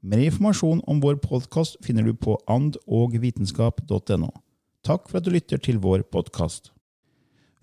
Mer 0.00 0.18
informasjon 0.22 0.80
om 0.86 1.00
vår 1.02 1.16
podkast 1.18 1.74
finner 1.82 2.04
du 2.06 2.14
på 2.14 2.38
andogvitenskap.no. 2.46 4.30
Takk 4.86 5.08
for 5.10 5.18
at 5.18 5.26
du 5.26 5.34
lytter 5.34 5.58
til 5.58 5.82
vår 5.82 6.06
podkast. 6.12 6.70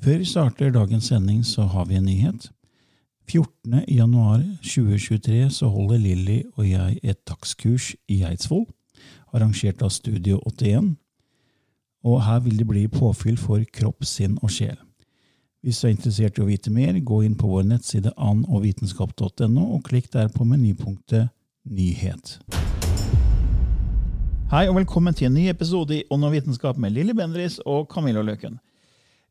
Før 0.04 0.18
vi 0.20 0.26
starter 0.28 0.72
dagens 0.76 1.08
sending, 1.08 1.46
så 1.48 1.64
har 1.72 1.86
vi 1.88 1.96
en 1.96 2.06
nyhet. 2.06 2.52
14.1.2023 3.32 5.50
så 5.50 5.68
holder 5.72 5.98
Lilly 5.98 6.44
og 6.58 6.70
jeg 6.70 7.00
et 7.04 7.26
takstkurs 7.26 7.96
i 8.12 8.24
Eidsvoll, 8.28 8.66
arrangert 9.32 9.82
av 9.82 9.90
Studio 9.96 10.40
81. 10.46 10.96
Og 12.04 12.24
her 12.28 12.40
vil 12.44 12.58
det 12.60 12.68
bli 12.68 12.88
påfyll 12.92 13.38
for 13.40 13.64
kropp, 13.72 14.04
sinn 14.06 14.38
og 14.44 14.52
sjel. 14.52 14.76
Hvis 15.64 15.80
du 15.80 15.88
er 15.88 15.92
interessert 15.96 16.38
i 16.38 16.42
å 16.44 16.52
vite 16.52 16.70
mer, 16.70 17.00
gå 17.00 17.24
inn 17.24 17.36
på 17.40 17.48
vår 17.50 17.64
nettside 17.72 18.12
anogvitenskap.no 18.20 19.64
og 19.72 19.84
klikk 19.88 20.12
der 20.14 20.28
på 20.36 20.44
menypunktet 20.46 21.32
nyhet. 21.66 22.38
Hei 24.52 24.68
og 24.70 24.78
velkommen 24.78 25.16
til 25.18 25.28
en 25.30 25.36
ny 25.36 25.48
episode 25.50 25.98
i 25.98 26.04
Ånd 26.14 26.28
og 26.28 26.36
vitenskap 26.36 26.78
med 26.82 26.94
Lilly 26.94 27.16
Bendriss 27.18 27.58
og 27.66 27.88
Camilla 27.92 28.22
Løken. 28.22 28.60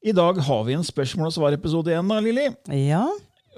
I 0.05 0.13
dag 0.13 0.41
har 0.43 0.65
vi 0.67 0.75
en 0.77 0.85
spørsmål 0.85 1.31
og 1.31 1.37
svar-episode 1.37 1.95
igjen, 1.95 2.11
da, 2.11 2.19
Lilly. 2.21 2.49
Ja. 2.75 3.07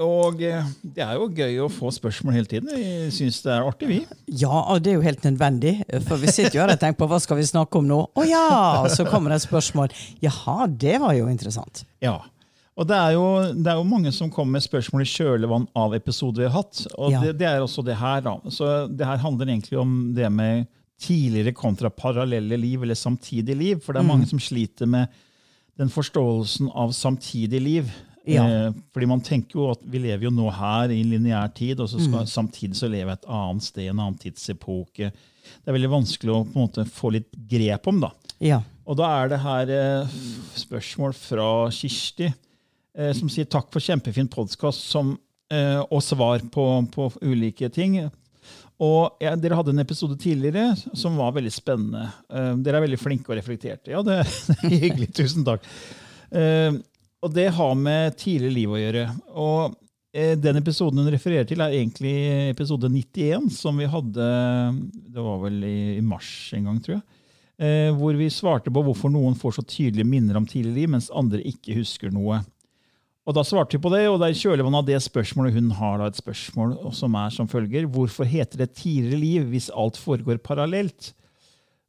Og 0.05 0.43
eh, 0.45 0.69
det 0.85 1.03
er 1.03 1.17
jo 1.17 1.31
gøy 1.33 1.57
å 1.65 1.71
få 1.73 1.89
spørsmål 1.95 2.37
hele 2.37 2.51
tiden. 2.51 2.69
Vi 2.69 3.09
syns 3.17 3.41
det 3.43 3.55
er 3.55 3.65
artig, 3.65 3.89
vi. 3.89 3.99
ja, 4.45 4.53
og 4.53 4.85
det 4.85 4.93
er 4.93 5.01
jo 5.01 5.07
helt 5.09 5.25
nødvendig. 5.25 5.79
For 6.07 6.21
vi 6.21 6.29
sitter 6.29 6.59
jo 6.59 6.67
her 6.67 6.75
og 6.77 6.83
tenker 6.83 7.01
på 7.01 7.09
hva 7.11 7.19
skal 7.25 7.41
vi 7.41 7.49
snakke 7.49 7.81
om 7.81 7.89
nå. 7.89 8.03
Å 8.13 8.29
ja! 8.29 8.47
Så 8.93 9.09
kommer 9.09 9.33
det 9.33 9.41
et 9.41 9.49
spørsmål. 9.49 9.97
Jaha, 10.23 10.69
det 10.69 11.01
var 11.03 11.17
jo 11.17 11.33
interessant. 11.33 11.87
Ja. 12.05 12.19
Og 12.77 12.85
det 12.91 12.97
er, 12.97 13.13
jo, 13.17 13.27
det 13.57 13.71
er 13.73 13.79
jo 13.79 13.85
mange 13.89 14.11
som 14.13 14.29
kommer 14.31 14.59
med 14.59 14.65
spørsmål 14.67 15.01
i 15.01 15.09
kjølvann 15.09 15.63
av 15.81 15.95
episoder 15.97 16.43
vi 16.45 16.49
har 16.51 16.59
hatt. 16.59 16.83
Og 16.99 17.11
Ja. 17.15 17.21
det, 17.25 17.39
det 17.41 17.47
er 17.49 17.63
også 17.65 17.85
det 17.87 17.97
her. 17.97 18.21
da. 18.27 18.35
Så 18.53 18.67
det 18.93 19.07
her 19.09 19.17
handler 19.23 19.49
egentlig 19.49 19.79
om 19.81 19.95
det 20.15 20.29
med 20.33 20.67
tidligere 21.01 21.55
kontra 21.57 21.89
parallelle 21.91 22.57
liv, 22.61 22.83
eller 22.85 22.95
samtidig 22.97 23.57
liv. 23.57 23.81
For 23.85 23.93
det 23.97 24.03
er 24.03 24.09
mange 24.11 24.29
som 24.29 24.39
sliter 24.41 24.87
med 24.87 25.09
den 25.81 25.89
forståelsen 25.93 26.69
av 26.75 26.93
samtidig 26.97 27.63
liv. 27.65 27.91
Ja. 28.27 28.45
Eh, 28.45 28.73
fordi 28.93 29.07
man 29.09 29.21
tenker 29.25 29.57
jo 29.61 29.71
at 29.71 29.81
vi 29.87 29.99
lever 30.03 30.25
jo 30.29 30.31
nå 30.35 30.51
her 30.53 30.91
i 30.93 31.01
lineær 31.07 31.53
tid, 31.55 31.81
og 31.81 31.89
så 31.89 32.01
skal, 32.03 32.27
samtidig 32.29 32.77
så 32.77 32.89
leve 32.93 33.13
et 33.13 33.25
annet 33.29 33.63
sted, 33.63 33.89
en 33.89 34.01
annen 34.03 34.19
tidsepoke. 34.21 35.13
Det 35.15 35.69
er 35.71 35.77
veldig 35.77 35.93
vanskelig 35.93 36.33
å 36.35 36.41
på 36.45 36.57
en 36.59 36.65
måte 36.67 36.85
få 36.91 37.13
litt 37.15 37.29
grep 37.49 37.87
om. 37.89 38.01
da. 38.05 38.11
Ja. 38.43 38.61
Og 38.85 38.97
da 38.99 39.13
er 39.23 39.29
det 39.33 39.39
her 39.45 39.71
eh, 39.77 40.17
spørsmål 40.59 41.15
fra 41.17 41.47
Kirsti, 41.73 42.33
som 42.97 43.29
sier 43.29 43.49
takk 43.51 43.69
for 43.75 43.85
kjempefin 43.85 44.29
podkast 44.33 44.95
eh, 44.97 45.81
og 45.85 46.01
svar 46.05 46.41
på, 46.53 46.65
på 46.95 47.11
ulike 47.23 47.69
ting. 47.69 47.99
Og 48.83 49.23
ja, 49.25 49.33
Dere 49.41 49.57
hadde 49.57 49.73
en 49.73 49.81
episode 49.81 50.19
tidligere 50.21 50.75
som 50.97 51.17
var 51.17 51.33
veldig 51.37 51.53
spennende. 51.53 52.11
Eh, 52.29 52.53
dere 52.61 52.81
er 52.81 52.85
veldig 52.85 53.01
flinke 53.01 53.33
og 53.33 53.39
reflekterte. 53.39 53.93
Ja, 53.95 54.03
det, 54.05 54.21
er 54.21 54.77
hyggelig. 54.85 55.11
Tusen 55.17 55.47
takk. 55.47 55.65
Eh, 56.31 56.77
og 57.25 57.33
det 57.33 57.49
har 57.57 57.75
med 57.81 58.19
tidligere 58.21 58.55
liv 58.55 58.75
å 58.75 58.81
gjøre. 58.81 59.07
Og 59.41 59.77
eh, 60.13 60.35
den 60.37 60.61
episoden 60.61 61.01
hun 61.01 61.13
refererer 61.13 61.49
til, 61.49 61.65
er 61.65 61.79
egentlig 61.79 62.17
episode 62.51 62.91
91, 62.93 63.49
som 63.57 63.81
vi 63.81 63.89
hadde 63.91 64.27
Det 64.93 65.25
var 65.25 65.41
vel 65.47 65.63
i, 65.65 65.79
i 65.97 66.05
mars 66.05 66.31
en 66.57 66.69
gang, 66.69 66.83
tror 66.85 66.99
jeg. 66.99 67.07
Eh, 67.57 67.89
hvor 67.97 68.13
vi 68.19 68.29
svarte 68.29 68.69
på 68.69 68.83
hvorfor 68.85 69.09
noen 69.09 69.39
får 69.41 69.57
så 69.57 69.65
tydelige 69.65 70.05
minner 70.05 70.37
om 70.37 70.45
tidligere 70.45 70.83
liv, 70.83 70.93
mens 70.93 71.09
andre 71.09 71.41
ikke 71.49 71.79
husker 71.79 72.13
noe. 72.13 72.43
Og 73.27 73.35
Da 73.35 73.43
svarte 73.43 73.75
vi 73.75 73.83
på 73.83 73.91
det, 73.91 74.05
og 74.07 74.21
det 74.21 74.29
er 74.29 74.37
i 74.37 74.39
kjølvannet 74.39 74.85
av 74.85 74.87
det 74.87 74.99
spørsmålet 75.03 75.57
hun 75.57 75.73
har 75.75 75.99
da 75.99 76.07
et 76.07 76.19
spørsmål 76.19 76.77
som 76.95 77.15
er 77.19 77.33
som 77.35 77.49
følger. 77.51 77.89
Hvorfor 77.91 78.29
heter 78.29 78.61
det 78.63 78.77
tidligere 78.79 79.19
liv 79.19 79.49
hvis 79.51 79.67
alt 79.75 79.99
foregår 79.99 80.39
parallelt? 80.39 81.13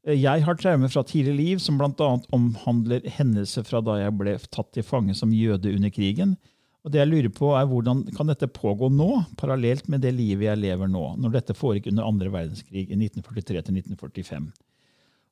Eh, 0.07 0.17
Jeg 0.17 0.43
har 0.43 0.57
traumer 0.57 0.89
fra 0.89 1.03
tidligere 1.03 1.37
liv 1.37 1.61
som 1.61 1.77
bl.a. 1.77 2.09
omhandler 2.33 3.05
hendelser 3.05 3.63
fra 3.67 3.83
da 3.85 3.99
jeg 4.01 4.17
ble 4.17 4.33
tatt 4.49 4.71
til 4.73 4.83
fange 4.87 5.13
som 5.13 5.29
jøde 5.29 5.75
under 5.75 5.93
krigen. 5.93 6.37
Og 6.81 6.91
det 6.91 7.03
jeg 7.03 7.11
lurer 7.11 7.29
på 7.29 7.51
er 7.53 7.69
Hvordan 7.69 8.01
kan 8.15 8.31
dette 8.31 8.47
pågå 8.47 8.89
nå, 8.89 9.23
parallelt 9.37 9.89
med 9.91 10.01
det 10.01 10.15
livet 10.15 10.47
jeg 10.47 10.63
lever 10.63 10.89
nå, 10.89 11.17
når 11.21 11.37
dette 11.37 11.53
foregikk 11.53 11.91
under 11.91 12.07
andre 12.07 12.31
verdenskrig 12.33 12.87
i 12.87 12.97
1943 12.97 13.61
til 13.61 13.77
1945? 13.83 14.49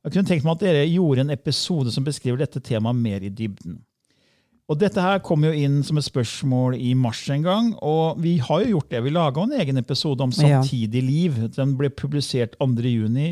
Jeg 0.06 0.14
kunne 0.14 0.30
tenkt 0.30 0.46
meg 0.46 0.54
at 0.54 0.66
dere 0.68 0.86
gjorde 0.86 1.24
en 1.26 1.34
episode 1.34 1.90
som 1.90 2.06
beskriver 2.06 2.44
dette 2.44 2.62
temaet 2.62 3.00
mer 3.00 3.24
i 3.26 3.34
dybden. 3.34 3.80
Og 4.66 4.80
Dette 4.82 5.02
her 5.02 5.20
kom 5.22 5.44
jo 5.46 5.52
inn 5.54 5.84
som 5.86 6.00
et 6.00 6.08
spørsmål 6.08 6.74
i 6.82 6.96
mars 6.98 7.20
en 7.30 7.44
gang, 7.46 7.68
og 7.86 8.18
vi 8.24 8.40
har 8.42 8.64
jo 8.64 8.72
gjort 8.80 8.90
det. 8.96 9.04
Vi 9.06 9.14
laga 9.14 9.44
en 9.44 9.54
egen 9.62 9.78
episode 9.78 10.26
om 10.26 10.34
samtidig 10.34 11.04
liv. 11.06 11.38
Den 11.54 11.76
ble 11.78 11.92
publisert 11.94 12.58
2. 12.58 12.72
juni 12.90 13.28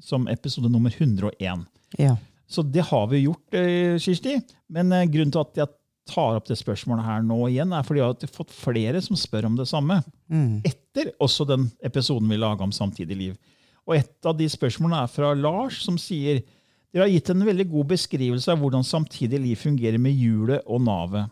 som 0.00 0.24
episode 0.32 0.70
nummer 0.72 0.94
101. 0.96 1.66
Ja. 2.00 2.14
Så 2.50 2.64
det 2.64 2.86
har 2.88 3.04
vi 3.12 3.26
gjort, 3.26 3.54
eh, 3.54 3.98
Kirsti. 4.00 4.40
Men 4.72 4.92
eh, 4.92 5.06
grunnen 5.12 5.30
til 5.30 5.44
at 5.44 5.60
jeg 5.60 5.68
tar 6.10 6.38
opp 6.40 6.48
det 6.48 6.56
spørsmålet 6.58 7.04
her 7.04 7.20
nå 7.22 7.38
igjen, 7.50 7.74
er 7.76 7.84
fordi 7.86 8.00
jeg 8.00 8.08
har 8.08 8.32
fått 8.34 8.56
flere 8.56 9.02
som 9.04 9.18
spør 9.20 9.46
om 9.46 9.58
det 9.60 9.68
samme. 9.70 10.00
Etter 10.66 11.12
også 11.20 11.46
den 11.46 11.68
episoden 11.84 12.32
vi 12.32 12.40
laga 12.40 12.64
om 12.64 12.72
samtidig 12.72 13.16
liv. 13.16 13.36
Og 13.86 13.98
et 14.00 14.26
av 14.26 14.34
de 14.38 14.48
spørsmålene 14.50 15.04
er 15.04 15.12
fra 15.12 15.34
Lars, 15.36 15.82
som 15.84 15.98
sier 16.00 16.40
dere 16.90 17.06
har 17.06 17.12
gitt 17.12 17.30
en 17.30 17.46
veldig 17.46 17.68
god 17.70 17.92
beskrivelse 17.92 18.50
av 18.50 18.58
hvordan 18.62 18.86
samtidig 18.86 19.38
liv 19.38 19.60
fungerer 19.60 20.00
med 20.02 20.16
hjulet 20.16 20.66
og 20.66 20.82
navet. 20.82 21.30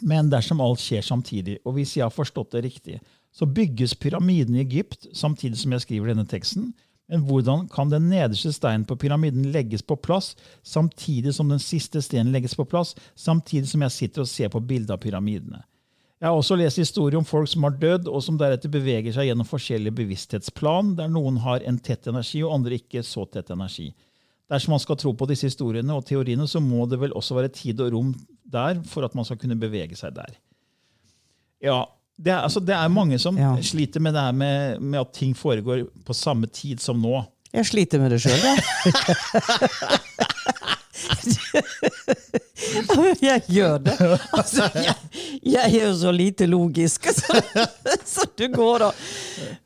Men 0.00 0.30
dersom 0.32 0.62
alt 0.64 0.80
skjer 0.80 1.02
samtidig, 1.04 1.58
og 1.66 1.76
hvis 1.76 1.96
jeg 1.98 2.06
har 2.06 2.14
forstått 2.14 2.54
det 2.54 2.62
riktig, 2.64 3.00
så 3.32 3.48
bygges 3.48 3.96
pyramiden 3.98 4.56
i 4.56 4.62
Egypt 4.62 5.08
samtidig 5.16 5.58
som 5.60 5.74
jeg 5.74 5.84
skriver 5.84 6.12
denne 6.12 6.28
teksten. 6.28 6.70
Men 7.10 7.26
hvordan 7.26 7.66
kan 7.68 7.90
den 7.90 8.06
nederste 8.08 8.52
steinen 8.54 8.86
på 8.88 8.96
pyramiden 8.96 9.50
legges 9.52 9.82
på 9.84 9.98
plass 10.00 10.32
samtidig 10.62 11.34
som 11.34 11.50
den 11.50 11.60
siste 11.60 12.00
steinen 12.00 12.32
legges 12.32 12.54
på 12.56 12.64
plass, 12.64 12.94
samtidig 13.18 13.68
som 13.68 13.82
jeg 13.84 13.96
sitter 13.96 14.24
og 14.24 14.30
ser 14.30 14.52
på 14.54 14.62
bildet 14.64 14.94
av 14.94 15.02
pyramidene? 15.02 15.64
Jeg 16.22 16.30
har 16.30 16.38
også 16.38 16.54
lest 16.54 16.78
historier 16.78 17.18
om 17.18 17.26
folk 17.26 17.50
som 17.50 17.64
har 17.66 17.74
dødd, 17.74 18.06
og 18.06 18.22
som 18.22 18.36
deretter 18.38 18.70
beveger 18.70 19.10
seg 19.10 19.26
gjennom 19.26 19.48
forskjellige 19.48 19.96
bevissthetsplan, 19.98 20.94
der 21.00 21.10
noen 21.10 21.40
har 21.42 21.64
en 21.66 21.80
tett 21.82 22.06
energi, 22.06 22.44
og 22.46 22.54
andre 22.54 22.78
ikke 22.78 23.02
så 23.02 23.26
tett 23.26 23.50
energi. 23.50 23.88
Dersom 24.50 24.70
man 24.74 24.80
skal 24.82 24.96
tro 25.00 25.12
på 25.16 25.26
disse 25.30 25.46
historiene 25.48 25.94
og 25.94 26.04
teoriene, 26.08 26.46
så 26.48 26.60
må 26.60 26.86
det 26.90 26.98
vel 27.00 27.12
også 27.16 27.34
være 27.38 27.48
tid 27.54 27.80
og 27.80 27.92
rom 27.94 28.14
der 28.52 28.82
for 28.84 29.04
at 29.06 29.14
man 29.16 29.24
skal 29.24 29.38
kunne 29.40 29.56
bevege 29.60 29.96
seg 29.96 30.12
der. 30.16 30.32
Ja, 31.62 31.84
det 32.18 32.32
er, 32.34 32.38
altså, 32.44 32.60
det 32.60 32.74
er 32.74 32.88
mange 32.92 33.18
som 33.18 33.38
Ja. 33.38 33.54
sliter 33.62 34.00
med 34.00 34.12
det 34.14 34.20
her 34.22 34.32
med, 34.32 34.80
med 34.80 35.00
at 35.00 35.12
ting 35.12 35.36
foregår 35.36 35.86
på 36.04 36.12
samme 36.14 36.46
tid 36.46 36.78
som 36.80 37.00
nå. 37.00 37.22
Jeg 37.52 37.66
sliter 37.66 37.98
med 38.00 38.10
det 38.10 38.20
sjøl, 38.20 38.40
jeg. 38.44 38.62
Ja, 42.72 43.04
jeg 43.32 43.42
gjør 43.50 43.78
det. 43.82 43.94
Altså, 44.36 44.66
jeg, 44.76 44.94
jeg 45.42 45.62
er 45.80 45.86
jo 45.88 45.92
så 45.98 46.12
lite 46.14 46.46
logisk, 46.50 47.08
så, 47.16 47.40
så 48.06 48.26
du 48.38 48.44
går 48.52 48.84
og 48.88 49.00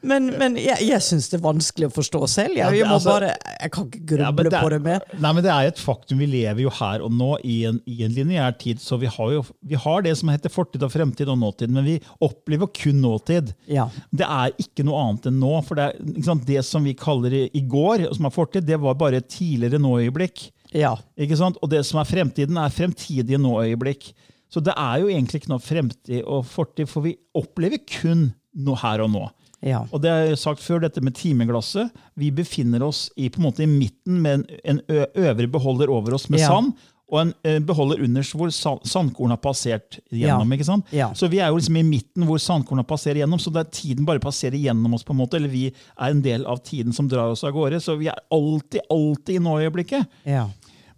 Men, 0.06 0.30
men 0.40 0.56
jeg, 0.60 0.78
jeg 0.86 1.02
syns 1.04 1.28
det 1.32 1.38
er 1.40 1.44
vanskelig 1.44 1.88
å 1.90 1.94
forstå 1.96 2.20
selv. 2.30 2.56
Jeg, 2.58 2.78
jeg, 2.78 2.86
altså- 2.88 3.16
bare, 3.16 3.32
kan 3.74 3.88
ikke 3.90 4.00
Ja, 4.20 4.30
gruble 4.30 4.48
er- 4.52 4.62
på 4.64 4.70
det 4.72 4.80
mer. 4.86 5.04
Nei, 5.18 5.32
men 5.36 5.44
det 5.44 5.52
er 5.52 5.70
et 5.72 5.82
faktum. 5.82 6.20
Vi 6.22 6.28
lever 6.30 6.62
jo 6.66 6.72
her 6.78 7.04
og 7.04 7.12
nå 7.14 7.32
i 7.44 7.58
en, 7.68 7.80
i 7.90 7.98
en 8.06 8.14
lineær 8.16 8.56
tid. 8.60 8.80
Så 8.82 8.98
vi 9.02 9.10
har 9.10 9.34
jo 9.34 9.44
vi 9.66 9.78
har 9.82 10.02
det 10.06 10.14
som 10.20 10.30
heter 10.32 10.52
fortid 10.52 10.84
og 10.86 10.92
fremtid 10.94 11.28
og 11.32 11.38
nåtid, 11.42 11.72
men 11.74 11.84
vi 11.86 11.98
opplever 12.24 12.70
kun 12.76 13.02
nåtid. 13.04 13.52
Ja. 13.70 13.88
Det 14.14 14.26
er 14.26 14.54
ikke 14.62 14.86
noe 14.86 15.02
annet 15.08 15.28
enn 15.32 15.40
nå. 15.42 15.52
for 15.66 15.78
Det, 15.78 15.90
er, 15.90 16.22
sant, 16.26 16.46
det 16.48 16.62
som 16.66 16.86
vi 16.86 16.94
kaller 16.98 17.34
i, 17.34 17.44
i 17.58 17.64
går, 17.66 18.06
som 18.16 18.28
er 18.30 18.34
fortid, 18.34 18.66
det 18.68 18.78
var 18.82 18.96
bare 18.98 19.20
et 19.20 19.28
tidligere 19.32 19.82
nå-øyeblikk. 19.82 20.46
Ja. 20.74 20.94
Ikke 21.18 21.36
sant? 21.38 21.58
Og 21.62 21.70
det 21.70 21.84
som 21.86 22.00
er 22.00 22.08
fremtiden, 22.08 22.56
er 22.58 22.72
fremtidige 22.74 23.38
nå-øyeblikk. 23.38 24.10
Så 24.52 24.62
det 24.62 24.74
er 24.78 25.00
jo 25.02 25.08
egentlig 25.10 25.42
ikke 25.42 25.50
noe 25.52 25.62
fremtid 25.62 26.22
og 26.24 26.44
fortid, 26.46 26.86
for 26.90 27.02
vi 27.06 27.16
opplever 27.36 27.80
kun 28.00 28.28
noe 28.56 28.78
her 28.80 29.02
og 29.04 29.10
nå. 29.12 29.24
Ja. 29.66 29.80
Og 29.90 30.02
det 30.04 30.10
er 30.12 30.34
sagt 30.38 30.60
før, 30.62 30.82
dette 30.84 31.00
med 31.02 31.16
timeglasset. 31.18 31.90
Vi 32.20 32.30
befinner 32.30 32.84
oss 32.86 33.06
i, 33.16 33.28
på 33.32 33.40
en 33.40 33.46
måte 33.48 33.64
i 33.64 33.70
midten 33.70 34.20
med 34.22 34.44
en, 34.44 34.44
en 34.76 34.80
øvre 35.16 35.48
beholder 35.50 35.90
over 35.90 36.14
oss 36.14 36.28
med 36.30 36.40
Ja. 36.44 36.52
sand, 36.52 36.74
og 37.06 37.20
en 37.20 37.28
eh, 37.46 37.60
beholder 37.62 38.00
underst 38.02 38.34
hvor 38.34 38.50
sandkornet 38.50 38.90
sandkorn 38.90 39.30
har 39.30 39.38
passert 39.38 39.98
gjennom. 40.10 40.50
Ja. 40.50 40.56
ikke 40.56 40.66
sant? 40.66 40.88
Ja. 40.90 41.08
Så 41.14 41.28
vi 41.30 41.38
er 41.38 41.52
jo 41.52 41.60
liksom 41.60 41.76
i 41.78 41.84
midten 41.86 42.24
hvor 42.26 42.40
sandkornet 42.42 42.88
passerer 42.90 43.20
gjennom, 43.22 43.38
så 43.38 43.52
det 43.54 43.62
er 43.62 43.70
tiden 43.78 44.08
bare 44.08 44.18
passerer 44.22 44.58
gjennom 44.58 44.94
oss. 44.98 45.04
på 45.06 45.14
en 45.14 45.20
måte, 45.20 45.38
Eller 45.38 45.48
vi 45.52 45.68
er 45.70 46.10
en 46.10 46.22
del 46.24 46.46
av 46.50 46.58
tiden 46.66 46.92
som 46.92 47.06
drar 47.08 47.30
oss 47.30 47.44
av 47.46 47.52
gårde. 47.54 47.78
Så 47.80 47.94
vi 48.00 48.08
er 48.10 48.18
alltid, 48.34 48.80
alltid 48.90 49.36
i 49.36 49.44
nåøyeblikket. 49.44 50.06
Ja. 50.24 50.48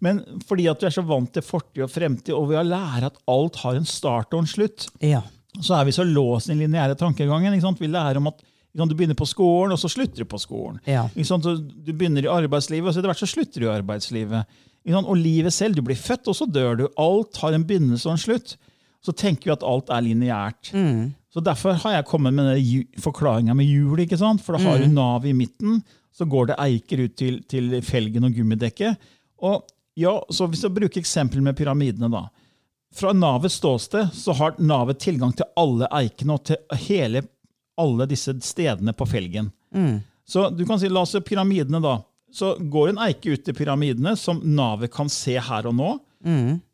Men 0.01 0.23
fordi 0.49 0.69
at 0.71 0.81
vi 0.81 0.87
er 0.87 0.95
så 0.95 1.05
vant 1.05 1.33
til 1.35 1.43
fortid 1.43 1.83
og 1.85 1.91
fremtid, 1.91 2.33
og 2.33 2.49
vi 2.49 2.57
har 2.57 2.65
lært 2.65 3.05
at 3.11 3.19
alt 3.29 3.57
har 3.65 3.77
en 3.77 3.85
start 3.89 4.33
og 4.33 4.45
en 4.45 4.49
slutt, 4.49 4.89
Ja. 5.03 5.21
så 5.61 5.75
er 5.81 5.85
vi 5.85 5.93
så 5.93 6.05
låst 6.09 6.49
i 6.49 6.55
den 6.55 6.63
lineære 6.65 6.97
tankegangen. 6.97 7.53
Ikke 7.53 7.67
sant? 7.69 7.81
Vi 7.81 7.87
lærer 7.91 8.17
om 8.17 8.29
at 8.29 8.41
du 8.79 8.95
begynner 8.95 9.17
på 9.19 9.27
skolen, 9.27 9.73
og 9.73 9.79
så 9.79 9.91
slutter 9.91 10.23
du 10.23 10.25
på 10.25 10.39
skolen. 10.39 10.79
Ja. 10.87 11.09
Ikke 11.17 11.27
sant? 11.27 11.45
Så 11.45 11.57
du 11.59 11.93
begynner 11.93 12.23
i 12.25 12.31
arbeidslivet, 12.31 12.87
og 12.89 12.95
så 12.95 13.01
etter 13.03 13.11
hvert 13.11 13.25
så 13.27 13.29
slutter 13.29 13.61
du 13.61 13.67
i 13.67 13.75
arbeidslivet. 13.77 14.47
Og 14.95 15.17
livet 15.17 15.53
selv. 15.53 15.75
Du 15.77 15.83
blir 15.83 15.97
født, 15.97 16.29
og 16.29 16.35
så 16.37 16.47
dør 16.51 16.77
du. 16.77 16.89
Alt 16.97 17.37
har 17.43 17.53
en 17.53 17.65
begynnelse 17.65 18.07
og 18.09 18.13
en 18.17 18.19
slutt. 18.23 18.57
Så 19.05 19.13
tenker 19.13 19.45
vi 19.45 19.53
at 19.53 19.63
alt 19.63 19.91
er 19.91 20.01
lineært. 20.03 20.71
Så 21.31 21.41
Derfor 21.45 21.73
har 21.73 21.93
jeg 21.93 22.05
kommet 22.09 22.35
med 22.35 22.87
forklaringa 22.99 23.55
med 23.55 23.67
hjul. 23.69 23.99
ikke 24.01 24.19
sant? 24.19 24.41
For 24.43 24.57
da 24.57 24.59
har 24.65 24.79
du 24.79 24.87
nav 24.89 25.27
i 25.27 25.33
midten, 25.33 25.83
så 26.13 26.25
går 26.27 26.47
det 26.47 26.57
eiker 26.59 27.05
ut 27.05 27.17
til, 27.17 27.43
til 27.49 27.81
felgen 27.83 28.25
og 28.25 28.33
gummidekket. 28.35 28.97
Og 29.43 29.63
ja, 29.97 30.17
så 30.31 30.47
Hvis 30.49 30.63
jeg 30.63 30.75
bruker 30.75 31.01
eksempelet 31.01 31.43
med 31.43 31.57
pyramidene, 31.57 32.09
da. 32.11 32.29
Fra 32.95 33.13
navets 33.13 33.55
ståsted 33.61 34.11
så 34.15 34.33
har 34.33 34.55
navet 34.59 34.99
tilgang 34.99 35.33
til 35.37 35.45
alle 35.57 35.87
eikene 35.93 36.33
og 36.39 36.45
til 36.49 36.57
hele, 36.89 37.23
alle 37.79 38.07
disse 38.09 38.33
stedene 38.41 38.93
på 38.97 39.07
felgen. 39.07 39.53
Så 40.27 40.49
du 40.57 40.65
kan 40.67 40.79
si, 40.81 40.89
la 40.89 41.01
oss 41.03 41.11
se 41.15 41.21
pyramidene, 41.21 41.81
da. 41.81 41.99
Så 42.35 42.57
går 42.71 42.91
en 42.93 42.99
eike 43.07 43.33
ut 43.33 43.45
til 43.47 43.55
pyramidene, 43.57 44.17
som 44.21 44.41
navet 44.45 44.93
kan 44.93 45.09
se 45.09 45.39
her 45.41 45.67
og 45.71 45.75
nå. 45.79 45.95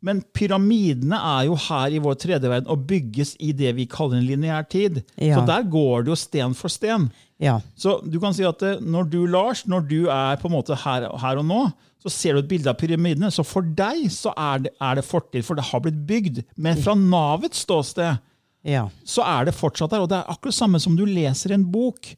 Men 0.01 0.19
pyramidene 0.35 1.15
er 1.15 1.45
jo 1.47 1.55
her 1.67 1.93
i 1.93 1.99
vår 2.01 2.15
tredje 2.19 2.49
verden 2.49 2.69
og 2.73 2.81
bygges 2.89 3.35
i 3.45 3.51
det 3.55 3.75
vi 3.77 3.85
kaller 3.89 4.17
en 4.17 4.25
lineær 4.27 4.65
tid. 4.67 5.03
Ja. 5.21 5.37
Så 5.39 5.45
der 5.47 5.67
går 5.71 6.03
det 6.07 6.11
jo 6.11 6.17
sten 6.19 6.55
for 6.57 6.73
sten. 6.73 7.09
Ja. 7.39 7.59
Så 7.77 7.99
du 8.09 8.17
kan 8.19 8.33
si 8.35 8.43
at 8.47 8.61
eh, 8.65 8.79
når 8.81 9.09
du, 9.11 9.19
Lars, 9.29 9.65
når 9.69 9.85
du 9.89 9.97
er 10.11 10.39
på 10.41 10.49
en 10.49 10.55
måte 10.57 10.75
her, 10.81 11.07
her 11.21 11.41
og 11.41 11.45
nå, 11.47 11.61
så 12.05 12.11
ser 12.13 12.33
du 12.35 12.41
et 12.43 12.49
bilde 12.49 12.69
av 12.71 12.77
pyramidene. 12.79 13.31
Så 13.33 13.45
for 13.47 13.61
deg 13.77 14.07
så 14.13 14.33
er 14.37 14.65
det, 14.65 14.73
er 14.81 14.99
det 14.99 15.05
fortid, 15.07 15.45
for 15.45 15.57
det 15.57 15.65
har 15.71 15.81
blitt 15.85 16.01
bygd. 16.09 16.41
Men 16.57 16.77
fra 16.81 16.95
navets 16.97 17.63
ståsted 17.65 18.17
Ja. 18.65 18.87
så 19.05 19.21
er 19.29 19.45
det 19.45 19.55
fortsatt 19.57 19.91
der. 19.93 20.01
Og 20.05 20.09
det 20.09 20.19
er 20.19 20.31
akkurat 20.35 20.57
samme 20.57 20.81
som 20.81 20.97
du 20.97 21.05
leser 21.05 21.53
en 21.53 21.65
bok. 21.71 22.11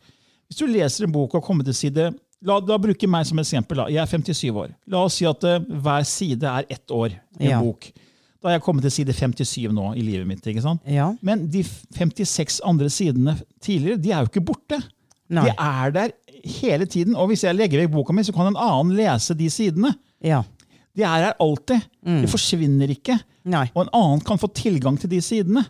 Hvis 0.48 0.62
du 0.62 0.68
leser 0.72 1.06
en 1.08 1.12
bok 1.16 1.36
og 1.36 1.44
kommer 1.44 1.68
til 1.68 1.76
side 1.76 2.14
La, 2.46 2.60
la 2.62 2.78
bruke 2.78 3.08
meg 3.10 3.26
som 3.26 3.40
eksempel. 3.42 3.80
Da. 3.82 3.88
Jeg 3.90 4.02
er 4.04 4.12
57 4.12 4.52
år. 4.54 4.74
La 4.94 5.00
oss 5.08 5.16
si 5.18 5.26
at 5.26 5.44
uh, 5.48 5.58
hver 5.82 6.04
side 6.06 6.46
er 6.46 6.68
ett 6.70 6.92
år 6.94 7.16
i 7.40 7.48
en 7.48 7.50
Ja. 7.50 7.62
bok. 7.64 7.88
Da 8.38 8.50
har 8.52 8.58
jeg 8.60 8.62
kommet 8.68 8.86
til 8.86 8.92
side 8.94 9.14
57 9.18 9.72
nå 9.74 9.96
i 9.98 10.04
livet 10.06 10.28
mitt. 10.30 10.46
ikke 10.46 10.62
sant? 10.62 10.82
Ja. 10.86 11.10
Men 11.26 11.48
de 11.50 11.64
56 11.64 12.60
andre 12.64 12.90
sidene 12.94 13.34
tidligere, 13.60 13.98
de 13.98 14.12
er 14.14 14.22
jo 14.22 14.30
ikke 14.30 14.46
borte. 14.46 14.78
Nei. 15.34 15.48
De 15.50 15.56
er 15.58 15.92
der 15.96 16.14
hele 16.46 16.86
tiden. 16.86 17.16
Og 17.18 17.28
hvis 17.32 17.44
jeg 17.44 17.58
legger 17.58 17.82
vekk 17.82 17.92
boka 17.96 18.14
mi, 18.14 18.24
så 18.24 18.32
kan 18.36 18.52
en 18.52 18.56
annen 18.62 18.94
lese 18.96 19.34
de 19.36 19.50
sidene. 19.52 19.96
Ja. 20.24 20.44
De 20.96 21.04
er 21.04 21.26
her 21.26 21.34
alltid. 21.42 21.82
De 22.06 22.30
forsvinner 22.30 22.90
ikke. 22.94 23.18
Nei. 23.50 23.66
Og 23.74 23.84
en 23.88 23.92
annen 23.98 24.22
kan 24.26 24.38
få 24.42 24.48
tilgang 24.54 24.96
til 25.02 25.10
de 25.12 25.20
sidene. 25.22 25.66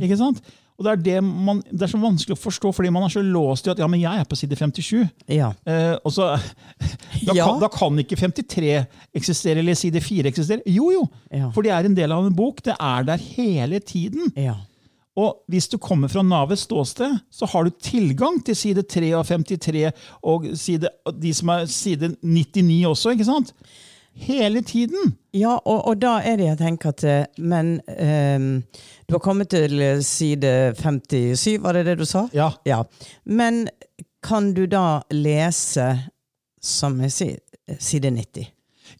Ikke 0.00 0.16
sant? 0.20 0.40
Og 0.80 0.86
det 0.86 0.92
er, 0.94 1.00
det, 1.04 1.14
man, 1.22 1.58
det 1.68 1.82
er 1.84 1.90
så 1.92 1.98
vanskelig 2.00 2.32
å 2.38 2.40
forstå, 2.40 2.70
fordi 2.72 2.88
man 2.88 3.04
er 3.04 3.12
så 3.12 3.20
låst 3.20 3.66
i 3.68 3.72
at 3.74 3.82
ja, 3.82 3.86
men 3.92 4.00
jeg 4.00 4.16
er 4.16 4.24
på 4.24 4.38
side 4.40 4.56
57. 4.56 5.02
Ja. 5.28 5.50
Eh, 5.68 5.92
og 6.00 6.14
så, 6.16 6.30
da, 7.28 7.34
Ja. 7.36 7.44
kan, 7.50 7.60
da 7.60 7.68
kan 7.68 8.00
ikke 8.00 8.16
53 8.16 8.70
eksistere, 9.20 9.60
eller 9.60 9.76
side 9.76 10.00
4 10.00 10.32
eksistere. 10.32 10.64
Jo, 10.72 10.88
jo, 10.94 11.04
Ja. 11.30 11.50
for 11.52 11.62
det 11.66 11.74
er 11.76 11.84
en 11.84 11.94
del 11.98 12.12
av 12.16 12.24
en 12.26 12.34
bok. 12.34 12.62
Det 12.64 12.74
er 12.80 13.04
der 13.10 13.20
hele 13.36 13.78
tiden. 13.84 14.32
Ja. 14.40 14.56
Og 15.20 15.42
hvis 15.52 15.66
du 15.68 15.76
kommer 15.76 16.08
fra 16.08 16.22
navets 16.24 16.62
ståsted, 16.64 17.18
så 17.34 17.44
har 17.52 17.66
du 17.66 17.70
tilgang 17.82 18.38
til 18.46 18.56
side 18.56 18.86
3 18.88 19.12
og 19.18 19.26
53 19.28 19.90
og 20.24 20.46
side, 20.56 20.88
de 21.20 21.32
som 21.36 21.50
er 21.52 21.66
side 21.68 22.14
99 22.22 22.86
også, 22.88 23.12
ikke 23.18 23.26
sant? 23.28 23.52
Hele 24.14 24.62
tiden. 24.62 25.14
Ja, 25.32 25.56
og, 25.64 25.84
og 25.88 26.00
da 26.02 26.16
er 26.26 26.36
det 26.36 26.46
jeg 26.48 26.58
tenker 26.58 26.90
at 26.90 27.04
eh, 27.06 27.24
Men 27.38 27.76
um, 27.86 28.48
du 29.08 29.14
har 29.14 29.22
kommet 29.22 29.48
til 29.52 29.80
eh, 29.80 30.00
side 30.04 30.74
57, 30.76 31.58
var 31.62 31.72
det 31.78 31.86
det 31.86 31.98
du 31.98 32.04
sa? 32.08 32.26
Ja. 32.34 32.50
Ja. 32.66 32.82
Men 33.24 33.68
kan 34.22 34.52
du 34.54 34.66
da 34.66 35.00
lese, 35.14 35.86
som 36.60 36.98
jeg 37.00 37.12
sier, 37.14 37.36
side 37.80 38.10
90? 38.10 38.50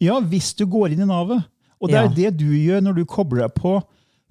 Ja, 0.01 0.21
hvis 0.21 0.55
du 0.57 0.65
går 0.71 0.95
inn 0.95 1.03
i 1.05 1.09
navet. 1.11 1.43
Og 1.81 1.89
det 1.89 1.97
er 1.99 2.09
Ja. 2.09 2.15
det 2.17 2.37
du 2.41 2.47
gjør 2.55 2.81
når 2.85 2.93
du 3.01 3.05
kobler 3.09 3.47
deg 3.49 3.55
på 3.57 3.81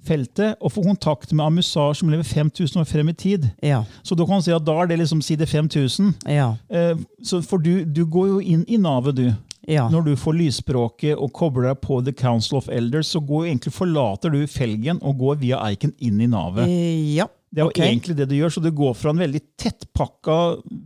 feltet 0.06 0.56
og 0.64 0.72
får 0.72 0.86
kontakt 0.86 1.34
med 1.36 1.44
Amusar 1.46 1.94
som 1.98 2.10
lever 2.10 2.24
5000 2.24 2.80
år 2.82 2.86
frem 2.88 3.10
i 3.10 3.14
tid. 3.14 3.50
Ja. 3.62 3.84
Så 4.04 4.16
da 4.16 4.26
kan 4.26 4.42
si 4.42 4.52
at 4.56 4.64
da 4.66 4.78
er 4.82 4.88
det 4.88 5.00
liksom 5.02 5.22
side 5.22 5.46
5000. 5.50 6.14
Ja. 6.30 6.54
Eh, 6.70 6.96
så 7.22 7.42
for 7.44 7.58
du, 7.60 7.84
du 7.86 8.06
går 8.06 8.28
jo 8.32 8.40
inn 8.40 8.64
i 8.68 8.78
navet, 8.80 9.18
du. 9.18 9.28
Ja. 9.70 9.86
Når 9.94 10.08
du 10.10 10.14
får 10.18 10.38
lysspråket 10.40 11.16
og 11.18 11.32
kobler 11.38 11.70
deg 11.70 11.82
på 11.84 12.00
The 12.06 12.14
Council 12.18 12.58
of 12.58 12.70
Elders, 12.74 13.12
så 13.14 13.22
går 13.22 13.52
egentlig 13.52 13.74
forlater 13.76 14.34
du 14.34 14.40
felgen 14.50 14.98
og 15.06 15.20
går 15.22 15.38
via 15.44 15.60
eiken 15.70 15.94
inn 16.02 16.20
i 16.26 16.30
navet. 16.32 16.66
Eh, 16.68 17.14
ja. 17.20 17.28
Det 17.50 17.64
er 17.64 17.66
jo 17.66 17.72
okay. 17.72 17.88
egentlig 17.90 18.14
det 18.18 18.28
du 18.30 18.36
gjør, 18.38 18.52
så 18.54 18.62
du 18.62 18.70
går 18.78 18.92
fra 18.94 19.10
en 19.10 19.22
veldig 19.24 19.40
tettpakka 19.58 20.36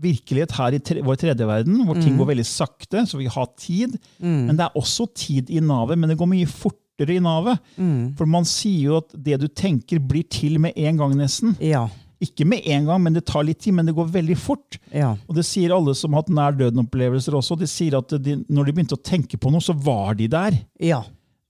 virkelighet 0.04 0.54
her 0.56 0.78
i 0.78 0.80
tre, 0.80 1.02
vår 1.04 1.18
tredje 1.20 1.48
verden, 1.48 1.82
hvor 1.84 1.98
Mm. 1.98 2.04
ting 2.06 2.16
går 2.18 2.30
veldig 2.30 2.46
sakte, 2.48 3.04
så 3.08 3.18
vi 3.20 3.28
har 3.28 3.50
tid. 3.60 3.98
Men 4.20 4.56
det 4.56 4.68
er 4.70 4.80
også 4.80 5.10
tid 5.14 5.50
i 5.52 5.60
navet, 5.60 5.98
men 6.00 6.10
det 6.10 6.18
går 6.18 6.30
mye 6.32 6.48
fortere 6.48 7.18
i 7.18 7.20
navet. 7.20 7.60
Mm. 7.78 8.16
For 8.16 8.26
man 8.26 8.46
sier 8.48 8.84
jo 8.94 8.98
at 9.02 9.12
det 9.12 9.42
du 9.42 9.48
tenker, 9.50 10.00
blir 10.00 10.24
til 10.30 10.58
med 10.60 10.72
en 10.78 10.98
gang, 10.98 11.16
nesten. 11.20 11.58
Ja. 11.60 11.90
Ikke 12.24 12.46
med 12.48 12.64
en 12.72 12.86
gang, 12.88 13.02
men 13.04 13.14
det 13.18 13.26
tar 13.30 13.44
litt 13.44 13.60
tid, 13.64 13.74
men 13.78 13.86
det 13.90 13.96
går 13.98 14.08
veldig 14.14 14.38
fort. 14.40 14.78
Ja. 14.94 15.12
Og 15.28 15.36
det 15.36 15.44
sier 15.48 15.74
alle 15.76 15.94
som 16.00 16.14
har 16.16 16.24
hatt 16.24 16.32
nær 16.34 16.56
døden-opplevelser 16.60 17.36
også. 17.40 17.58
De 17.60 17.68
sier 17.70 17.98
at 18.00 18.14
de, 18.24 18.38
når 18.48 18.70
de 18.70 18.76
begynte 18.78 18.96
å 18.98 19.04
tenke 19.04 19.38
på 19.42 19.52
noe, 19.54 19.62
så 19.64 19.76
var 19.76 20.16
de 20.20 20.30
der. 20.32 20.56
Ja. 20.80 21.02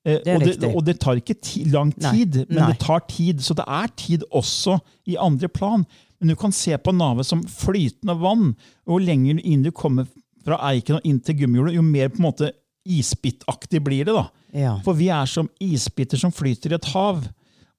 Eh, 0.06 0.18
Det 0.26 0.34
er 0.34 0.36
og, 0.42 0.48
det, 0.64 0.72
og 0.76 0.86
det 0.88 0.98
tar 1.00 1.20
ikke 1.22 1.38
ti, 1.40 1.64
lang 1.72 1.94
Nei. 1.98 2.12
tid, 2.18 2.42
men 2.50 2.60
Nei. 2.64 2.72
det 2.74 2.80
tar 2.84 3.06
tid. 3.08 3.40
Så 3.46 3.56
det 3.56 3.68
er 3.68 3.94
tid 3.96 4.26
også 4.34 4.80
i 5.08 5.16
andre 5.22 5.48
plan. 5.48 5.86
Men 6.20 6.32
du 6.34 6.36
kan 6.40 6.52
se 6.56 6.76
på 6.80 6.92
navet 6.96 7.28
som 7.28 7.44
flytende 7.44 8.18
vann. 8.20 8.54
Jo 8.88 8.98
lenger 9.00 9.40
inn 9.44 9.64
du 9.64 9.72
kommer 9.76 10.08
fra 10.44 10.58
eiken 10.72 10.98
og 10.98 11.06
inn 11.08 11.22
til 11.24 11.38
gummihjulet, 11.40 11.76
jo 11.78 11.82
mer 11.88 12.10
på 12.12 12.20
en 12.20 12.26
måte 12.32 12.50
isbittaktig 12.84 13.80
blir 13.84 14.06
det. 14.08 14.14
da. 14.16 14.26
Ja. 14.54 14.74
For 14.86 14.94
vi 14.98 15.08
er 15.14 15.26
som 15.30 15.50
isbiter 15.64 16.20
som 16.20 16.32
flyter 16.36 16.74
i 16.74 16.78
et 16.80 16.90
hav. 16.94 17.24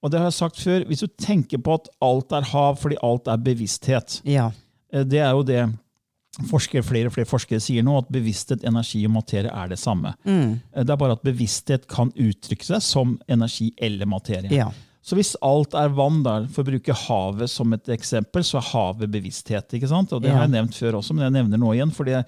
Og 0.04 0.11
det 0.12 0.20
har 0.20 0.26
jeg 0.28 0.37
sagt 0.37 0.58
før, 0.61 0.84
Hvis 0.84 1.00
du 1.00 1.06
tenker 1.08 1.58
på 1.64 1.78
at 1.78 1.88
alt 2.04 2.32
er 2.37 2.44
hav 2.50 2.76
fordi 2.82 2.99
alt 3.02 3.26
er 3.32 3.40
bevissthet 3.40 4.18
Ja. 4.28 4.50
eh, 4.92 5.02
Det 5.04 5.18
er 5.25 5.30
jo 5.32 5.42
det 5.49 5.62
forskere, 6.50 6.82
flere 6.82 7.06
og 7.08 7.14
flere 7.14 7.28
forskere 7.30 7.61
sier 7.62 7.84
nå, 7.87 7.94
at 8.02 8.08
bevissthet, 8.12 8.64
energi 8.66 9.04
og 9.06 9.12
materie 9.14 9.52
er 9.54 9.68
det 9.70 9.78
samme. 9.78 10.14
Mm. 10.26 10.61
Eh, 10.75 10.82
Det 10.82 10.90
er 10.90 10.96
bare 11.00 11.12
at 11.16 11.23
bevissthet 11.23 11.87
kan 11.88 12.11
uttrykke 12.12 12.64
seg 12.66 12.82
som 12.82 13.18
energi 13.28 13.73
eller 13.78 14.04
materie. 14.06 14.50
Ja. 14.50 14.70
Så 15.04 15.14
hvis 15.18 15.34
alt 15.44 15.75
er 15.75 15.88
vann, 15.94 16.23
der, 16.25 16.46
for 16.49 16.64
å 16.64 16.70
bruke 16.73 16.92
havet 16.96 17.50
som 17.52 17.73
et 17.76 17.84
eksempel, 17.92 18.42
så 18.42 18.56
er 18.58 18.68
havet 18.73 19.11
bevissthet. 19.12 19.68
ikke 19.76 19.88
sant? 19.88 20.12
Og 20.12 20.23
Det 20.23 20.30
Ja. 20.30 20.37
har 20.38 20.49
jeg 20.49 20.50
nevnt 20.52 20.75
før 20.75 20.94
også, 20.99 21.14
men 21.14 21.32
jeg 21.32 21.44
nevner 21.44 21.58
nå 21.58 21.73
igjen, 21.75 21.92
for 21.92 22.04
det, 22.04 22.25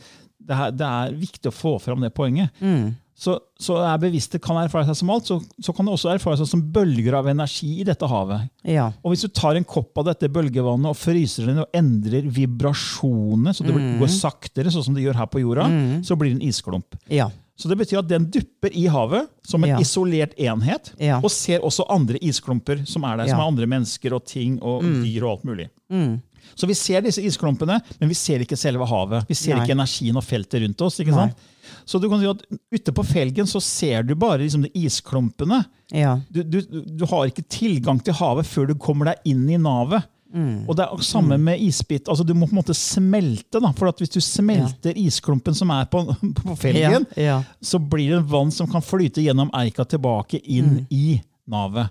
det, 0.47 0.55
er- 0.57 0.71
det 0.71 0.87
er 0.87 1.13
viktig 1.19 1.51
å 1.51 1.53
få 1.53 1.81
fram 1.81 2.01
det 2.01 2.15
poenget. 2.15 2.51
Mm. 2.61 2.95
Så, 3.17 3.39
så 3.59 3.79
er 3.81 3.97
bevissthet 4.03 4.43
kan 4.45 4.59
erfare 4.61 4.85
seg 4.91 4.97
som 4.99 5.09
alt, 5.15 5.25
så, 5.25 5.39
så 5.65 5.73
kan 5.73 5.87
det 5.89 5.95
også 5.97 6.11
erfare 6.13 6.37
seg 6.37 6.51
som 6.51 6.61
bølger 6.75 7.15
av 7.17 7.31
energi 7.33 7.79
i 7.81 7.87
dette 7.89 8.05
havet. 8.11 8.51
Ja. 8.69 8.91
Og 9.03 9.15
hvis 9.15 9.23
du 9.25 9.29
tar 9.33 9.57
en 9.57 9.65
kopp 9.65 9.97
av 10.03 10.11
dette 10.11 10.29
bølgevannet 10.29 10.91
og 10.93 10.99
fryser 11.01 11.49
den 11.49 11.63
og 11.65 11.73
endrer 11.73 12.29
vibrasjonene, 12.29 13.55
så 13.57 13.65
det 13.65 13.73
blir- 13.75 13.99
går 14.03 14.13
saktere, 14.13 14.69
sånn 14.71 14.85
som 14.85 14.95
det 14.95 15.03
gjør 15.05 15.17
her 15.17 15.27
på 15.33 15.41
jorda, 15.41 15.65
så 16.05 16.17
blir 16.17 16.35
det 16.35 16.43
en 16.43 16.49
isklump. 16.49 16.97
Ja. 17.09 17.31
Så 17.57 17.71
det 17.71 17.79
betyr 17.79 18.01
at 18.03 18.09
den 18.09 18.27
dupper 18.29 18.69
i 18.77 18.85
havet 18.87 19.29
som 19.43 19.65
en 19.65 19.71
Ja. 19.71 19.79
isolert 19.81 20.35
enhet, 20.37 20.93
og 21.25 21.31
ser 21.31 21.61
også 21.61 21.87
andre 21.89 22.19
isklumper 22.21 22.87
som 22.87 23.03
er 23.05 23.17
der, 23.17 23.29
som 23.29 23.41
er 23.41 23.47
andre 23.49 23.67
mennesker 23.67 24.13
og 24.13 24.27
ting 24.27 24.59
og 24.63 24.83
dyr 24.83 25.23
og 25.25 25.31
alt 25.39 25.45
mulig. 25.45 25.71
Mm. 25.91 26.21
Så 26.55 26.67
vi 26.67 26.75
ser 26.75 27.01
disse 27.03 27.23
isklumpene, 27.25 27.81
men 28.01 28.09
vi 28.09 28.15
ser 28.15 28.41
ikke 28.45 28.57
selve 28.57 28.87
havet. 28.87 29.27
Vi 29.29 29.35
ser 29.35 29.57
Nei. 29.57 29.65
ikke 29.67 29.75
energien 29.77 30.17
og 30.17 30.25
feltet 30.25 30.63
rundt 30.63 30.81
oss. 30.87 31.01
ikke 31.01 31.13
Nei. 31.15 31.29
sant? 31.29 31.53
Så 31.87 31.99
du 32.01 32.09
kan 32.09 32.21
si 32.23 32.27
at 32.31 32.43
ute 32.73 32.93
på 32.95 33.05
felgen 33.07 33.47
så 33.51 33.61
ser 33.63 34.03
du 34.07 34.15
bare 34.15 34.39
liksom 34.45 34.63
de 34.63 34.71
isklumpene. 34.87 35.65
Ja. 35.93 36.21
Du, 36.31 36.43
du, 36.43 36.61
du 36.87 37.05
har 37.11 37.27
ikke 37.27 37.45
tilgang 37.51 37.99
til 38.03 38.15
havet 38.15 38.47
før 38.47 38.67
du 38.71 38.75
kommer 38.79 39.11
deg 39.13 39.33
inn 39.33 39.49
i 39.51 39.59
navet. 39.59 40.07
Mm. 40.37 40.65
Og 40.69 40.75
det 40.77 40.85
er 40.85 41.03
samme 41.07 41.37
med 41.41 41.61
isbit. 41.63 42.09
altså 42.11 42.25
Du 42.27 42.35
må 42.35 42.47
på 42.49 42.53
en 42.57 42.59
måte 42.59 42.75
smelte. 42.75 43.61
da, 43.63 43.71
for 43.73 43.89
at 43.89 43.99
Hvis 44.03 44.11
du 44.13 44.21
smelter 44.21 44.93
isklumpen 44.99 45.55
som 45.55 45.71
er 45.71 45.87
på, 45.87 46.03
på 46.43 46.57
felgen, 46.59 47.07
Ja. 47.17 47.23
Ja. 47.23 47.37
så 47.63 47.79
blir 47.79 48.17
det 48.17 48.25
vann 48.29 48.51
som 48.53 48.67
kan 48.69 48.83
flyte 48.83 49.23
gjennom 49.23 49.51
eika 49.55 49.85
tilbake 49.87 50.41
inn 50.45 50.81
Mm. 50.81 50.87
i 50.91 51.21
navet. 51.49 51.91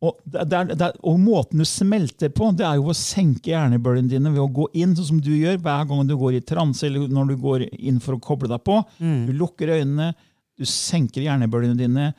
Og, 0.00 0.14
det, 0.24 0.44
det 0.50 0.54
er, 0.58 0.68
det 0.78 0.84
er, 0.86 0.96
og 1.10 1.16
måten 1.18 1.58
du 1.58 1.66
smelter 1.66 2.30
på, 2.30 2.52
det 2.54 2.62
er 2.68 2.76
jo 2.78 2.92
å 2.92 2.94
senke 2.94 3.50
hjernebølgene 3.50 4.12
dine 4.12 4.30
ved 4.30 4.44
å 4.44 4.52
gå 4.60 4.68
inn, 4.78 4.92
sånn 4.94 5.08
som 5.08 5.20
du 5.24 5.32
gjør 5.34 5.56
hver 5.64 5.88
gang 5.90 6.06
du 6.06 6.14
går 6.20 6.36
i 6.38 6.42
transe 6.46 6.86
eller 6.86 7.08
når 7.10 7.32
du 7.32 7.36
går 7.42 7.64
inn 7.74 7.98
for 8.04 8.14
å 8.14 8.20
koble 8.22 8.46
deg 8.52 8.62
på. 8.62 8.76
Mm. 9.02 9.24
Du 9.26 9.32
lukker 9.40 9.72
øynene, 9.74 10.12
du 10.58 10.64
senker 10.70 11.24
hjernebølgene 11.26 11.78
dine, 11.78 12.12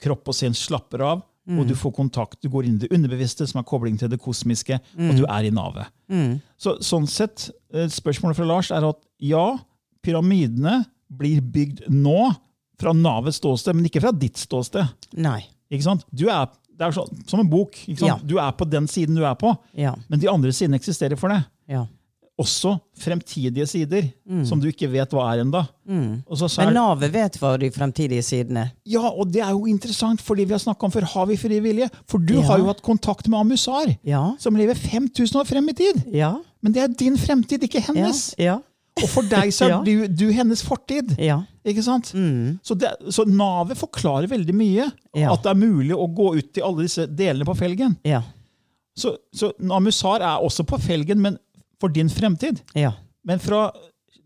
kropp 0.00 0.28
og 0.32 0.36
sinn 0.36 0.56
slapper 0.56 1.04
av, 1.12 1.24
Mm. 1.46 1.60
og 1.62 1.68
du 1.68 1.76
får 1.78 1.92
kontakt. 1.94 2.40
Du 2.42 2.48
går 2.50 2.64
inn 2.66 2.74
i 2.74 2.80
det 2.82 2.88
underbevisste, 2.90 3.46
som 3.46 3.60
er 3.60 3.66
kobling 3.70 3.94
til 4.00 4.08
det 4.10 4.16
kosmiske, 4.18 4.80
og 4.98 5.12
du 5.14 5.20
er 5.30 5.44
i 5.46 5.52
navet. 5.54 5.86
Mm. 6.10 6.40
Så, 6.58 6.72
sånn 6.82 7.06
sett, 7.06 7.44
eh, 7.70 7.86
Spørsmålet 7.86 8.34
fra 8.34 8.48
Lars 8.50 8.72
er 8.74 8.82
at 8.88 8.98
ja, 9.22 9.52
pyramidene 10.02 10.80
blir 11.06 11.38
bygd 11.40 11.84
nå 11.92 12.32
fra 12.80 12.90
navets 12.92 13.38
ståsted, 13.38 13.76
men 13.78 13.86
ikke 13.86 14.02
fra 14.02 14.10
ditt 14.10 14.40
ståsted. 14.42 14.90
Nei. 15.22 15.44
Ikke 15.70 15.86
sant? 15.86 16.02
Du 16.10 16.26
er, 16.26 16.50
det 16.78 16.86
er 16.86 16.90
så, 16.92 17.06
som 17.26 17.40
en 17.40 17.48
bok. 17.50 17.76
Ja. 17.88 18.18
Du 18.24 18.36
er 18.38 18.50
på 18.52 18.64
den 18.68 18.86
siden 18.86 19.16
du 19.16 19.24
er 19.24 19.34
på, 19.34 19.54
Ja. 19.76 19.94
men 20.08 20.20
de 20.20 20.28
andre 20.30 20.52
sidene 20.52 20.76
eksisterer 20.76 21.16
for 21.18 21.28
deg. 21.28 21.44
ja. 21.68 21.84
Også 22.38 22.74
fremtidige 23.00 23.64
sider, 23.66 24.10
som 24.44 24.60
du 24.60 24.66
ikke 24.68 24.90
vet 24.92 25.08
hva 25.10 25.22
er 25.32 25.40
ennå. 25.40 25.62
Er- 25.88 26.66
Men 26.66 26.74
navet 26.74 27.10
vet 27.14 27.38
hva 27.40 27.54
de 27.58 27.70
fremtidige 27.70 28.20
sidene 28.22 28.72
Ja, 28.84 29.00
og 29.08 29.32
det 29.32 29.40
er 29.40 29.50
jo 29.54 29.64
interessant, 29.64 30.20
fordi 30.20 30.44
vi 30.44 30.52
har 30.52 30.58
snakket 30.60 30.84
om 30.84 30.90
før, 30.92 31.06
har 31.14 31.24
vi 31.26 31.36
fri 31.36 31.60
vilje? 31.60 31.88
For 32.06 32.18
du 32.18 32.34
Ja. 32.34 32.42
har 32.42 32.58
jo 32.58 32.66
hatt 32.66 32.82
kontakt 32.82 33.26
med 33.26 33.38
Amusar, 33.40 33.96
Ja. 34.04 34.34
som 34.38 34.54
lever 34.54 34.74
5000 34.74 35.40
år 35.40 35.44
frem 35.46 35.68
i 35.70 35.72
tid. 35.72 36.04
Ja. 36.12 36.34
Men 36.62 36.72
det 36.72 36.82
er 36.82 36.88
din 36.88 37.16
fremtid, 37.16 37.62
ikke 37.62 37.80
Ja. 37.80 37.92
hennes. 37.94 38.34
Ja. 38.38 38.58
Og 39.02 39.08
for 39.12 39.26
deg 39.28 39.50
så 39.52 39.66
er 39.66 39.70
Ja. 39.74 39.80
du, 39.84 40.06
du 40.08 40.26
hennes 40.32 40.62
fortid. 40.64 41.16
ja. 41.20 41.42
Ikke 41.66 41.82
sant? 41.82 42.12
Mm. 42.14 42.60
Så, 42.62 42.76
det, 42.78 42.92
så 43.10 43.24
navet 43.26 43.74
forklarer 43.80 44.28
veldig 44.30 44.54
mye. 44.54 44.84
Ja. 45.18 45.32
At 45.34 45.42
det 45.42 45.50
er 45.50 45.58
mulig 45.58 45.96
å 45.98 46.04
gå 46.14 46.28
ut 46.36 46.52
til 46.54 46.62
alle 46.62 46.84
disse 46.86 47.08
delene 47.10 47.42
på 47.48 47.56
felgen. 47.58 47.96
Ja. 48.06 48.20
Så, 48.96 49.16
så 49.34 49.48
Namusar 49.58 50.22
er 50.22 50.44
også 50.46 50.62
på 50.70 50.78
felgen, 50.78 51.18
men 51.24 51.40
for 51.82 51.90
din 51.90 52.06
fremtid. 52.08 52.62
Ja. 52.78 52.92
Men 53.26 53.42
fra 53.42 53.64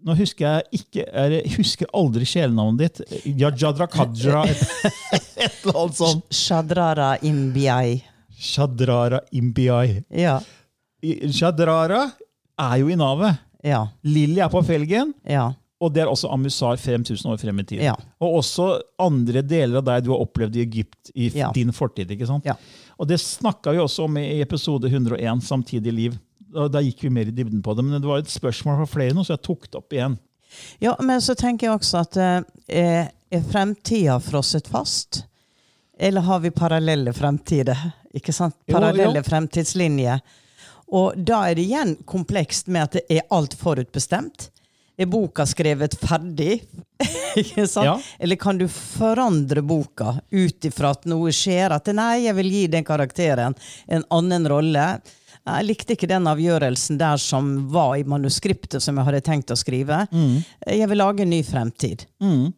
Nå 0.04 0.14
husker 0.16 0.46
jeg 0.46 0.78
ikke 0.80 1.02
Jeg 1.32 1.50
husker 1.58 1.88
aldri 1.96 2.24
kjælenavnet 2.28 3.00
ditt. 3.00 3.24
Yajadra 3.40 3.84
Kajra, 3.92 4.44
et, 4.48 4.62
et 5.44 5.58
eller 5.64 5.80
annet 5.82 5.98
sånt. 5.98 6.22
Shadrara 6.32 7.10
imbiai. 7.24 7.98
Shadrara 8.40 9.20
Imbiai. 9.36 9.98
Ja. 10.16 10.38
Shadrara 11.32 12.06
er 12.60 12.76
jo 12.80 12.88
i 12.92 12.96
navet. 13.00 13.40
Ja. 13.66 13.88
Lilly 14.06 14.40
er 14.40 14.48
på 14.52 14.62
felgen. 14.64 15.14
Ja. 15.28 15.50
Og 15.80 15.92
det 15.94 16.02
er 16.02 16.10
også 16.12 16.28
Amusar 16.32 16.76
5000 16.76 17.30
år 17.32 17.38
frem 17.40 17.58
i 17.62 17.64
tid. 17.64 17.80
Ja. 17.84 17.94
Og 18.20 18.38
også 18.42 18.66
andre 19.00 19.40
deler 19.42 19.78
av 19.80 19.84
deg 19.86 20.04
du 20.04 20.10
har 20.12 20.20
opplevd 20.20 20.56
i 20.58 20.64
Egypt 20.66 21.10
i 21.14 21.30
Ja. 21.38 21.50
din 21.56 21.72
fortid. 21.72 22.10
ikke 22.10 22.26
sant? 22.28 22.44
Ja. 22.44 22.54
Og 22.98 23.08
det 23.08 23.16
snakka 23.20 23.72
vi 23.72 23.78
også 23.80 24.04
om 24.04 24.16
i 24.20 24.40
episode 24.42 24.88
101, 24.90 25.40
Samtidig 25.42 25.92
liv. 25.92 26.18
Da, 26.52 26.66
da 26.68 26.80
gikk 26.82 27.02
vi 27.04 27.08
mer 27.14 27.28
i 27.30 27.30
dybden 27.32 27.62
på 27.62 27.74
det, 27.76 27.84
men 27.84 28.00
det 28.00 28.08
var 28.08 28.18
et 28.18 28.28
spørsmål 28.28 28.80
fra 28.82 28.86
flere 28.90 29.14
nå, 29.14 29.22
så 29.24 29.36
jeg 29.36 29.42
tok 29.46 29.68
det 29.70 29.78
opp 29.78 29.92
igjen. 29.94 30.18
Ja, 30.82 30.96
men 31.00 31.20
så 31.22 31.34
tenker 31.38 31.68
jeg 31.68 31.78
også 31.78 32.00
at 32.00 32.16
eh, 32.68 33.06
er 33.30 33.44
fremtida 33.52 34.16
frosset 34.20 34.66
fast? 34.68 35.22
Eller 35.98 36.20
har 36.26 36.40
vi 36.40 36.50
parallelle 36.50 37.12
fremtider? 37.14 37.78
Ikke 38.16 38.32
sant? 38.34 38.56
Jo, 38.66 38.74
Parallelle 38.80 39.20
jo. 39.20 39.22
fremtidslinjer. 39.22 40.20
Og 40.90 41.14
da 41.16 41.44
er 41.48 41.58
det 41.58 41.66
igjen 41.68 41.96
komplekst 42.08 42.70
med 42.72 42.88
at 42.88 42.98
det 42.98 43.18
er 43.20 43.28
alt 43.34 43.54
forutbestemt. 43.58 44.50
Er 45.00 45.08
boka 45.08 45.46
skrevet 45.48 45.96
ferdig? 46.00 46.62
Ja. 47.76 47.94
Eller 48.18 48.36
kan 48.36 48.58
du 48.58 48.64
forandre 48.68 49.62
boka 49.62 50.16
ut 50.30 50.64
ifra 50.66 50.90
at 50.90 51.04
noe 51.08 51.30
skjer? 51.32 51.70
At 51.70 51.86
nei, 51.94 52.24
jeg 52.24 52.34
vil 52.34 52.48
gi 52.50 52.62
den 52.72 52.84
karakteren 52.84 53.54
en 53.86 54.02
annen 54.10 54.48
rolle. 54.50 54.86
Jeg 55.46 55.66
likte 55.68 55.94
ikke 55.94 56.08
den 56.10 56.26
avgjørelsen 56.28 56.98
der 57.00 57.22
som 57.22 57.52
var 57.72 57.94
i 58.00 58.04
manuskriptet 58.04 58.82
som 58.82 58.98
jeg 58.98 59.06
hadde 59.06 59.22
tenkt 59.24 59.54
å 59.54 59.56
skrive. 59.56 60.02
Jeg 60.66 60.90
vil 60.90 61.00
lage 61.00 61.22
en 61.22 61.30
ny 61.30 61.40
fremtid. 61.46 62.02
Mm. 62.20 62.50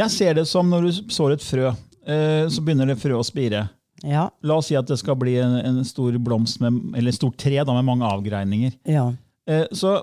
Jeg 0.00 0.10
ser 0.16 0.34
det 0.40 0.46
som 0.48 0.68
når 0.72 0.88
du 0.88 1.12
sår 1.12 1.36
et 1.36 1.44
frø, 1.44 1.70
eh, 2.08 2.48
så 2.48 2.64
begynner 2.64 2.88
det 2.90 2.98
frø 3.04 3.20
å 3.20 3.24
spire. 3.24 3.66
Ja. 4.04 4.26
La 4.42 4.56
oss 4.60 4.66
si 4.70 4.76
at 4.76 4.88
det 4.90 4.98
skal 5.00 5.16
bli 5.16 5.36
en, 5.40 5.54
en 5.64 5.84
stor 5.88 6.16
blomst, 6.18 6.60
med, 6.60 6.96
eller 6.98 7.08
et 7.14 7.16
stort 7.18 7.38
tre 7.40 7.56
da, 7.62 7.72
med 7.72 7.84
mange 7.88 8.04
avgreininger. 8.08 8.74
Ja. 8.92 9.06
Eh, 9.48 9.64
så 9.72 10.00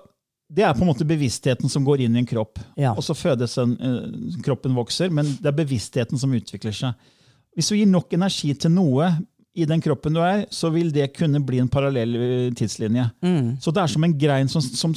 det 0.53 0.63
er 0.65 0.73
på 0.77 0.83
en 0.85 0.89
måte 0.91 1.05
bevisstheten 1.07 1.69
som 1.71 1.85
går 1.85 2.03
inn 2.05 2.15
i 2.15 2.21
en 2.23 2.29
kropp. 2.29 2.59
Ja. 2.77 2.91
Og 2.97 3.03
så 3.05 3.15
fødes 3.17 3.57
en, 3.61 3.75
eh, 3.81 4.39
kroppen 4.45 4.75
vokser, 4.77 5.09
men 5.13 5.25
det 5.41 5.49
er 5.49 5.59
bevisstheten 5.63 6.19
som 6.21 6.33
utvikler 6.33 6.73
seg. 6.77 6.93
Hvis 7.55 7.69
du 7.69 7.75
gir 7.77 7.89
nok 7.89 8.13
energi 8.17 8.53
til 8.57 8.71
noe 8.73 9.11
i 9.53 9.65
den 9.69 9.81
kroppen 9.85 10.15
du 10.15 10.19
er, 10.25 10.47
så 10.49 10.71
vil 10.73 10.89
det 10.93 11.11
kunne 11.13 11.37
bli 11.45 11.59
en 11.61 11.69
parallell 11.69 12.15
eh, 12.17 12.51
tidslinje. 12.57 13.05
Mm. 13.21 13.51
Så 13.61 13.69
det 13.73 13.83
er 13.83 13.91
som 13.93 14.03
en 14.07 14.15
grein 14.17 14.49
som, 14.49 14.61
som 14.65 14.93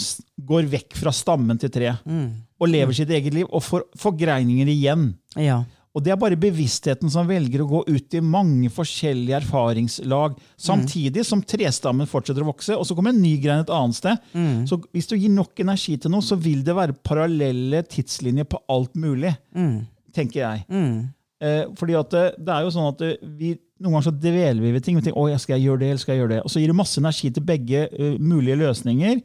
går 0.49 0.69
vekk 0.73 0.97
fra 0.97 1.13
stammen 1.13 1.61
til 1.61 1.69
treet, 1.75 2.01
Mm. 2.09 2.31
og 2.61 2.69
lever 2.73 2.97
sitt 2.97 3.11
eget 3.13 3.35
liv, 3.37 3.47
og 3.53 3.61
får 3.63 3.85
forgreininger 4.01 4.69
igjen. 4.73 5.11
Ja. 5.37 5.59
Og 5.97 6.03
det 6.05 6.13
er 6.13 6.19
bare 6.21 6.37
bevisstheten 6.37 7.09
som 7.09 7.25
velger 7.25 7.63
å 7.65 7.69
gå 7.71 7.79
ut 7.89 8.15
i 8.15 8.21
mange 8.21 8.69
forskjellige 8.69 9.39
erfaringslag, 9.39 10.35
samtidig 10.61 11.23
som 11.25 11.41
trestammen 11.41 12.07
fortsetter 12.11 12.45
å 12.45 12.51
vokse, 12.51 12.77
og 12.77 12.85
så 12.85 12.93
kommer 12.95 13.15
en 13.15 13.23
ny 13.23 13.39
grein 13.41 13.63
et 13.65 13.73
annet 13.73 13.97
sted. 13.97 14.19
Så 14.69 14.77
hvis 14.93 15.09
du 15.09 15.17
gir 15.17 15.33
nok 15.33 15.57
energi 15.65 15.97
til 15.97 16.13
noe, 16.13 16.21
så 16.21 16.37
vil 16.37 16.61
det 16.67 16.75
være 16.77 16.99
parallelle 17.01 17.81
tidslinjer 17.89 18.45
på 18.45 18.61
alt 18.69 18.93
mulig, 18.95 19.33
tenker 20.13 20.43
jeg. 20.43 20.67
Eh, 21.41 21.65
fordi 21.77 21.97
at 21.97 22.11
det, 22.13 22.27
det 22.45 22.53
er 22.53 22.63
jo 22.65 22.71
sånn 22.77 22.93
at 22.95 23.03
vi, 23.37 23.57
Noen 23.77 23.93
ganger 23.99 24.07
så 24.07 24.13
dveler 24.17 24.61
vi 24.63 24.71
ved 24.73 24.85
ting. 24.87 24.97
Vi 24.97 25.03
tenker, 25.05 25.19
å, 25.21 25.29
skal 25.37 25.59
jeg 25.59 25.67
gjøre 25.67 25.81
det, 25.83 25.89
eller 25.93 26.01
skal 26.01 26.15
jeg 26.15 26.21
gjøre 26.23 26.31
det? 26.33 26.39
Og 26.47 26.53
så 26.53 26.61
gir 26.63 26.71
du 26.73 26.77
masse 26.79 26.97
energi 27.01 27.29
til 27.37 27.45
begge 27.45 27.83
uh, 27.93 28.15
mulige 28.25 28.57
løsninger, 28.57 29.19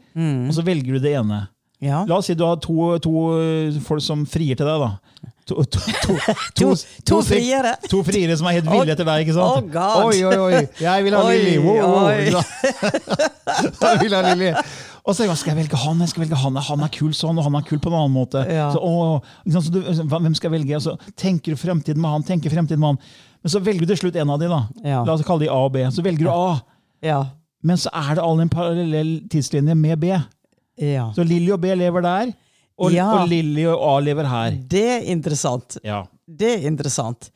og 0.49 0.51
så 0.57 0.65
velger 0.67 0.97
du 0.97 0.99
det 1.05 1.13
ene. 1.21 1.37
ja. 1.79 2.01
La 2.05 2.17
oss 2.19 2.27
si 2.27 2.35
du 2.35 2.43
har 2.43 2.57
to, 2.59 2.97
to 2.99 3.13
eh, 3.39 3.77
folk 3.79 4.03
som 4.03 4.25
frier 4.27 4.59
til 4.59 4.67
deg. 4.67 4.83
da. 4.83 5.30
To, 5.51 5.63
to, 5.65 5.79
to, 6.55 6.75
To, 7.05 7.21
friere. 7.25 7.74
To 7.89 8.03
friere 8.05 8.36
som 8.38 8.48
er 8.48 8.60
helt 8.60 8.69
ville 8.69 8.93
etter 8.93 9.07
deg, 9.07 9.24
ikke 9.25 9.33
sant? 9.36 9.74
Oh. 9.74 10.05
Oi, 10.05 10.21
oi, 10.24 10.38
oi! 10.38 10.60
Jeg 10.79 11.05
vil 11.07 11.17
ha 11.17 11.21
Lilly! 11.27 11.55
Wow, 11.65 11.79
wow. 11.91 12.43
vil 14.03 14.15
ha 14.15 14.21
Lilly! 14.29 14.51
Og 15.01 15.17
så 15.17 15.25
skal 15.33 15.55
jeg 15.55 15.57
velge 15.63 15.79
han? 15.81 16.03
Jeg 16.05 16.13
skal 16.13 16.24
velge 16.24 16.38
han. 16.38 16.60
Han 16.69 16.86
er 16.86 16.91
kul 16.93 17.12
sånn, 17.17 17.39
og 17.41 17.48
han 17.48 17.57
er 17.57 17.65
kul 17.65 17.81
på 17.81 17.89
en 17.89 17.98
annen 18.03 18.13
måte. 18.13 18.43
Ja. 18.45 18.69
Så, 18.71 18.79
å, 18.86 19.17
liksom, 19.48 19.65
så 19.65 19.74
du, 19.74 20.07
hvem 20.13 20.36
skal 20.38 20.51
jeg 20.51 20.60
velge? 20.60 20.77
Og 20.77 20.86
så 20.86 21.13
tenker 21.19 21.55
du 21.55 21.60
fremtiden 21.60 22.01
med 22.03 22.13
han, 22.13 22.25
tenker 22.27 22.53
fremtiden 22.53 22.83
med 22.83 22.93
han. 22.93 23.01
Men 23.41 23.55
så 23.55 23.63
velger 23.65 23.88
du 23.88 23.95
til 23.95 24.03
slutt 24.03 24.19
en 24.21 24.33
av 24.36 24.41
de 24.41 24.50
da. 24.51 24.62
Ja. 24.86 25.01
La 25.07 25.15
oss 25.17 25.25
kalle 25.25 25.48
de 25.48 25.50
A 25.50 25.57
og 25.65 25.74
B. 25.74 25.81
Så 25.89 26.05
velger 26.05 26.29
du 26.29 26.31
A. 26.31 26.60
Ja. 27.01 27.24
Men 27.65 27.81
så 27.81 27.89
er 27.98 28.13
det 28.17 28.25
all 28.25 28.45
en 28.45 28.53
parallell 28.53 29.12
tidslinje 29.33 29.75
med 29.77 29.98
B. 30.01 30.13
ja. 30.81 31.10
Så 31.17 31.25
Lilly 31.25 31.50
og 31.53 31.62
B 31.65 31.74
lever 31.77 32.05
der, 32.05 32.31
og, 32.81 32.91
Ja. 32.95 33.05
og 33.21 33.29
Lilly 33.29 33.65
og 33.69 33.77
A 33.91 34.00
lever 34.01 34.27
her. 34.31 34.57
Det 34.71 34.85
er 34.97 35.07
interessant. 35.13 35.77
Ja. 35.85 36.03
Det 36.27 36.55
er 36.57 36.67
interessant. 36.67 37.29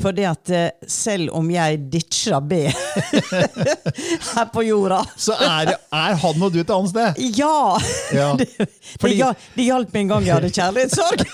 Fordi 0.00 0.22
at 0.24 0.50
eh, 0.54 0.68
selv 0.86 1.32
om 1.34 1.48
jeg 1.50 1.80
ditcha 1.90 2.38
B 2.40 2.52
her 4.34 4.44
på 4.54 4.62
jorda 4.64 5.00
Så 5.18 5.34
er, 5.34 5.72
er 5.92 6.14
han 6.22 6.44
og 6.46 6.52
du 6.54 6.60
et 6.62 6.70
annet 6.70 6.92
sted. 6.92 7.18
Ja! 7.36 7.78
Ja. 8.14 8.28
Det, 8.40 8.46
Fordi- 9.02 9.18
ja, 9.18 9.32
det 9.56 9.66
hjalp 9.66 9.92
meg 9.94 10.04
en 10.06 10.12
gang 10.14 10.28
jeg 10.28 10.36
hadde 10.38 10.52
kjærlighetssorg. 10.54 11.26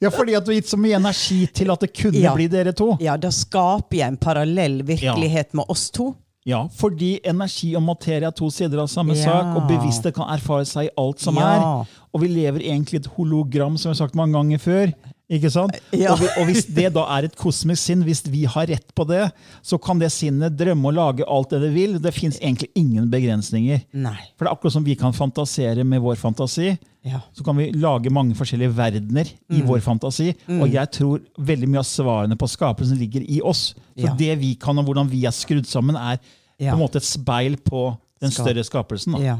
Ja, 0.00 0.08
fordi 0.14 0.34
at 0.38 0.46
du 0.46 0.52
har 0.52 0.56
gitt 0.60 0.70
så 0.70 0.78
mye 0.80 0.96
energi 0.96 1.42
til 1.52 1.70
at 1.74 1.82
det 1.84 1.90
kunne 1.98 2.22
Ja. 2.22 2.32
bli 2.34 2.46
dere 2.48 2.72
to. 2.72 2.94
Ja, 3.04 3.16
da 3.20 3.28
skaper 3.34 3.98
jeg 3.98 4.08
en 4.14 4.16
parallell 4.22 4.80
virkelighet 4.88 5.52
med 5.58 5.68
oss 5.68 5.90
to. 5.92 6.12
Ja, 6.46 6.66
Fordi 6.72 7.18
energi 7.24 7.74
og 7.76 7.82
materie 7.82 8.24
er 8.26 8.30
to 8.32 8.48
sider 8.50 8.80
av 8.80 8.88
samme 8.88 9.12
Ja. 9.14 9.24
sak, 9.24 9.56
og 9.56 9.68
bevissthet 9.68 10.14
kan 10.14 10.24
erfare 10.32 10.64
seg 10.64 10.86
i 10.86 10.90
alt 10.98 11.20
som 11.20 11.36
Ja. 11.36 11.50
er. 11.56 11.86
Og 12.14 12.20
vi 12.22 12.28
lever 12.28 12.60
egentlig 12.60 12.94
i 12.94 12.96
et 12.96 13.06
hologram, 13.16 13.76
som 13.76 13.90
vi 13.90 13.96
har 13.96 14.06
sagt 14.06 14.14
mange 14.14 14.32
ganger 14.32 14.58
før. 14.58 14.92
Ikke 15.30 15.50
sant? 15.54 15.76
Ja. 15.94 16.10
Og, 16.16 16.24
og 16.40 16.48
hvis 16.48 16.64
det 16.66 16.88
da 16.96 17.04
er 17.16 17.28
et 17.28 17.36
kosmisk 17.38 17.84
sinn, 17.86 18.00
hvis 18.02 18.24
vi 18.26 18.42
har 18.50 18.66
rett 18.66 18.88
på 18.98 19.04
det, 19.06 19.28
så 19.62 19.78
kan 19.78 20.00
det 20.02 20.08
sinnet 20.10 20.56
drømme 20.58 20.90
og 20.90 20.96
lage 20.96 21.26
alt 21.30 21.52
det 21.54 21.60
det 21.62 21.70
vil. 21.76 21.92
Det 22.02 22.12
fins 22.16 22.40
egentlig 22.42 22.66
ingen 22.74 23.06
begrensninger. 23.12 23.84
Nei. 23.94 24.16
For 24.34 24.44
det 24.44 24.50
er 24.50 24.56
akkurat 24.56 24.74
som 24.74 24.84
vi 24.88 24.96
kan 24.98 25.14
fantasere 25.14 25.84
med 25.86 26.02
vår 26.02 26.18
fantasi, 26.18 26.72
Ja. 27.06 27.20
så 27.32 27.42
kan 27.46 27.56
vi 27.56 27.70
lage 27.72 28.10
mange 28.12 28.34
forskjellige 28.36 28.74
verdener 28.76 29.24
Mm. 29.48 29.56
i 29.56 29.62
vår 29.64 29.80
fantasi. 29.80 30.34
Og 30.48 30.66
jeg 30.68 30.90
tror 30.92 31.20
veldig 31.38 31.68
mye 31.68 31.78
av 31.78 31.86
svarene 31.88 32.36
på 32.36 32.48
skapelsen 32.50 32.98
ligger 32.98 33.22
i 33.22 33.40
oss. 33.40 33.74
Så 33.96 34.04
Ja. 34.10 34.14
det 34.18 34.38
vi 34.40 34.54
kan, 34.54 34.76
og 34.78 34.84
hvordan 34.84 35.08
vi 35.08 35.24
er 35.24 35.30
skrudd 35.32 35.64
sammen, 35.66 35.96
er 35.96 36.18
på 36.60 36.74
en 36.74 36.78
måte 36.78 36.96
et 36.96 37.04
speil 37.06 37.56
på 37.56 37.96
den 38.20 38.30
større 38.30 38.62
skapelsen. 38.64 39.12
Da. 39.14 39.18
Ja. 39.22 39.36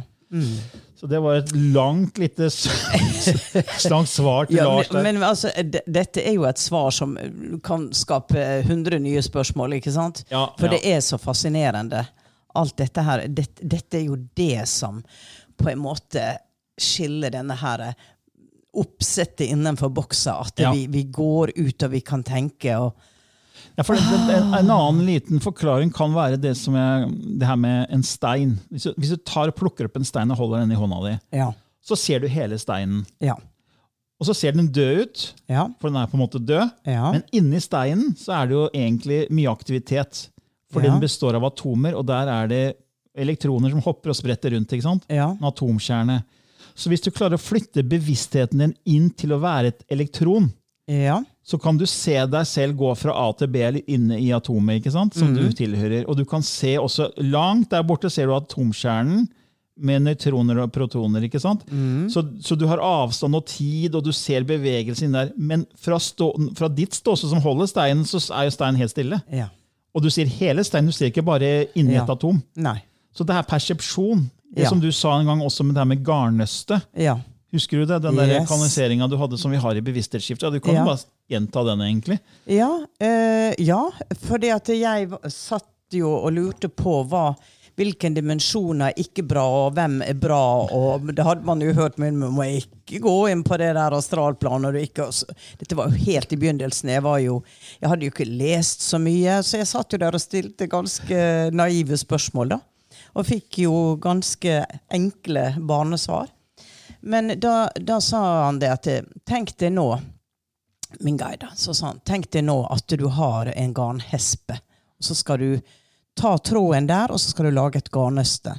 Så 1.01 1.07
det 1.11 1.19
var 1.25 1.35
et 1.41 1.51
langt, 1.57 2.19
lite 2.21 2.47
s- 2.51 2.69
langt 3.91 4.09
svar 4.09 4.47
til 4.47 4.57
Ja, 4.61 4.65
Lars 4.69 4.89
der. 4.93 5.03
men, 5.03 5.17
altså, 5.27 5.51
dette 5.87 6.23
er 6.23 6.35
jo 6.37 6.45
et 6.47 6.59
svar 6.61 6.91
som 6.95 7.17
kan 7.65 7.89
skape 7.97 8.39
100 8.63 8.99
nye 9.03 9.23
spørsmål, 9.25 9.79
ikke 9.81 9.93
sant? 9.95 10.25
Ja, 10.31 10.45
For 10.59 10.69
ja. 10.69 10.77
det 10.77 10.83
er 10.93 11.01
så 11.03 11.19
fascinerende. 11.19 12.05
Alt 12.55 12.77
dette 12.79 13.03
her, 13.07 13.25
det, 13.29 13.49
dette 13.63 13.99
er 13.99 14.07
jo 14.07 14.17
det 14.37 14.69
som 14.69 15.03
på 15.59 15.71
en 15.73 15.79
måte 15.83 16.23
skiller 16.81 17.31
denne 17.35 17.57
her 17.61 17.89
oppsettet 18.75 19.49
innenfor 19.51 19.91
boksa. 19.91 20.37
At 20.47 20.61
vi, 20.75 20.87
vi 20.91 21.03
går 21.11 21.53
ut 21.57 21.83
og 21.87 21.91
vi 21.91 22.01
kan 22.07 22.23
tenke. 22.23 22.77
og 22.79 22.95
Ja, 23.79 23.85
for 23.87 23.95
det, 23.97 24.03
en, 24.37 24.55
en 24.55 24.71
annen 24.75 25.05
liten 25.07 25.41
forklaring 25.41 25.93
kan 25.95 26.13
være 26.15 26.37
det 26.41 26.57
som 26.59 26.75
er, 26.77 27.07
det 27.11 27.47
her 27.49 27.57
med 27.61 27.87
en 27.95 28.03
stein. 28.05 28.59
Hvis 28.71 28.89
du, 28.89 28.95
hvis 29.01 29.13
du 29.15 29.17
tar 29.27 29.49
og 29.53 29.57
plukker 29.57 29.89
opp 29.89 29.97
en 30.01 30.05
stein 30.09 30.31
og 30.35 30.37
holder 30.41 30.65
den 30.65 30.73
i 30.75 30.81
hånda 30.81 30.99
di, 31.07 31.15
Ja. 31.39 31.53
så 31.85 31.97
ser 31.97 32.21
du 32.21 32.29
hele 32.29 32.59
steinen. 32.61 33.07
Ja. 33.25 33.37
Og 34.21 34.27
så 34.29 34.35
ser 34.37 34.53
den 34.53 34.69
død 34.69 35.01
ut, 35.07 35.23
Ja. 35.49 35.69
for 35.81 35.89
den 35.89 35.97
er 35.97 36.07
på 36.11 36.19
en 36.19 36.25
måte 36.27 36.39
død. 36.45 36.71
Ja. 36.85 37.13
Men 37.15 37.23
inni 37.33 37.61
steinen 37.65 38.15
så 38.21 38.35
er 38.43 38.47
det 38.51 38.55
jo 38.59 38.67
egentlig 38.75 39.23
mye 39.33 39.49
aktivitet. 39.51 40.27
For 40.71 40.81
den 40.85 41.01
består 41.03 41.35
av 41.35 41.45
atomer, 41.49 41.97
og 41.99 42.05
der 42.07 42.29
er 42.31 42.47
det 42.47 42.65
elektroner 43.19 43.71
som 43.73 43.81
hopper 43.83 44.13
og 44.13 44.17
spretter 44.17 44.53
rundt. 44.55 44.71
ikke 44.71 44.85
sant? 44.87 45.03
En 45.11 45.39
atomkjerne. 45.43 46.21
Så 46.79 46.89
hvis 46.93 47.01
du 47.03 47.11
klarer 47.11 47.35
å 47.35 47.43
flytte 47.43 47.83
bevisstheten 47.83 48.59
din 48.63 48.75
inn 48.87 49.09
til 49.11 49.33
å 49.35 49.41
være 49.43 49.73
et 49.73 49.83
elektron, 49.91 50.51
ja. 50.87 51.17
Så 51.43 51.59
kan 51.59 51.77
du 51.81 51.87
se 51.89 52.15
deg 52.31 52.47
selv 52.47 52.77
gå 52.79 52.91
fra 52.99 53.15
A 53.17 53.33
til 53.35 53.49
B 53.51 53.63
eller 53.65 53.83
inne 53.91 54.19
i 54.21 54.29
atomet, 54.37 54.81
ikke 54.81 54.93
sant? 54.93 55.15
som 55.17 55.33
mm. 55.33 55.37
du 55.41 55.53
tilhører. 55.57 56.05
Og 56.07 56.17
du 56.19 56.25
kan 56.29 56.43
se 56.47 56.77
også 56.79 57.11
langt 57.25 57.71
der 57.73 57.83
borte 57.83 58.11
ser 58.13 58.29
du 58.29 58.35
atomkjernen 58.37 59.25
med 59.81 60.03
nøytroner 60.05 60.59
og 60.61 60.73
protoner. 60.75 61.25
ikke 61.25 61.41
sant? 61.41 61.63
Mm. 61.73 62.11
Så, 62.13 62.23
så 62.45 62.57
du 62.59 62.67
har 62.69 62.83
avstand 62.85 63.35
og 63.39 63.47
tid, 63.49 63.95
og 63.97 64.05
du 64.05 64.13
ser 64.13 64.45
bevegelsen 64.45 65.17
der. 65.17 65.31
Men 65.39 65.65
fra, 65.81 65.97
stå, 65.99 66.29
fra 66.59 66.69
ditt 66.69 66.99
ståsted 66.99 67.33
som 67.33 67.41
holder 67.41 67.71
steinen, 67.71 68.05
så 68.05 68.21
er 68.37 68.51
jo 68.51 68.55
steinen 68.59 68.81
helt 68.83 68.93
stille. 68.93 69.23
Ja. 69.33 69.49
Og 69.97 70.05
du 70.05 70.11
ser 70.13 70.29
hele 70.29 70.63
steinen, 70.67 70.93
du 70.93 70.95
ser 70.95 71.09
ikke 71.11 71.25
bare 71.27 71.71
inni 71.75 71.97
Ja. 71.97 72.05
et 72.05 72.13
atom. 72.13 72.43
Nei. 72.61 72.77
Så 73.17 73.25
det 73.27 73.35
er 73.35 73.49
persepsjon. 73.49 74.29
Det 74.53 74.65
Ja. 74.65 74.69
som 74.69 74.81
du 74.81 74.91
sa 74.93 75.17
en 75.19 75.27
gang 75.27 75.41
også 75.41 75.65
med 75.65 75.75
det 75.75 75.81
her 75.81 75.85
med 75.97 76.05
garnnøstet. 76.05 76.83
Ja. 76.99 77.17
Husker 77.53 77.79
du 77.81 77.87
det? 77.87 78.03
Den 78.03 78.15
Yes. 78.15 78.49
kanaliseringa 78.49 79.09
du 79.09 79.17
hadde 79.17 79.39
som 79.39 79.51
vi 79.51 79.57
har 79.57 79.75
i 79.75 79.81
bevissthetsskiftet. 79.81 80.53
Du 80.53 80.61
kan 80.61 80.75
Ja. 80.75 80.85
bare 80.85 80.99
gjenta 81.31 81.65
den, 81.67 81.85
egentlig. 81.87 82.19
Ja, 82.51 82.71
eh, 83.01 83.55
ja 83.59 83.83
fordi 84.27 84.53
at 84.55 84.69
jeg 84.75 85.11
satt 85.33 85.69
jo 85.95 86.13
og 86.21 86.33
lurte 86.37 86.71
på 86.71 87.01
hva, 87.11 87.33
hvilken 87.81 88.15
dimensjon 88.15 88.83
er 88.85 88.99
ikke 89.01 89.25
bra, 89.27 89.45
og 89.65 89.77
hvem 89.79 90.01
er 90.05 90.19
bra. 90.21 90.43
og 90.67 91.11
Det 91.15 91.25
hadde 91.27 91.47
man 91.49 91.63
jo 91.65 91.75
hørt, 91.77 91.99
men 92.03 92.19
man 92.21 92.35
må 92.37 92.47
ikke 92.61 93.01
gå 93.03 93.17
inn 93.33 93.45
på 93.47 93.59
det 93.61 93.73
der 93.79 93.97
astralplanet. 93.97 94.77
Dette 95.61 95.79
var 95.79 95.91
jo 95.91 96.05
helt 96.11 96.35
i 96.35 96.41
begynnelsen. 96.41 96.93
Jeg, 96.93 97.07
jo, 97.25 97.41
jeg 97.81 97.93
hadde 97.93 98.07
jo 98.07 98.15
ikke 98.15 98.29
lest 98.29 98.85
så 98.87 99.01
mye, 99.03 99.41
så 99.47 99.63
jeg 99.63 99.71
satt 99.71 99.95
jo 99.95 100.03
der 100.03 100.19
og 100.19 100.23
stilte 100.23 100.71
ganske 100.71 101.23
naive 101.55 101.99
spørsmål. 102.01 102.57
da. 102.57 102.61
Og 103.17 103.27
fikk 103.27 103.63
jo 103.65 103.97
ganske 104.03 104.61
enkle 104.93 105.51
barnesvar. 105.59 106.29
Men 107.01 107.33
da, 107.41 107.71
da 107.81 107.97
sa 108.05 108.21
han 108.45 108.59
det 108.61 108.71
at 108.75 108.89
Tenk 109.25 109.55
deg 109.57 109.73
nå 109.73 109.87
min 111.01 111.17
guide, 111.17 111.49
så 111.57 111.75
sa 111.75 111.93
han, 111.93 112.01
tenk 112.05 112.31
deg 112.33 112.45
nå 112.49 112.63
at 112.71 112.89
du 112.99 113.07
har 113.07 113.53
en 113.55 113.75
garnhespe. 113.75 114.59
Og 114.99 115.05
så 115.05 115.15
skal 115.15 115.39
du 115.39 115.61
ta 116.19 116.37
tråden 116.39 116.89
der, 116.91 117.13
og 117.13 117.21
så 117.21 117.33
skal 117.33 117.49
du 117.49 117.55
lage 117.55 117.81
et 117.81 117.93
garnnøste. 117.93 118.57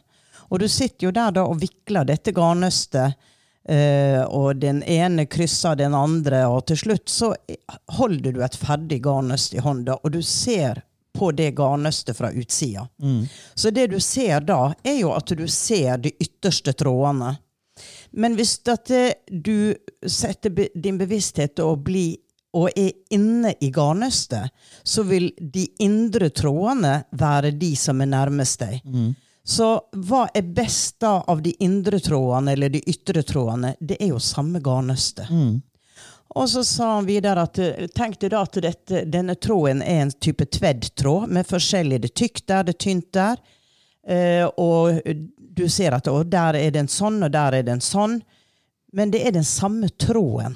Og 0.51 0.59
du 0.59 0.67
sitter 0.67 1.07
jo 1.07 1.11
der 1.15 1.35
da 1.35 1.45
og 1.47 1.59
vikler 1.61 2.07
dette 2.07 2.33
garnnøstet, 2.35 3.17
eh, 3.69 4.21
og 4.25 4.59
den 4.63 4.81
ene 4.83 5.27
krysser 5.31 5.77
den 5.79 5.95
andre, 5.95 6.45
og 6.47 6.65
til 6.67 6.81
slutt 6.81 7.11
så 7.11 7.33
holder 7.97 8.35
du 8.35 8.41
et 8.43 8.57
ferdig 8.59 9.01
garnnøst 9.05 9.55
i 9.55 9.63
hånda, 9.63 9.99
og 10.01 10.15
du 10.15 10.21
ser 10.25 10.83
på 11.15 11.31
det 11.35 11.51
garnnøstet 11.55 12.17
fra 12.17 12.31
utsida. 12.31 12.87
Så 13.55 13.69
det 13.69 13.87
du 13.91 13.99
ser 13.99 14.43
da, 14.47 14.73
er 14.83 15.01
jo 15.01 15.11
at 15.15 15.31
du 15.37 15.47
ser 15.47 15.97
de 16.03 16.13
ytterste 16.23 16.73
trådene. 16.73 17.35
Men 18.11 18.35
hvis 18.35 18.59
eh, 18.67 19.13
du 19.27 19.73
setter 20.07 20.67
din 20.75 20.97
bevissthet 20.99 21.59
og, 21.63 21.83
bli, 21.87 22.17
og 22.53 22.69
er 22.75 22.91
inne 23.15 23.53
i 23.63 23.69
garnnøstet, 23.71 24.49
så 24.83 25.03
vil 25.07 25.29
de 25.39 25.67
indre 25.79 26.29
trådene 26.35 27.03
være 27.11 27.51
de 27.51 27.75
som 27.79 28.01
er 28.03 28.09
nærmest 28.11 28.59
deg. 28.59 28.81
Så 29.43 29.67
hva 30.05 30.27
er 30.37 30.43
best 30.53 30.99
da 31.01 31.15
av 31.27 31.41
de 31.41 31.53
indre 31.65 31.99
trådene 31.99 32.51
eller 32.53 32.69
de 32.69 32.81
ytre 32.91 33.23
trådene? 33.23 33.75
Det 33.79 33.97
er 33.99 34.11
jo 34.11 34.19
samme 34.21 34.59
garnnøstet. 34.61 35.31
Og 36.35 36.49
så 36.49 36.63
sa 36.63 36.93
han 36.95 37.07
videre 37.07 37.43
at 37.43 37.57
eh, 37.59 37.87
tenk 37.91 38.19
deg 38.21 38.31
da 38.31 38.43
at 38.45 38.59
dette, 38.63 39.01
denne 39.11 39.35
tråden 39.35 39.81
er 39.83 40.05
en 40.05 40.11
type 40.11 40.45
tveddtråd 40.45 41.27
med 41.27 41.47
forskjellig 41.49 42.01
det 42.05 42.13
tykt 42.15 42.45
der, 42.47 42.63
det 42.69 42.77
tynt 42.79 43.09
der. 43.17 43.41
Eh, 44.07 44.45
og 44.57 45.01
du 45.37 45.65
ser 45.69 45.97
at 45.97 46.07
der 46.31 46.55
er 46.55 46.71
det 46.71 46.79
en 46.85 46.87
sånn, 46.91 47.19
og 47.23 47.31
der 47.33 47.57
er 47.59 47.65
det 47.67 47.73
en 47.79 47.83
sånn. 47.83 48.21
Men 48.93 49.11
det 49.11 49.25
er 49.27 49.31
den 49.35 49.43
samme 49.47 49.89
tråden. 49.99 50.55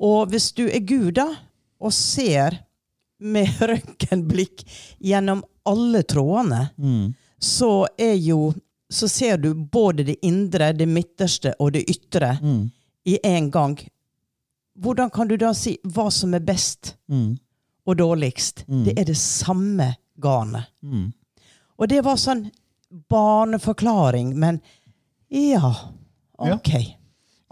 Og 0.00 0.28
hvis 0.30 0.52
du 0.52 0.66
er 0.68 0.80
Gud, 0.84 1.12
da, 1.12 1.28
og 1.80 1.92
ser 1.92 2.58
med 3.20 3.48
røntgenblikk 3.70 4.64
gjennom 5.00 5.42
alle 5.66 6.02
trådene, 6.02 6.70
så 7.38 7.86
er 7.98 8.14
jo 8.14 8.54
Så 8.88 9.08
ser 9.08 9.36
du 9.36 9.54
både 9.54 10.04
det 10.04 10.14
indre, 10.22 10.72
det 10.72 10.86
midterste 10.86 11.54
og 11.58 11.72
det 11.72 11.80
ytre 11.90 12.36
i 13.04 13.18
én 13.24 13.50
gang. 13.50 13.74
Hvordan 14.78 15.10
kan 15.10 15.26
du 15.28 15.36
da 15.36 15.52
si 15.54 15.76
hva 15.82 16.10
som 16.10 16.34
er 16.34 16.40
best 16.40 16.94
og 17.86 17.96
dårligst? 17.98 18.64
Det 18.84 18.94
er 18.98 19.04
det 19.04 19.16
samme 19.16 19.96
garnet. 20.22 20.64
Og 21.78 21.88
det 21.88 22.04
var 22.04 22.16
sånn 22.16 22.50
barneforklaring, 23.10 24.38
men 24.38 24.60
ja, 25.28 25.74
ok. 26.38 26.96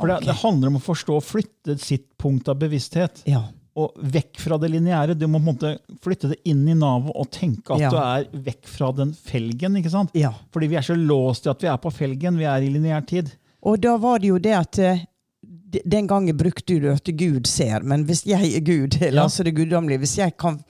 For 0.00 0.10
det, 0.10 0.20
det 0.26 0.34
handler 0.42 0.72
om 0.72 0.76
å 0.80 0.82
forstå 0.82 1.16
og 1.20 1.22
flytte 1.22 1.76
sitt 1.78 2.08
punkt 2.18 2.48
av 2.50 2.56
bevissthet. 2.58 3.22
Ja. 3.30 3.44
Og 3.78 3.94
vekk 3.98 4.38
fra 4.42 4.58
det 4.58 4.70
lineære. 4.70 5.14
Du 5.18 5.26
må 5.26 5.38
på 5.38 5.44
en 5.44 5.54
måte 5.54 5.98
flytte 6.02 6.28
det 6.32 6.40
inn 6.50 6.62
i 6.70 6.74
navet 6.78 7.14
og 7.14 7.30
tenke 7.34 7.74
at 7.74 7.80
Ja. 7.80 7.90
du 7.90 7.96
er 7.98 8.26
vekk 8.50 8.66
fra 8.70 8.92
den 8.92 9.12
felgen. 9.14 9.76
ikke 9.78 9.90
sant? 9.90 10.10
Ja. 10.14 10.32
Fordi 10.54 10.68
vi 10.70 10.76
er 10.78 10.86
så 10.86 10.94
låst 10.98 11.46
i 11.46 11.50
at 11.50 11.62
vi 11.62 11.68
er 11.70 11.76
på 11.82 11.90
felgen. 11.94 12.38
Vi 12.38 12.44
er 12.44 12.62
i 12.62 12.70
lineær 12.70 13.06
tid. 13.06 13.32
Og 13.62 13.80
da 13.80 13.96
var 13.96 14.18
det 14.22 14.28
jo 14.28 14.38
det 14.38 14.52
at 14.54 14.78
eh, 14.78 15.04
den 15.84 16.06
gangen 16.06 16.36
brukte 16.38 16.78
du 16.80 16.90
at 16.92 17.04
Gud 17.18 17.46
ser, 17.50 17.82
men 17.82 18.04
hvis 18.06 18.24
jeg 18.26 18.54
er 18.54 18.60
Gud, 18.66 18.98
eller 19.02 19.22
altså 19.26 19.42
det 19.46 19.54
guddommelige, 19.56 19.98
hvis 20.04 20.18
jeg 20.18 20.36
kan, 20.38 20.60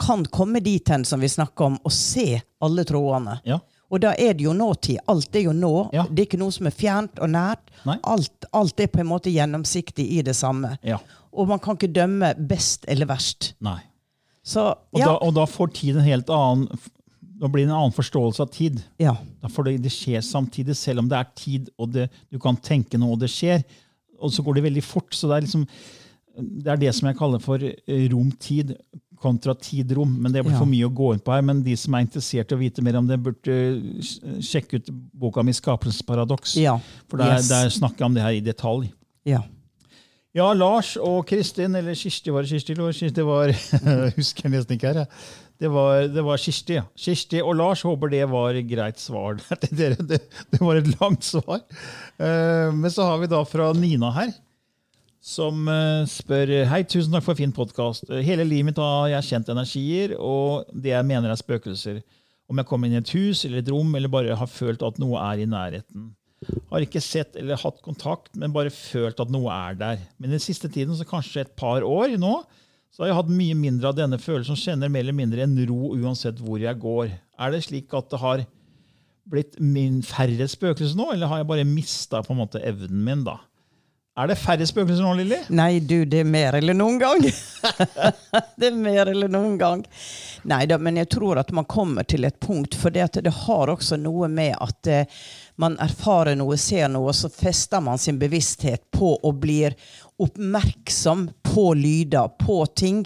kan 0.00 0.24
komme 0.32 0.60
dit 0.64 0.88
hen 0.88 1.04
som 1.04 1.20
vi 1.20 1.28
snakker 1.28 1.64
om, 1.72 1.78
og 1.84 1.92
se 1.92 2.40
alle 2.64 2.84
trådene, 2.88 3.40
Ja. 3.44 3.58
Og 3.90 4.00
da 4.02 4.14
er 4.18 4.32
det 4.34 4.44
jo 4.44 4.52
nåtid. 4.56 4.98
Alt 5.08 5.36
er 5.38 5.44
jo 5.46 5.52
nå. 5.54 5.72
Ja. 5.94 6.02
Det 6.10 6.24
er 6.24 6.26
ikke 6.26 6.40
noe 6.40 6.54
som 6.54 6.66
er 6.66 6.74
fjernt 6.74 7.20
og 7.22 7.30
nært. 7.30 7.70
Alt, 8.02 8.48
alt 8.52 8.80
er 8.82 8.88
på 8.90 8.98
en 9.02 9.06
måte 9.12 9.30
gjennomsiktig 9.30 10.06
i 10.18 10.22
det 10.26 10.34
samme. 10.36 10.76
ja. 10.82 10.98
Og 11.36 11.48
man 11.50 11.58
kan 11.60 11.76
ikke 11.76 11.92
dømme 11.92 12.30
best 12.48 12.86
eller 12.88 13.04
verst. 13.10 13.50
Nei. 13.60 13.76
Så 14.42 14.62
Og, 14.72 14.98
ja. 15.02 15.04
da, 15.10 15.18
og 15.20 15.34
da 15.36 15.44
får 15.44 15.68
tid 15.76 15.98
en 15.98 16.06
helt 16.06 16.30
annen 16.32 16.68
Da 17.36 17.50
blir 17.52 17.66
det 17.66 17.68
en 17.68 17.76
annen 17.76 17.92
forståelse 17.92 18.40
av 18.40 18.48
tid. 18.54 18.78
ja. 18.98 19.12
Da 19.42 19.50
får 19.52 19.64
det, 19.68 19.74
det 19.84 19.92
skjer 19.92 20.22
samtidig, 20.24 20.74
selv 20.80 21.02
om 21.02 21.08
det 21.10 21.18
er 21.18 21.28
tid, 21.36 21.68
og 21.78 21.90
det, 21.92 22.06
du 22.32 22.38
kan 22.40 22.56
tenke 22.56 22.96
noe, 22.96 23.12
og 23.12 23.20
det 23.20 23.28
skjer. 23.28 23.60
Og 24.18 24.32
så 24.32 24.40
går 24.42 24.54
det 24.56 24.62
veldig 24.70 24.82
fort. 24.82 25.12
så 25.14 25.28
Det 25.28 25.36
er 25.36 25.44
liksom, 25.44 25.66
det 26.64 26.72
er 26.72 26.76
det 26.86 26.94
som 26.96 27.10
jeg 27.10 27.18
kaller 27.20 27.38
for 27.44 27.60
eh, 27.62 28.08
rom-tid 28.14 28.72
kontra 29.20 29.54
tid-rom. 29.54 30.12
Men 30.22 30.32
det 30.32 30.42
blir 30.44 30.52
Ja. 30.52 30.58
for 30.58 30.66
mye 30.66 30.86
å 30.88 30.94
gå 30.94 31.12
inn 31.14 31.20
på 31.20 31.32
her. 31.34 31.42
Men 31.42 31.62
de 31.62 31.74
som 31.76 31.94
er 31.94 32.04
interessert 32.06 32.52
i 32.52 32.54
å 32.54 32.58
vite 32.58 32.82
mer 32.82 32.96
om 32.96 33.06
det, 33.06 33.18
burde 33.22 33.48
eh, 33.48 34.40
sjekke 34.40 34.74
ut 34.80 34.90
boka 35.14 35.42
mi 35.42 35.52
'Skapelsens 35.52 36.02
paradoks'. 36.06 36.56
Ja. 36.60 36.78
For 37.08 37.16
der, 37.18 37.36
Yes. 37.36 37.48
der 37.48 37.68
snakker 37.70 37.98
jeg 37.98 38.06
om 38.06 38.14
det 38.14 38.22
her 38.22 38.32
i 38.36 38.40
detalj. 38.40 38.92
ja. 39.24 39.42
Ja, 40.36 40.52
Lars 40.52 40.98
og 41.00 41.26
Kristin, 41.26 41.74
eller 41.74 41.94
Kirsti 41.94 42.30
var 42.30 42.42
det 42.42 42.50
Kirsti, 42.50 42.74
Kirsti 42.76 43.22
var, 43.24 43.48
husker 44.18 44.42
jeg 44.42 44.52
nesten 44.52 44.76
ikke 44.76 44.88
her. 44.92 44.94
jeg. 44.94 45.08
Det 45.58 45.70
var, 45.72 46.08
det 46.12 46.22
var 46.22 46.36
Kirsti, 46.36 46.74
ja. 46.74 46.82
Kirsti 46.94 47.40
og 47.40 47.56
Lars 47.56 47.80
håper 47.82 48.10
det 48.10 48.28
var 48.28 48.52
greit 48.68 48.98
svar 49.00 49.40
Det. 49.62 49.96
Det, 49.96 50.20
det 50.52 50.60
var 50.60 50.76
et 50.76 51.00
langt 51.00 51.24
svar. 51.24 51.62
Eh, 52.20 52.68
men 52.70 52.90
så 52.90 53.06
har 53.08 53.16
vi 53.22 53.26
da 53.32 53.42
fra 53.48 53.72
Nina 53.72 54.10
her, 54.12 54.34
som 55.26 55.66
eh, 55.70 56.04
spør 56.10 56.52
Hei, 56.70 56.84
tusen 56.86 57.14
takk 57.14 57.24
for 57.26 57.38
fin 57.38 57.54
podkast. 57.54 58.06
Hele 58.22 58.46
livet 58.46 58.70
mitt 58.70 58.78
har 58.80 59.08
jeg 59.10 59.28
kjent 59.30 59.50
energier, 59.50 60.14
og 60.22 60.68
det 60.70 60.92
jeg 60.92 61.08
mener 61.08 61.32
er 61.32 61.40
spøkelser. 61.40 61.98
Om 62.46 62.60
jeg 62.62 62.68
kommer 62.70 62.86
inn 62.86 62.94
i 62.94 63.00
et 63.00 63.14
hus 63.16 63.42
eller 63.46 63.58
et 63.58 63.72
rom, 63.72 63.90
eller 63.98 64.12
bare 64.12 64.36
har 64.38 64.50
følt 64.50 64.84
at 64.86 65.00
noe 65.02 65.18
er 65.32 65.42
i 65.42 65.48
nærheten. 65.50 66.12
Har 66.70 66.84
ikke 66.84 67.02
sett 67.02 67.34
eller 67.40 67.58
hatt 67.58 67.80
kontakt, 67.82 68.30
men 68.38 68.54
bare 68.54 68.70
følt 68.70 69.18
at 69.22 69.32
noe 69.34 69.50
er 69.50 69.78
der. 69.80 70.04
Men 70.22 70.36
den 70.36 70.42
siste 70.42 70.70
tiden, 70.70 70.94
så 70.94 71.08
kanskje 71.08 71.42
et 71.42 71.56
par 71.58 71.82
år 71.82 72.14
nå, 72.22 72.36
så 72.94 73.02
har 73.02 73.10
jeg 73.10 73.18
hatt 73.18 73.32
mye 73.34 73.56
mindre 73.58 73.90
av 73.90 73.98
denne 73.98 74.20
følelsen, 74.22 74.56
kjenner 74.56 74.92
mer 74.92 75.02
eller 75.02 75.16
mindre 75.16 75.42
en 75.42 75.58
ro 75.68 75.90
uansett 75.96 76.38
hvor 76.40 76.62
jeg 76.62 76.78
går. 76.80 77.10
Er 77.42 77.52
det 77.52 77.64
slik 77.66 77.90
at 77.98 78.12
det 78.12 78.22
har 78.22 78.46
blitt 79.26 79.58
min 79.58 79.98
færre 80.06 80.46
spøkelser 80.48 80.94
nå, 80.96 81.10
eller 81.16 81.32
har 81.32 81.42
jeg 81.42 81.50
bare 81.50 81.66
mista 81.66 82.22
evnen 82.22 83.02
min? 83.02 83.26
da? 83.26 83.40
Er 84.16 84.30
det 84.30 84.38
færre 84.40 84.64
spøkelser 84.64 85.04
nå, 85.04 85.10
Lilly? 85.18 85.38
Nei, 85.52 85.76
du, 85.84 85.98
det 86.08 86.22
er 86.22 86.28
mer 86.28 86.56
eller 86.56 86.72
noen 86.76 86.96
gang. 87.02 87.20
det 88.58 88.70
er 88.70 88.78
mer 88.78 89.10
eller 89.12 89.28
noen 89.28 89.58
gang. 89.60 89.82
Nei 90.48 90.62
da, 90.70 90.78
men 90.80 90.96
jeg 90.96 91.10
tror 91.12 91.36
at 91.42 91.52
man 91.52 91.66
kommer 91.68 92.06
til 92.08 92.24
et 92.24 92.38
punkt, 92.40 92.78
for 92.80 92.94
det, 92.94 93.10
det 93.26 93.34
har 93.42 93.72
også 93.72 93.98
noe 94.00 94.30
med 94.32 94.54
at 94.56 94.88
eh, 94.88 95.18
man 95.60 95.76
erfarer 95.84 96.38
noe, 96.38 96.56
ser 96.56 96.88
noe, 96.92 97.10
og 97.12 97.18
så 97.18 97.28
fester 97.32 97.84
man 97.84 98.00
sin 98.00 98.16
bevissthet 98.20 98.86
på 98.96 99.12
og 99.16 99.42
blir 99.42 99.76
oppmerksom 100.22 101.26
på 101.44 101.66
lyder, 101.76 102.32
på 102.40 102.62
ting. 102.72 103.02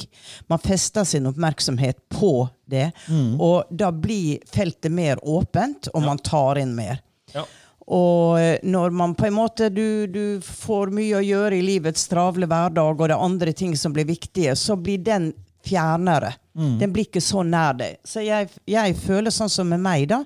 Man 0.47 0.63
fester 0.63 1.05
sin 1.05 1.27
oppmerksomhet 1.27 2.05
på 2.15 2.35
det, 2.71 2.93
mm. 3.09 3.35
og 3.43 3.67
da 3.71 3.91
blir 3.91 4.47
feltet 4.47 4.95
mer 4.95 5.19
åpent, 5.27 5.91
og 5.91 6.05
ja. 6.05 6.07
man 6.07 6.23
tar 6.23 6.63
inn 6.63 6.77
mer. 6.79 7.03
Ja. 7.35 7.49
Og 7.91 8.41
eh, 8.41 8.59
når 8.63 8.91
man 8.95 9.15
på 9.19 9.27
en 9.27 9.35
måte 9.35 9.69
du, 9.75 10.07
du, 10.07 10.41
får 10.45 10.93
mye 10.95 11.19
å 11.19 11.25
gjøre 11.27 11.59
i 11.59 11.65
livets 11.65 12.07
travle 12.11 12.47
hverdag, 12.51 12.95
og 12.95 13.09
det 13.11 13.17
er 13.17 13.25
andre 13.27 13.55
ting 13.57 13.75
som 13.79 13.95
blir 13.95 14.07
viktige, 14.07 14.55
så 14.57 14.77
blir 14.79 15.03
den 15.03 15.33
fjernere. 15.67 16.37
Mm. 16.55 16.77
Den 16.79 16.93
blir 16.95 17.09
ikke 17.09 17.23
så 17.25 17.43
nær 17.47 17.75
deg. 17.81 17.99
Så 18.07 18.23
jeg, 18.23 18.53
jeg, 18.71 18.95
føler 19.03 19.35
sånn 19.35 19.51
som 19.51 19.69
med 19.75 19.83
meg, 19.83 20.07
da. 20.13 20.23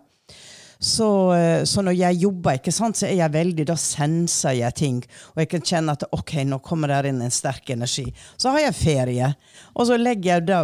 Så, 0.84 1.08
eh, 1.32 1.62
så, 1.64 1.80
når 1.80 1.96
jeg 1.96 2.20
jobber, 2.26 2.60
ikke 2.60 2.74
sant, 2.74 3.00
så 3.00 3.08
er 3.08 3.16
jeg 3.22 3.32
veldig, 3.32 3.64
da 3.72 3.78
senser 3.80 4.58
jeg 4.58 4.76
ting. 4.76 5.00
Og 5.32 5.40
jeg 5.40 5.52
kan 5.54 5.64
kjenne 5.72 5.96
at 5.96 6.04
ok, 6.12 6.36
nå 6.44 6.60
kommer 6.64 6.92
der 6.92 7.08
inn 7.08 7.24
en 7.24 7.32
sterk 7.32 7.72
energi. 7.72 8.10
Så 8.36 8.52
har 8.52 8.66
jeg 8.66 8.76
ferie, 8.76 9.32
og 9.72 9.88
så 9.88 9.96
legger 9.96 10.34
jeg 10.34 10.48
da 10.52 10.60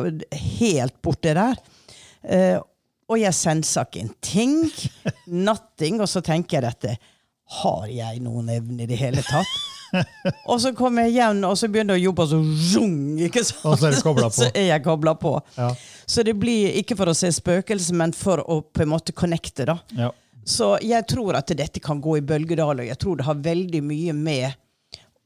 helt 0.60 1.00
bort 1.00 1.24
det 1.24 1.38
der. 1.40 1.56
Uh, 2.20 2.58
og 3.10 3.18
jeg 3.18 3.34
sensa 3.34 3.82
ikke 3.86 4.04
en 4.04 4.12
ting. 4.22 4.54
Nothing. 5.26 5.98
Og 6.00 6.08
så 6.10 6.22
tenker 6.24 6.58
jeg 6.60 6.66
dette. 6.68 6.94
Har 7.60 7.88
jeg 7.90 8.22
noen 8.22 8.48
evne 8.54 8.84
i 8.84 8.88
det 8.90 9.00
hele 9.00 9.24
tatt? 9.26 9.50
og 10.46 10.60
så 10.62 10.70
kommer 10.78 11.08
jeg 11.08 11.16
hjem 11.16 11.40
og 11.48 11.56
så 11.58 11.66
begynner 11.66 11.98
jeg 11.98 12.04
å 12.04 12.10
jobbe, 12.10 12.22
og 12.22 12.30
så 12.30 12.68
zung, 12.76 12.98
ikke 13.26 13.42
sant? 13.42 13.64
Og 13.66 13.80
så 13.80 13.88
er, 13.90 13.96
på. 14.20 14.30
så 14.36 14.48
er 14.54 14.68
jeg 14.68 14.84
kobla 14.84 15.16
på. 15.18 15.34
Ja. 15.56 15.72
Så 16.06 16.22
det 16.26 16.36
blir 16.38 16.78
ikke 16.78 16.94
for 16.98 17.10
å 17.10 17.16
se 17.16 17.32
spøkelser, 17.34 17.98
men 17.98 18.14
for 18.16 18.42
å 18.46 18.60
på 18.62 18.84
en 18.84 18.92
måte 18.92 19.14
connecte. 19.16 19.66
da. 19.66 19.80
Ja. 19.98 20.12
Så 20.46 20.76
jeg 20.86 21.06
tror 21.10 21.36
at 21.38 21.50
dette 21.58 21.82
kan 21.82 22.00
gå 22.02 22.20
i 22.20 22.24
bølgedaler. 22.26 22.86
Jeg 22.88 22.98
tror 23.02 23.18
det 23.18 23.26
har 23.26 23.42
veldig 23.44 23.82
mye 23.86 24.14
med 24.16 24.54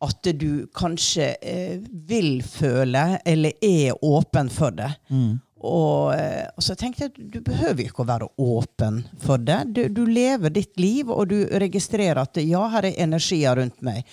at 0.05 0.29
du 0.37 0.67
kanskje 0.77 1.31
eh, 1.41 1.77
vil 2.09 2.43
føle, 2.45 3.05
eller 3.25 3.55
er 3.65 3.95
åpen 4.05 4.51
for 4.53 4.75
det. 4.77 4.91
Mm. 5.09 5.39
Og, 5.65 6.15
eh, 6.15 6.45
og, 6.57 6.63
så 6.63 6.77
tenkte 6.77 7.07
jeg 7.07 7.15
at 7.15 7.25
du 7.33 7.41
behøver 7.45 7.87
ikke 7.87 8.05
å 8.05 8.11
være 8.11 8.29
åpen 8.43 9.01
for 9.23 9.41
det. 9.41 9.63
Du, 9.73 9.83
du, 9.89 10.05
lever 10.05 10.53
ditt 10.53 10.77
liv, 10.81 11.11
og 11.11 11.31
du 11.33 11.39
registrerer 11.65 12.21
at 12.21 12.41
ja, 12.45 12.67
her 12.75 12.91
er 12.91 13.03
energier 13.07 13.57
rundt 13.57 13.81
meg. 13.85 14.05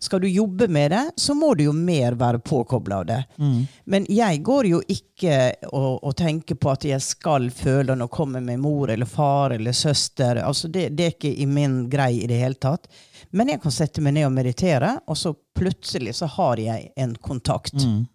Skal 0.00 0.22
du 0.24 0.28
jobbe 0.28 0.64
med 0.68 0.90
det, 0.94 1.02
så 1.20 1.34
må 1.36 1.50
du 1.54 1.66
jo 1.66 1.72
mer 1.76 2.14
være 2.16 2.38
påkobla 2.40 3.02
av 3.02 3.06
det. 3.06 3.18
Mm. 3.36 3.56
Men 3.84 4.06
jeg 4.08 4.38
går 4.44 4.68
jo 4.70 4.78
ikke 4.88 5.34
og, 5.68 5.98
og, 5.98 6.14
tenker 6.16 6.56
på 6.56 6.70
at 6.72 6.86
jeg 6.88 7.04
skal 7.04 7.50
føle 7.52 7.92
når 7.92 8.08
jeg 8.08 8.16
kommer 8.16 8.44
med 8.44 8.62
mor 8.64 8.88
eller 8.92 9.08
far 9.08 9.52
eller 9.56 9.76
søster. 9.76 10.40
Altså 10.40 10.72
det, 10.72 10.88
det, 10.96 11.04
er 11.04 11.16
ikke 11.18 11.34
i 11.44 11.48
min 11.48 11.82
greie 11.92 12.24
i 12.24 12.30
det 12.30 12.40
hele 12.40 12.56
tatt. 12.56 12.88
Men 13.36 13.52
jeg 13.52 13.60
kan 13.60 13.76
sette 13.76 14.00
meg 14.00 14.16
ned 14.16 14.30
og 14.30 14.32
meditere, 14.38 14.94
og 15.04 15.20
så 15.20 15.34
plutselig 15.56 16.16
så 16.22 16.30
har 16.38 16.64
jeg 16.64 16.88
en 16.96 17.12
kontakt. 17.20 17.76
Mm. 17.76 18.06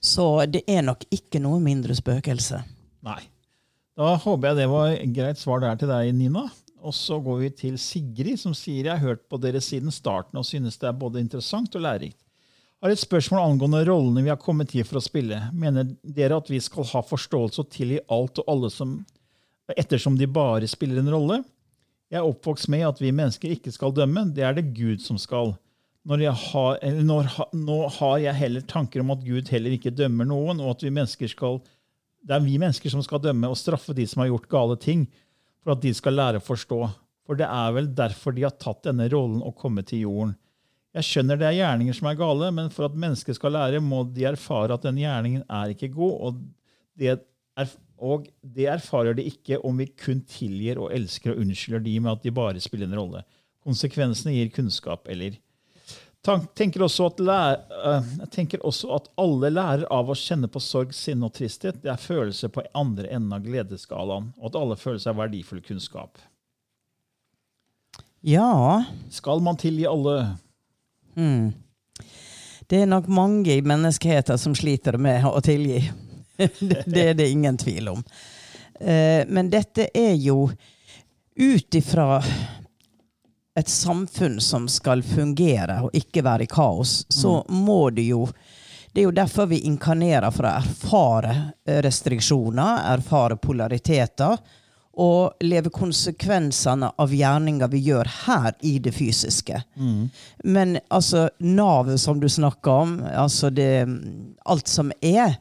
Så 0.00 0.24
det 0.48 0.64
er 0.70 0.82
nok 0.86 1.04
ikke 1.12 1.42
noe 1.44 1.60
mindre 1.62 1.94
spøkelse. 1.96 2.62
Nei. 3.04 3.20
Da 4.00 4.14
håper 4.16 4.50
jeg 4.50 4.60
det 4.62 4.70
var 4.70 4.94
et 4.94 5.12
greit 5.12 5.40
svar 5.40 5.60
der 5.60 5.76
til 5.76 5.90
deg, 5.92 6.14
Nina. 6.16 6.46
Og 6.80 6.94
så 6.96 7.18
går 7.20 7.42
vi 7.42 7.50
til 7.52 7.76
Sigrid, 7.76 8.38
som 8.40 8.54
sier 8.56 8.86
jeg 8.88 8.94
har 8.94 9.12
hørt 9.12 9.26
på 9.28 9.36
dere 9.42 9.60
siden 9.60 9.92
starten 9.92 10.40
og 10.40 10.46
synes 10.48 10.80
det 10.80 10.88
er 10.88 10.96
både 10.96 11.20
interessant 11.20 11.74
og 11.76 11.84
lærerikt. 11.84 12.18
Har 12.80 12.94
et 12.94 13.02
spørsmål 13.02 13.42
angående 13.44 13.82
rollene 13.84 14.22
vi 14.24 14.32
har 14.32 14.40
kommet 14.40 14.72
hit 14.72 14.88
for 14.88 14.96
å 14.96 15.04
spille. 15.04 15.36
Mener 15.52 15.90
dere 16.00 16.38
at 16.40 16.48
vi 16.48 16.62
skal 16.64 16.86
ha 16.94 17.02
forståelse 17.04 17.60
og 17.60 17.72
tilgi 17.74 17.98
alt 18.08 18.40
og 18.40 18.48
alle 18.48 18.70
som, 18.72 18.94
ettersom 19.76 20.16
de 20.16 20.28
bare 20.32 20.70
spiller 20.70 21.02
en 21.02 21.12
rolle? 21.12 21.42
Jeg 22.08 22.22
er 22.22 22.30
oppvokst 22.30 22.70
med 22.72 22.86
at 22.88 23.02
vi 23.02 23.12
mennesker 23.12 23.52
ikke 23.52 23.74
skal 23.74 23.92
dømme, 23.94 24.30
det 24.32 24.46
er 24.48 24.56
det 24.56 24.70
Gud 24.72 25.04
som 25.04 25.20
skal 25.20 25.52
når 26.08 26.22
har, 26.32 26.78
når, 27.04 27.28
nå 27.52 27.78
har 27.98 28.18
jeg 28.22 28.38
heller 28.38 28.64
tanker 28.68 29.02
om 29.02 29.12
at 29.12 29.24
Gud 29.24 29.50
heller 29.52 29.74
ikke 29.76 29.92
dømmer 29.92 30.28
noen, 30.28 30.62
og 30.62 30.74
at 30.74 30.84
vi 30.86 30.92
mennesker 30.96 31.28
skal, 31.28 31.60
det 32.24 32.36
er 32.36 32.44
vi 32.44 32.56
mennesker 32.60 32.92
som 32.92 33.02
skal 33.04 33.20
dømme 33.22 33.50
og 33.50 33.58
straffe 33.60 33.94
de 33.96 34.06
som 34.08 34.22
har 34.22 34.30
gjort 34.30 34.48
gale 34.52 34.78
ting, 34.80 35.04
for 35.60 35.74
at 35.74 35.82
de 35.84 35.92
skal 35.96 36.16
lære 36.16 36.40
å 36.40 36.44
forstå. 36.44 36.80
For 37.28 37.38
det 37.38 37.46
er 37.46 37.74
vel 37.76 37.90
derfor 37.94 38.34
de 38.34 38.46
har 38.46 38.56
tatt 38.56 38.86
denne 38.88 39.10
rollen 39.12 39.42
og 39.44 39.58
kommet 39.60 39.90
til 39.90 40.06
jorden. 40.06 40.32
Jeg 40.96 41.06
skjønner 41.06 41.38
det 41.38 41.46
er 41.46 41.58
gjerninger 41.60 41.94
som 41.94 42.08
er 42.10 42.16
gale, 42.18 42.48
men 42.56 42.72
for 42.74 42.88
at 42.88 42.96
mennesker 42.98 43.36
skal 43.36 43.54
lære, 43.54 43.82
må 43.84 44.00
de 44.10 44.24
erfare 44.26 44.74
at 44.74 44.88
den 44.88 44.98
gjerningen 44.98 45.44
er 45.46 45.74
ikke 45.74 45.92
god, 45.94 46.16
og 46.16 46.40
det, 46.98 47.12
er, 47.60 47.76
og 48.00 48.26
det 48.40 48.66
erfarer 48.72 49.14
de 49.14 49.28
ikke 49.28 49.60
om 49.68 49.78
vi 49.78 49.86
kun 50.00 50.24
tilgir 50.26 50.80
og 50.80 50.90
elsker 50.96 51.34
og 51.34 51.44
unnskylder 51.44 51.84
de 51.84 51.94
med 52.00 52.16
at 52.16 52.26
de 52.26 52.34
bare 52.34 52.64
spiller 52.64 52.88
en 52.88 52.98
rolle. 52.98 53.22
Konsekvensene 53.62 54.34
gir 54.34 54.50
kunnskap 54.56 55.06
eller 55.12 55.36
tenker 56.22 56.84
at 56.84 57.20
eh, 57.20 58.08
jeg 58.20 58.30
tenker 58.32 58.66
også 58.66 58.90
at 58.96 59.08
alle 59.20 59.50
lærer 59.52 59.86
av 59.92 60.10
å 60.10 60.16
kjenne 60.18 60.50
på 60.52 60.60
sorg, 60.60 60.92
sinne 60.94 61.28
og 61.28 61.34
tristhet. 61.36 61.80
Det 61.82 61.92
er 61.92 62.00
følelser 62.00 62.52
på 62.52 62.64
andre 62.74 63.08
enden 63.08 63.32
av 63.36 63.46
gledesskalaen, 63.46 64.32
og 64.36 64.50
at 64.50 64.58
alle 64.60 64.76
føler 64.76 65.00
seg 65.00 65.16
verdifull 65.16 65.62
kunnskap. 65.64 66.20
Ja 68.20 68.84
Skal 69.08 69.40
man 69.40 69.56
tilgi 69.56 69.86
alle? 69.88 70.36
Mm. 71.16 71.52
Det 72.68 72.82
er 72.82 72.90
nok 72.90 73.08
mange 73.08 73.54
i 73.56 73.62
menneskeheten 73.64 74.38
som 74.38 74.52
sliter 74.54 74.98
med 75.00 75.24
å 75.26 75.40
tilgi. 75.42 75.80
det 76.86 77.00
er 77.00 77.16
det 77.16 77.30
ingen 77.32 77.56
tvil 77.58 77.88
om. 77.96 78.04
Eh, 78.80 79.24
men 79.28 79.50
dette 79.50 79.88
er 79.96 80.14
jo 80.20 80.50
ut 81.40 81.74
ifra 81.74 82.20
et 83.58 83.68
samfunn 83.68 84.38
som 84.40 84.68
skal 84.70 85.02
fungere 85.02 85.80
og 85.86 85.96
ikke 85.96 86.22
være 86.24 86.46
i 86.46 86.50
kaos, 86.50 87.04
så 87.08 87.40
mm. 87.40 87.60
må 87.66 87.82
det 87.90 88.10
jo 88.12 88.28
Det 88.90 89.00
er 89.00 89.04
jo 89.04 89.14
derfor 89.14 89.46
vi 89.46 89.60
inkarnerer 89.70 90.32
for 90.34 90.48
å 90.48 90.56
erfare 90.58 91.34
restriksjoner, 91.62 92.80
erfare 92.90 93.36
polariteter, 93.38 94.40
og 94.98 95.44
leve 95.46 95.70
konsekvensene 95.70 96.88
av 96.98 97.14
gjerninger 97.14 97.70
vi 97.70 97.84
gjør 97.86 98.10
her 98.26 98.56
i 98.66 98.78
det 98.82 98.90
fysiske. 98.96 99.62
Mm. 99.78 100.08
Men 100.44 100.78
altså, 100.88 101.28
navet 101.38 102.02
som 102.02 102.18
du 102.20 102.26
snakker 102.28 102.70
om, 102.70 102.96
altså 103.06 103.52
det 103.54 103.86
Alt 104.50 104.68
som 104.68 104.90
er, 105.00 105.38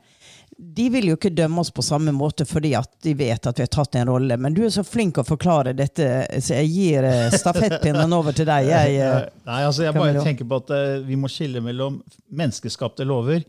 de 0.60 0.90
vil 0.92 1.08
jo 1.08 1.16
ikke 1.16 1.32
dømme 1.32 1.62
oss 1.64 1.72
på 1.72 1.84
samme 1.86 2.12
måte 2.16 2.44
fordi 2.48 2.74
at 2.76 2.90
de 3.06 3.14
vet 3.18 3.48
at 3.48 3.60
vi 3.60 3.64
har 3.64 3.72
tatt 3.72 3.96
en 3.96 4.10
rolle. 4.12 4.36
Men 4.38 4.56
du 4.56 4.66
er 4.66 4.74
så 4.74 4.84
flink 4.84 5.22
å 5.22 5.26
forklare 5.28 5.72
dette, 5.78 6.10
så 6.44 6.60
jeg 6.60 6.72
gir 6.74 7.08
eh, 7.08 7.32
stafettpinnen 7.32 8.12
over 8.16 8.36
til 8.36 8.50
deg. 8.50 8.68
Jeg, 8.68 8.98
eh, 9.00 9.30
Nei, 9.48 9.62
altså 9.64 9.88
jeg 9.88 9.96
bare 9.96 10.26
tenker 10.26 10.48
på 10.50 10.60
at 10.60 10.74
uh, 10.76 10.82
Vi 11.08 11.16
må 11.20 11.32
skille 11.32 11.64
mellom 11.64 12.02
menneskeskapte 12.28 13.08
lover 13.08 13.46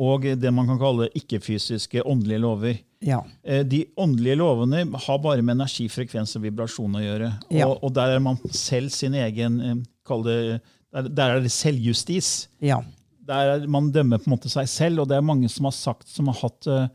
og 0.00 0.24
det 0.40 0.52
man 0.56 0.68
kan 0.68 0.78
kalle 0.80 1.10
ikke-fysiske 1.16 2.04
åndelige 2.08 2.40
lover. 2.40 2.78
Ja. 3.04 3.18
De 3.44 3.82
åndelige 4.00 4.38
lovene 4.40 4.86
har 5.04 5.18
bare 5.20 5.44
med 5.44 5.58
energi, 5.58 5.90
frekvens 5.92 6.32
og 6.38 6.46
vibrasjon 6.46 6.96
å 6.96 7.02
gjøre. 7.02 7.28
Ja. 7.52 7.66
Og, 7.66 7.82
og, 7.84 7.92
der 7.98 8.14
er 8.14 8.22
man 8.24 8.40
selv 8.48 8.88
sin 8.94 9.12
egen 9.20 9.58
det, 9.60 10.38
Der 11.04 11.34
er 11.34 11.44
det 11.44 11.52
selvjustis. 11.52 12.48
Ja 12.64 12.80
der 13.30 13.68
man 13.70 13.92
dømmer 13.94 14.20
på 14.20 14.28
en 14.28 14.36
måte 14.36 14.50
seg 14.52 14.68
selv, 14.70 15.04
og 15.04 15.10
det 15.10 15.18
er 15.18 15.24
mange 15.26 15.48
som 15.52 15.68
har 15.68 15.76
sagt 15.76 16.10
som 16.10 16.28
har 16.30 16.40
hatt 16.42 16.68
uh, 16.70 16.88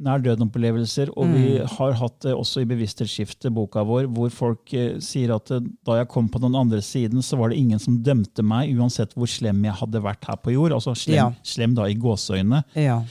nær 0.00 0.22
døden-opplevelser. 0.24 1.12
Og 1.16 1.28
mm. 1.28 1.34
vi 1.36 1.56
har 1.74 1.96
hatt 2.00 2.18
det 2.24 2.34
uh, 2.34 2.40
også 2.40 2.62
i 2.62 2.68
Bevissthetsskiftet, 2.68 3.52
boka 3.56 3.84
vår, 3.86 4.08
hvor 4.14 4.32
folk 4.34 4.74
uh, 4.76 5.00
sier 5.04 5.34
at 5.36 5.52
uh, 5.54 5.62
da 5.86 6.00
jeg 6.00 6.10
kom 6.12 6.30
på 6.32 6.42
den 6.42 6.56
andre 6.58 6.80
siden, 6.84 7.24
så 7.24 7.38
var 7.40 7.52
det 7.52 7.60
ingen 7.60 7.82
som 7.82 7.98
dømte 8.04 8.44
meg, 8.46 8.72
uansett 8.76 9.16
hvor 9.16 9.30
slem 9.30 9.64
jeg 9.68 9.76
hadde 9.80 10.04
vært 10.04 10.30
her 10.30 10.40
på 10.40 10.54
jord. 10.56 10.76
Altså 10.76 10.96
slem, 10.98 11.18
ja. 11.20 11.28
slem 11.46 11.76
da 11.78 11.88
i 11.88 11.98
gåseøyne. 12.00 12.64
Ja. 12.80 13.02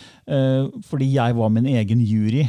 fordi 0.86 1.08
jeg 1.16 1.36
var 1.38 1.50
min 1.54 1.68
egen 1.70 2.02
jury. 2.06 2.44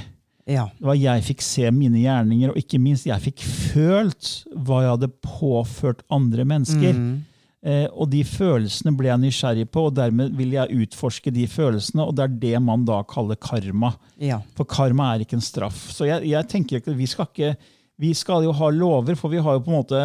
Ja. 0.51 0.67
Det 0.77 0.87
var 0.89 0.99
Jeg 0.99 1.25
fikk 1.25 1.45
se 1.45 1.71
mine 1.73 2.01
gjerninger, 2.03 2.53
og 2.53 2.59
ikke 2.59 2.81
minst 2.83 3.07
jeg 3.09 3.23
fikk 3.23 3.45
følt 3.45 4.31
hva 4.57 4.85
jeg 4.85 4.95
hadde 4.97 5.13
påført 5.25 6.03
andre 6.13 6.47
mennesker. 6.49 6.97
Mm. 6.97 7.19
Eh, 7.61 7.87
og 7.93 8.09
de 8.13 8.23
følelsene 8.25 8.95
ble 8.97 9.11
jeg 9.11 9.21
nysgjerrig 9.21 9.67
på, 9.73 9.89
og 9.91 9.97
dermed 9.99 10.33
vil 10.39 10.55
jeg 10.57 10.87
utforske 10.87 11.33
de 11.35 11.45
følelsene. 11.51 12.07
Og 12.07 12.17
det 12.17 12.27
er 12.27 12.39
det 12.47 12.63
man 12.65 12.87
da 12.89 13.03
kaller 13.09 13.39
karma. 13.41 13.93
Ja. 14.21 14.41
For 14.57 14.69
karma 14.69 15.13
er 15.13 15.27
ikke 15.27 15.39
en 15.39 15.45
straff. 15.45 15.91
Så 15.93 16.09
jeg, 16.09 16.25
jeg 16.31 16.51
tenker 16.51 16.89
vi 16.97 17.11
skal 17.11 17.29
ikke 17.31 17.55
vi 18.01 18.15
skal 18.17 18.47
jo 18.47 18.55
ha 18.57 18.71
lover, 18.73 19.17
for 19.19 19.33
vi 19.33 19.41
har 19.45 19.59
jo 19.59 19.65
på 19.67 19.73
en 19.73 19.81
måte 19.83 20.03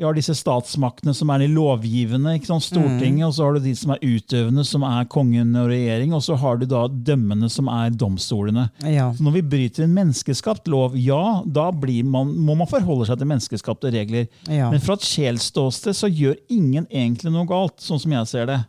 Vi 0.00 0.06
har 0.06 0.16
disse 0.16 0.32
statsmaktene 0.34 1.12
som 1.14 1.28
er 1.34 1.42
de 1.42 1.48
lovgivende? 1.52 2.32
Stortinget, 2.40 3.26
og 3.26 3.34
så 3.36 3.44
har 3.44 3.58
du 3.58 3.60
de 3.66 3.74
som 3.76 3.92
er 3.92 4.00
utøvende, 4.00 4.64
som 4.64 4.86
er 4.88 5.04
kongen 5.12 5.52
og 5.60 5.68
regjering, 5.68 6.14
og 6.16 6.22
så 6.24 6.36
har 6.40 6.56
du 6.58 6.64
da 6.66 6.86
dømmende, 6.88 7.50
som 7.52 7.68
er 7.68 7.92
domstolene. 8.00 8.70
Ja. 8.88 9.10
Så 9.12 9.22
når 9.26 9.36
vi 9.36 9.42
bryter 9.52 9.84
en 9.84 9.92
menneskeskapt 9.94 10.70
lov, 10.72 10.96
ja, 10.96 11.42
da 11.44 11.68
blir 11.76 12.08
man, 12.08 12.32
må 12.40 12.56
man 12.56 12.70
forholde 12.70 13.06
seg 13.10 13.20
til 13.20 13.28
menneskeskapte 13.34 13.92
regler. 13.92 14.26
Ja. 14.48 14.70
Men 14.72 14.80
fra 14.82 14.96
et 14.96 15.04
sjelsståsted 15.06 15.98
så 16.00 16.08
gjør 16.10 16.40
ingen 16.48 16.88
egentlig 16.88 17.34
noe 17.36 17.46
galt, 17.52 17.76
sånn 17.84 18.00
som 18.00 18.16
jeg 18.16 18.32
ser 18.32 18.48
det. 18.48 18.60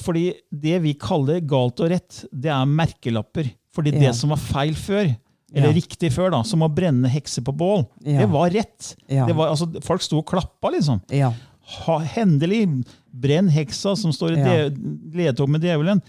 Fordi 0.00 0.28
det 0.50 0.76
vi 0.84 0.94
kaller 0.94 1.40
galt 1.44 1.80
og 1.84 1.90
rett, 1.92 2.24
det 2.32 2.52
er 2.54 2.64
merkelapper. 2.70 3.52
Fordi 3.74 3.92
Ja. 3.92 4.08
det 4.08 4.16
som 4.16 4.30
var 4.30 4.38
feil 4.38 4.74
før, 4.74 5.12
eller 5.54 5.68
Ja. 5.68 5.74
riktig 5.74 6.12
før, 6.12 6.30
da, 6.30 6.42
som 6.42 6.60
å 6.62 6.68
brenne 6.72 7.08
hekser 7.08 7.42
på 7.42 7.52
bål, 7.56 7.86
Ja. 8.04 8.20
det 8.20 8.28
var 8.30 8.50
rett. 8.50 8.94
Ja. 9.08 9.26
Det 9.26 9.34
var, 9.36 9.48
altså, 9.50 9.66
folk 9.82 10.00
sto 10.02 10.18
og 10.18 10.26
klappa, 10.26 10.70
liksom. 10.72 11.00
Ja. 11.10 11.32
Ha, 11.86 11.98
hendelig, 12.00 12.84
brenn 13.14 13.48
heksa 13.48 13.96
som 13.96 14.10
står 14.10 14.32
i 14.36 14.70
ledtog 15.14 15.48
med 15.48 15.62
djevelen. 15.62 16.00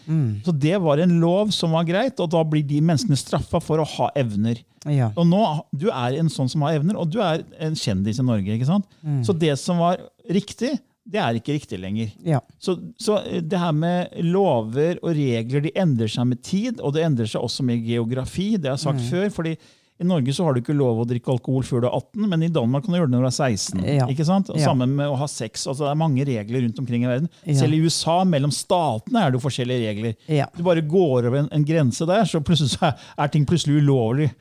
Så 0.44 0.52
det 0.58 0.80
var 0.82 0.98
en 0.98 1.20
lov 1.22 1.52
som 1.54 1.72
var 1.72 1.84
greit, 1.86 2.20
og 2.20 2.30
da 2.32 2.44
blir 2.44 2.64
de 2.66 2.80
menneskene 2.82 3.18
straffa 3.18 3.62
for 3.62 3.78
å 3.78 3.86
ha 3.86 4.10
evner. 4.16 4.58
Ja. 4.90 5.12
Og 5.16 5.28
nå, 5.28 5.62
Du 5.78 5.90
er 5.92 6.18
en 6.18 6.30
sånn 6.30 6.50
som 6.50 6.62
har 6.62 6.80
evner, 6.80 6.96
og 6.98 7.12
du 7.12 7.20
er 7.22 7.44
en 7.60 7.74
kjendis 7.76 8.20
i 8.20 8.24
Norge. 8.24 8.48
ikke 8.48 8.66
sant? 8.66 8.86
Så 9.24 9.38
det 9.38 9.58
som 9.60 9.78
var 9.78 9.98
riktig, 10.30 10.80
det 11.04 11.18
er 11.20 11.38
ikke 11.40 11.56
riktig 11.58 11.80
lenger. 11.82 12.12
Ja. 12.24 12.40
Så, 12.62 12.76
så 13.02 13.18
det 13.42 13.58
her 13.60 13.72
med 13.74 14.14
lover 14.22 15.00
og 15.02 15.16
regler 15.18 15.64
de 15.66 15.72
endrer 15.76 16.08
seg 16.12 16.28
med 16.30 16.42
tid, 16.46 16.80
og 16.80 16.94
det 16.94 17.04
endrer 17.08 17.26
seg 17.30 17.42
også 17.42 17.66
med 17.66 17.82
geografi. 17.86 18.52
det 18.58 18.70
jeg 18.70 18.78
har 18.78 18.82
sagt 18.84 19.02
sagt 19.02 19.10
før, 19.10 19.30
fordi 19.34 19.56
I 20.02 20.06
Norge 20.10 20.34
så 20.34 20.46
har 20.46 20.54
du 20.54 20.62
ikke 20.62 20.74
lov 20.74 21.02
å 21.02 21.06
drikke 21.06 21.30
alkohol 21.30 21.66
før 21.66 21.84
du 21.84 21.88
er 21.90 21.94
18, 21.98 22.24
men 22.30 22.44
i 22.46 22.50
Danmark 22.54 22.86
kan 22.86 22.94
du 22.94 22.98
gjøre 22.98 23.10
det 23.12 23.16
når 23.18 23.26
du 23.26 23.30
er 23.30 23.36
16. 23.52 23.84
Ja. 23.86 24.08
ikke 24.10 24.26
sant? 24.26 24.50
Og 24.50 24.58
Ja. 24.58 24.64
Sammen 24.66 24.96
med 24.98 25.10
å 25.10 25.18
ha 25.20 25.28
sex. 25.30 25.68
altså 25.68 25.84
Det 25.86 25.92
er 25.92 26.00
mange 26.02 26.26
regler 26.26 26.64
rundt 26.66 26.80
omkring 26.82 27.04
i 27.06 27.10
verden. 27.12 27.30
Ja. 27.46 27.54
Selv 27.60 27.74
i 27.78 27.82
USA, 27.86 28.24
mellom 28.26 28.52
statene, 28.54 29.22
er 29.22 29.30
det 29.32 29.38
jo 29.42 29.44
forskjellige 29.50 29.84
regler. 29.90 30.16
Ja. 30.28 30.48
Du 30.58 30.64
bare 30.66 30.82
går 30.82 31.28
over 31.30 31.38
en, 31.44 31.50
en 31.54 31.66
grense 31.66 32.06
der, 32.10 32.26
så 32.26 32.42
plutselig 32.42 32.74
så 32.78 32.90
er, 32.90 33.06
er 33.18 33.28
ting 33.34 33.46
plutselig 33.46 33.78
ulovlig. 33.82 34.32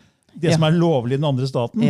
Det 0.40 0.54
som 0.54 0.64
er 0.64 0.76
lovlig 0.80 1.16
i 1.18 1.20
den 1.20 1.28
andre 1.28 1.48
staten. 1.50 1.82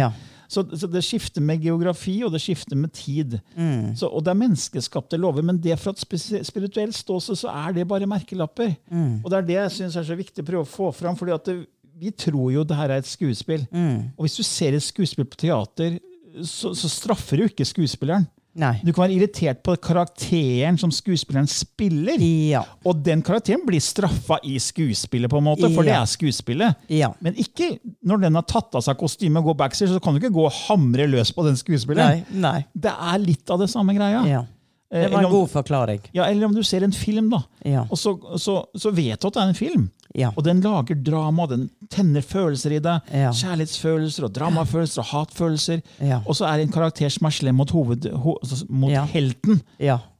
Så, 0.50 0.64
så 0.74 0.88
det 0.90 1.04
skifter 1.06 1.44
med 1.46 1.62
geografi, 1.62 2.16
og 2.26 2.32
det 2.34 2.40
skifter 2.42 2.78
med 2.78 2.90
tid. 2.96 3.36
Mm. 3.54 3.92
Så, 3.98 4.08
og 4.10 4.24
det 4.26 4.32
er 4.32 4.40
menneskeskapte 4.40 5.20
lover, 5.20 5.46
men 5.46 5.60
det 5.62 5.76
fra 5.78 5.94
et 5.94 6.46
spirituelt 6.46 6.96
ståsted 6.96 7.38
så 7.38 7.52
er 7.52 7.76
det 7.76 7.86
bare 7.90 8.08
merkelapper. 8.10 8.72
Mm. 8.90 9.20
Og 9.22 9.30
det 9.30 9.38
er 9.38 9.46
det 9.46 9.58
jeg 9.60 9.76
syns 9.76 10.00
er 10.00 10.08
så 10.08 10.18
viktig 10.18 10.42
å 10.42 10.48
prøve 10.48 10.66
å 10.66 10.72
få 10.72 10.90
fram. 10.96 11.18
fordi 11.18 11.38
det, 11.46 11.56
vi 12.00 12.10
tror 12.10 12.50
jo 12.54 12.64
det 12.66 12.78
her 12.80 12.90
er 12.90 13.04
et 13.04 13.08
skuespill. 13.08 13.62
Mm. 13.70 14.10
Og 14.16 14.26
hvis 14.26 14.40
du 14.40 14.42
ser 14.46 14.74
et 14.74 14.82
skuespill 14.82 15.28
på 15.30 15.38
teater, 15.46 16.00
så, 16.46 16.74
så 16.74 16.90
straffer 16.90 17.38
du 17.38 17.46
ikke 17.46 17.66
skuespilleren. 17.68 18.26
Nei. 18.58 18.80
Du 18.82 18.90
kan 18.92 19.04
være 19.04 19.14
irritert 19.14 19.60
på 19.62 19.76
karakteren 19.78 20.78
som 20.80 20.90
skuespilleren 20.90 21.46
spiller. 21.50 22.18
Ja. 22.50 22.64
Og 22.84 22.98
den 23.06 23.22
karakteren 23.22 23.62
blir 23.66 23.80
straffa 23.84 24.40
i 24.42 24.56
skuespillet, 24.60 25.30
på 25.30 25.38
en 25.38 25.46
måte, 25.46 25.70
for 25.74 25.86
det 25.86 25.94
er 25.94 26.08
skuespillet. 26.10 26.74
Ja. 26.90 27.12
Men 27.22 27.38
ikke 27.38 27.76
når 28.02 28.24
den 28.26 28.34
har 28.40 28.46
tatt 28.50 28.74
av 28.74 28.82
seg 28.82 28.98
kostymet 29.00 29.38
og 29.44 29.52
går 29.52 29.60
backstage, 29.62 29.92
så 29.94 30.02
kan 30.02 30.16
du 30.16 30.20
ikke 30.22 30.34
gå 30.34 30.48
og 30.48 30.56
hamre 30.66 31.06
løs 31.06 31.30
på 31.36 31.46
den 31.46 31.56
skuespilleren. 31.60 32.24
Nei. 32.32 32.40
Nei. 32.42 32.64
Det 32.74 32.90
er 32.96 33.22
litt 33.22 33.50
av 33.54 33.62
det 33.62 33.70
samme 33.70 33.94
greia. 33.94 34.24
Ja. 34.26 34.42
Eh, 34.90 35.04
Det 35.06 35.12
var 35.12 35.20
en 35.20 35.26
om- 35.30 35.32
god 35.38 35.50
forklaring. 35.54 36.00
Ja, 36.12 36.24
eller 36.26 36.46
om 36.50 36.54
du 36.54 36.64
ser 36.66 36.82
en 36.82 36.92
film, 36.92 37.30
da. 37.30 37.44
Ja. 37.64 37.86
Og 37.90 37.96
så, 37.98 38.16
så, 38.42 38.64
så 38.74 38.90
vet 38.90 39.20
du 39.22 39.28
at 39.28 39.34
det 39.38 39.42
er 39.44 39.48
en 39.54 39.54
film. 39.54 39.90
Ja. 40.18 40.32
Og 40.34 40.42
den 40.42 40.58
lager 40.64 40.96
drama, 41.06 41.44
den 41.46 41.68
tenner 41.92 42.24
følelser 42.26 42.72
i 42.74 42.80
deg. 42.82 43.10
Ja. 43.14 43.28
Kjærlighetsfølelser 43.30 44.26
og 44.26 44.32
dramafølelser 44.34 45.04
og 45.04 45.08
hatfølelser. 45.12 45.82
Ja. 46.02 46.18
Og 46.26 46.34
så 46.34 46.48
er 46.50 46.58
det 46.58 46.66
en 46.66 46.72
karakter 46.74 47.12
som 47.14 47.28
er 47.28 47.36
slem 47.36 47.54
mot, 47.60 47.70
hoved, 47.70 48.08
ho, 48.24 48.34
altså 48.42 48.64
mot 48.68 48.90
Ja. 48.90 49.04
helten. 49.12 49.60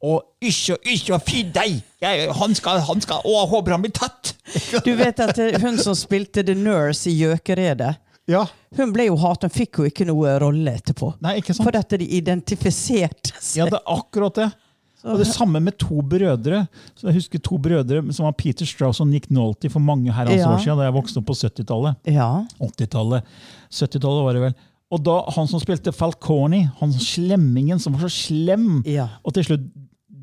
Og 0.00 0.22
ikke, 0.40 0.76
ikke 0.94 1.18
fy 1.26 1.42
deg! 1.52 1.80
Jeg, 2.00 2.30
han 2.38 2.54
skal, 2.54 2.80
han 2.86 3.02
skal, 3.02 3.24
å, 3.26 3.42
håper 3.50 3.74
han 3.76 3.82
blir 3.82 3.92
tatt! 3.98 4.36
Du 4.86 4.94
vet 4.98 5.18
at 5.22 5.38
eh, 5.42 5.58
hun 5.62 5.76
som 5.78 5.94
spilte 5.98 6.42
The 6.46 6.54
Nurse 6.58 7.10
i 7.10 7.16
Gjøkeredet, 7.20 7.96
Ja. 8.30 8.44
hun 8.78 8.92
ble 8.94 9.08
jo 9.10 9.16
hat, 9.18 9.42
hun 9.42 9.50
fikk 9.50 9.78
jo 9.82 9.88
ikke 9.90 10.06
noe 10.06 10.36
rolle 10.38 10.76
etterpå. 10.78 11.16
Nei, 11.24 11.36
ikke 11.42 11.50
sant? 11.56 11.66
For 11.66 11.74
dette 11.74 11.98
de 11.98 12.06
identifiserte 12.18 13.32
seg. 13.40 13.58
Ja, 13.58 13.66
det 13.66 13.80
er 13.80 13.90
akkurat 13.98 14.38
det. 14.38 14.48
Og 15.04 15.18
det 15.18 15.26
samme 15.30 15.60
med 15.64 15.78
to 15.80 16.02
brødre. 16.02 16.66
Så 16.98 17.08
jeg 17.08 17.14
husker 17.20 17.38
to 17.40 17.56
brødre 17.58 18.02
som 18.12 18.26
var 18.26 18.32
Peter 18.36 18.66
Strauss 18.68 19.00
og 19.00 19.08
Nick 19.08 19.30
Nolte 19.30 19.70
for 19.72 19.80
mange 19.80 20.12
herrens 20.12 20.42
Ja. 20.42 20.50
år 20.52 20.58
siden, 20.60 20.76
da 20.78 20.84
jeg 20.90 20.96
vokste 20.98 21.18
opp 21.22 21.26
på 21.30 21.36
70-tallet. 21.38 21.96
Ja. 22.12 22.44
80-tallet. 22.60 23.24
70-tallet 23.72 24.24
var 24.26 24.32
det 24.36 24.42
vel. 24.48 24.54
Og 24.90 25.04
da 25.06 25.20
han 25.36 25.46
som 25.48 25.60
spilte 25.62 25.92
Falconi, 25.94 26.64
han 26.80 26.92
slemmingen 26.92 27.78
som 27.80 27.94
var 27.94 28.08
så 28.08 28.10
slem, 28.28 28.82
Ja. 28.84 29.08
og 29.24 29.32
til 29.34 29.44
slutt 29.44 29.68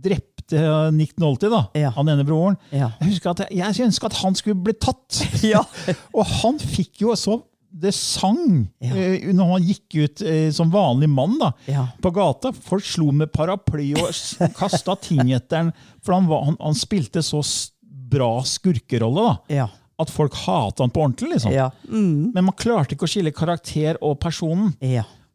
drepte 0.08 0.92
Nick 0.94 1.18
Nolte, 1.20 1.50
da, 1.50 1.63
Ja. 1.76 1.90
han 1.96 2.08
ene 2.10 2.24
broren 2.28 2.58
Ja. 2.72 2.92
Jeg 3.02 3.10
husker 3.13 3.32
at 3.32 3.40
jeg, 3.50 3.58
jeg 3.58 3.88
ønska 3.88 4.06
at 4.06 4.13
han 4.22 4.36
skulle 4.36 4.56
bli 4.62 4.74
tatt. 4.74 5.24
Ja. 5.44 5.63
og 6.13 6.26
han 6.44 6.60
fikk 6.60 7.02
jo 7.02 7.16
så 7.16 7.42
det 7.71 7.91
sang 7.95 8.67
Ja. 8.82 8.95
eh, 8.95 9.27
når 9.34 9.51
han 9.51 9.63
gikk 9.67 9.95
ut 10.03 10.21
eh, 10.21 10.51
som 10.56 10.71
vanlig 10.73 11.10
mann 11.10 11.38
da, 11.39 11.51
Ja. 11.67 11.88
på 12.01 12.12
gata. 12.15 12.51
Folk 12.53 12.86
slo 12.86 13.12
med 13.12 13.32
paraply 13.34 13.93
og 13.97 14.10
kasta 14.58 14.95
ting 15.01 15.32
etter 15.36 15.58
han, 15.58 15.73
for 16.01 16.13
han, 16.13 16.27
var, 16.27 16.45
han, 16.45 16.58
han 16.60 16.73
spilte 16.77 17.21
så 17.25 17.41
bra 17.84 18.41
skurkerolle 18.47 19.27
da, 19.27 19.38
Ja. 19.62 19.67
at 19.99 20.10
folk 20.13 20.34
hata 20.45 20.84
han 20.84 20.91
på 20.93 21.03
ordentlig. 21.03 21.34
liksom. 21.36 21.51
Mm. 21.89 22.32
Men 22.34 22.43
man 22.45 22.56
klarte 22.56 22.95
ikke 22.95 23.06
å 23.08 23.12
skille 23.12 23.34
karakter 23.36 23.97
og 24.01 24.19
personen. 24.19 24.73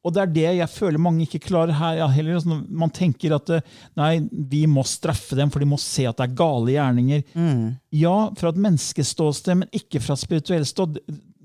Og 0.03 0.11
det 0.17 0.19
er 0.23 0.31
det 0.35 0.49
jeg 0.59 0.67
føler 0.73 0.99
mange 0.99 1.23
ikke 1.29 1.39
klarer 1.45 1.77
her 1.79 1.97
ja, 2.01 2.07
heller. 2.11 2.41
Sånn, 2.43 2.65
man 2.75 2.91
tenker 2.91 3.37
at 3.37 3.51
eh, 3.55 3.61
nei, 3.95 4.17
vi 4.51 4.65
må 4.67 4.83
straffe 4.83 5.37
dem, 5.39 5.49
for 5.53 5.63
de 5.63 5.69
må 5.71 5.79
se 5.79 6.09
at 6.11 6.17
det 6.19 6.25
er 6.27 6.35
gale 6.41 6.73
gjerninger. 6.75 7.23
Mm. 7.39 7.61
Ja, 8.01 8.17
fra 8.35 8.51
et 8.51 8.59
menneskeståsted, 8.65 9.61
men 9.61 9.69
ikke 9.71 10.01
fra 10.03 10.17
et 10.19 10.25
spirituelt 10.25 10.67
ståd. 10.67 10.99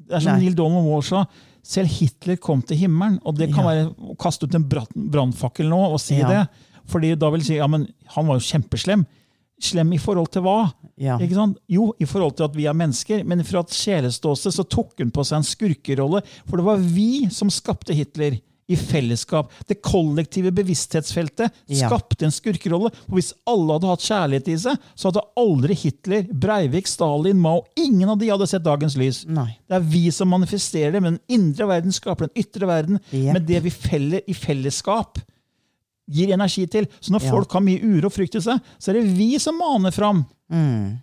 Det 0.07 0.15
er 0.15 0.23
som 0.23 0.33
Nei. 0.37 0.45
Neil 0.47 0.55
Donald 0.55 0.85
Moore 0.87 1.03
sa. 1.03 1.25
Selv 1.67 1.91
Hitler 1.91 2.37
kom 2.39 2.61
til 2.63 2.77
himmelen. 2.77 3.19
Og 3.25 3.35
det 3.35 3.49
kan 3.53 3.65
Ja. 3.65 3.69
være 3.71 3.95
å 4.13 4.17
kaste 4.17 4.43
ut 4.47 4.55
en 4.55 4.63
brannfakkel 4.67 5.67
nå 5.67 5.79
og 5.93 5.99
si 5.99 6.15
Ja. 6.17 6.27
det. 6.27 6.49
Fordi 6.87 7.15
da 7.19 7.29
vil 7.29 7.43
si 7.43 7.55
ja, 7.57 7.67
men 7.67 7.87
han 8.15 8.27
var 8.27 8.39
jo 8.39 8.45
kjempeslem. 8.47 9.05
Slem 9.59 9.91
i 9.93 9.97
forhold 9.97 10.29
til 10.31 10.43
hva? 10.43 10.71
Ja. 10.97 11.17
Jo, 11.67 11.93
i 11.99 12.05
forhold 12.05 12.35
til 12.37 12.45
at 12.45 12.53
vi 12.55 12.65
er 12.67 12.73
mennesker, 12.73 13.25
men 13.25 13.43
fra 13.43 13.59
et 13.59 13.73
sjeleståsted 13.73 14.53
så 14.53 14.63
tok 14.69 14.93
hun 14.99 15.09
på 15.11 15.25
seg 15.25 15.37
en 15.37 15.43
skurkerolle. 15.43 16.21
For 16.47 16.57
det 16.57 16.65
var 16.65 16.77
vi 16.77 17.27
som 17.29 17.49
skapte 17.49 17.93
Hitler 17.93 18.39
i 18.69 18.75
fellesskap. 18.75 19.51
Det 19.67 19.77
kollektive 19.81 20.51
bevissthetsfeltet 20.51 21.51
Ja. 21.67 21.87
skapte 21.87 22.25
en 22.27 22.31
skurkerolle. 22.35 22.91
Og 23.07 23.15
hvis 23.15 23.33
alle 23.47 23.73
hadde 23.77 23.87
hatt 23.87 24.03
kjærlighet 24.03 24.47
i 24.51 24.57
seg, 24.57 24.77
så 24.95 25.07
hadde 25.11 25.23
aldri 25.37 25.73
Hitler, 25.73 26.23
Breivik, 26.33 26.87
Stalin, 26.87 27.39
Mao 27.39 27.61
Ingen 27.77 28.09
av 28.09 28.17
de 28.19 28.27
hadde 28.27 28.47
sett 28.47 28.63
dagens 28.63 28.97
lys. 28.99 29.25
Nei. 29.25 29.57
Det 29.69 29.75
er 29.77 29.79
vi 29.87 30.09
som 30.11 30.27
manifesterer 30.29 30.91
det, 30.91 31.01
men 31.01 31.17
den 31.17 31.39
indre 31.39 31.67
verden 31.67 31.91
skaper 31.95 32.27
den 32.27 32.43
ytre 32.43 32.67
verden. 32.67 32.99
Yep. 33.13 33.33
med 33.33 33.47
det 33.47 33.63
vi 33.63 33.69
feller 33.69 34.21
i 34.27 34.33
fellesskap 34.33 35.17
gir 36.09 36.33
energi 36.33 36.65
til. 36.69 36.85
Så 37.01 37.11
når 37.11 37.23
Ja. 37.23 37.31
folk 37.31 37.51
har 37.51 37.61
mye 37.61 37.81
uro 37.83 38.05
og 38.07 38.13
frykt 38.13 38.35
i 38.35 38.39
seg, 38.41 38.59
så 38.79 38.89
er 38.89 38.93
det 39.01 39.17
vi 39.17 39.37
som 39.39 39.57
maner 39.57 39.91
fram 39.91 40.25
Mm. 40.51 40.97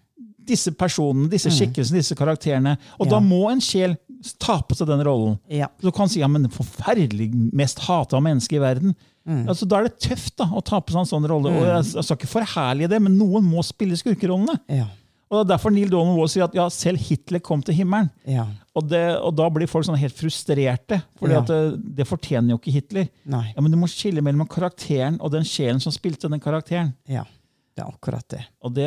disse 0.46 0.70
personene, 0.72 1.28
disse 1.30 1.48
skikkelsene, 1.48 1.96
disse 2.00 2.14
karakterene. 2.14 2.76
Og 3.00 3.06
Ja. 3.06 3.10
da 3.12 3.20
må 3.20 3.50
en 3.50 3.60
sjel 3.60 3.96
ta 4.40 4.58
på 4.64 4.76
seg 4.78 4.88
den 4.88 5.02
rollen. 5.06 5.36
Ja. 5.52 5.68
Så 5.80 5.90
du 5.90 5.94
kan 5.96 6.08
si 6.10 6.20
ja, 6.22 6.28
men 6.30 6.48
forferdelig 6.52 7.28
mest 7.52 7.82
hata 7.86 8.20
menneske 8.24 8.56
i 8.58 8.62
verden. 8.62 8.94
Mm. 9.28 9.46
Altså, 9.48 9.66
da 9.68 9.78
er 9.80 9.88
det 9.88 9.98
tøft 10.04 10.36
da, 10.40 10.48
å 10.52 10.60
ta 10.64 10.80
på 10.84 10.92
seg 10.92 11.04
en 11.04 11.10
sånn 11.14 11.28
rolle. 11.30 11.52
Og 11.52 11.64
jeg, 11.68 12.04
skal 12.04 12.18
ikke 12.18 12.32
forherlige 12.34 12.90
det, 12.92 13.00
men 13.04 13.16
noen 13.20 13.46
må 13.48 13.62
spille 13.64 13.96
skurkerollene. 14.00 14.58
Ja. 14.72 14.88
Og 15.32 15.38
Det 15.38 15.44
er 15.46 15.52
derfor 15.54 15.72
Neil 15.74 15.88
Donald 15.90 16.18
Wall 16.20 16.28
sier 16.30 16.44
at 16.44 16.54
ja, 16.54 16.66
selv 16.70 17.00
Hitler 17.02 17.40
kom 17.42 17.62
til 17.64 17.74
himmelen. 17.78 18.10
Ja. 18.28 18.44
Og, 18.76 18.84
det, 18.90 19.00
og 19.24 19.32
da 19.38 19.46
blir 19.50 19.66
folk 19.70 19.86
sånn 19.88 19.96
helt 19.98 20.14
frustrerte, 20.18 21.00
for 21.18 21.32
Ja. 21.32 21.40
det, 21.48 21.60
det 21.96 22.06
fortjener 22.06 22.54
jo 22.54 22.58
ikke 22.60 22.74
Hitler. 22.76 23.08
Nei. 23.24 23.46
Ja, 23.54 23.64
Men 23.64 23.72
du 23.72 23.78
må 23.80 23.88
skille 23.90 24.22
mellom 24.22 24.46
karakteren 24.50 25.16
og 25.20 25.32
den 25.34 25.46
sjelen 25.48 25.80
som 25.82 25.94
spilte 25.94 26.28
den 26.30 26.42
karakteren. 26.44 26.92
Ja. 27.10 27.24
Det 27.74 27.82
er 27.82 27.88
akkurat 27.90 28.28
det. 28.30 28.44
Og 28.62 28.74
det, 28.76 28.86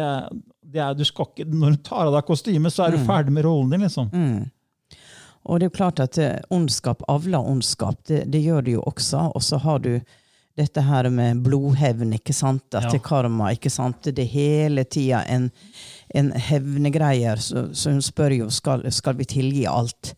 det 0.63 0.79
er, 0.79 0.93
du 0.95 1.03
skal 1.03 1.27
ikke, 1.27 1.43
Når 1.51 1.73
du 1.75 1.81
tar 1.89 2.05
av 2.05 2.13
deg 2.15 2.29
kostymet, 2.29 2.71
så 2.71 2.85
er 2.85 2.95
du 2.95 3.01
ferdig 3.03 3.33
med 3.35 3.43
rollen 3.43 3.73
din. 3.73 3.83
liksom. 3.83 4.07
Mm. 4.13 4.45
Og 5.47 5.59
det 5.59 5.67
er 5.67 5.71
jo 5.71 5.77
klart 5.77 5.99
at 6.03 6.17
eh, 6.21 6.37
ondskap 6.53 7.03
avler 7.07 7.39
ondskap. 7.47 7.99
Det, 8.07 8.25
det 8.31 8.41
gjør 8.43 8.65
det 8.67 8.77
jo 8.77 8.81
også. 8.89 9.29
Og 9.35 9.43
så 9.43 9.59
har 9.63 9.79
du 9.83 9.93
dette 10.57 10.81
her 10.81 11.07
med 11.13 11.43
blodhevn, 11.45 12.15
ikke 12.17 12.33
sant? 12.33 12.65
At 12.75 12.89
Ja. 12.93 12.99
karma, 12.99 13.51
ikke 13.53 13.69
sant? 13.69 14.01
Det 14.09 14.23
er 14.25 14.31
hele 14.31 14.83
tida 14.89 15.21
en, 15.29 15.51
en 16.17 16.31
hevnegreier. 16.33 17.37
Så, 17.37 17.67
så 17.77 17.93
hun 17.93 18.01
spør 18.01 18.33
jo 18.39 18.49
skal, 18.49 18.83
skal 18.91 19.15
vi 19.19 19.27
tilgi 19.29 19.67
alt. 19.69 20.15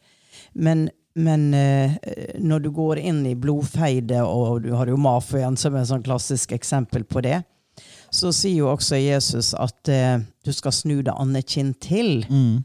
Men, 0.55 0.87
men 1.19 1.53
eh, 1.53 1.97
når 2.39 2.63
du 2.65 2.71
går 2.71 3.03
inn 3.03 3.21
i 3.27 3.35
blodfeide, 3.35 4.23
og 4.23 4.63
du 4.63 4.71
har 4.79 4.87
jo 4.87 4.97
mafiaen 4.97 5.59
som 5.59 5.75
er 5.75 5.83
et 5.83 5.91
sånn 5.91 6.07
klassisk 6.07 6.55
eksempel 6.55 7.03
på 7.03 7.21
det, 7.27 7.41
så 8.09 8.31
sier 8.33 8.63
jo 8.63 8.71
også 8.71 8.97
Jesus 8.97 9.51
at 9.53 9.91
eh, 9.91 10.17
du 10.45 10.49
skal 10.55 10.73
snu 10.73 11.01
det 11.05 11.13
andre 11.13 11.43
kinn 11.45 11.75
til. 11.83 12.23
Mm. 12.31 12.63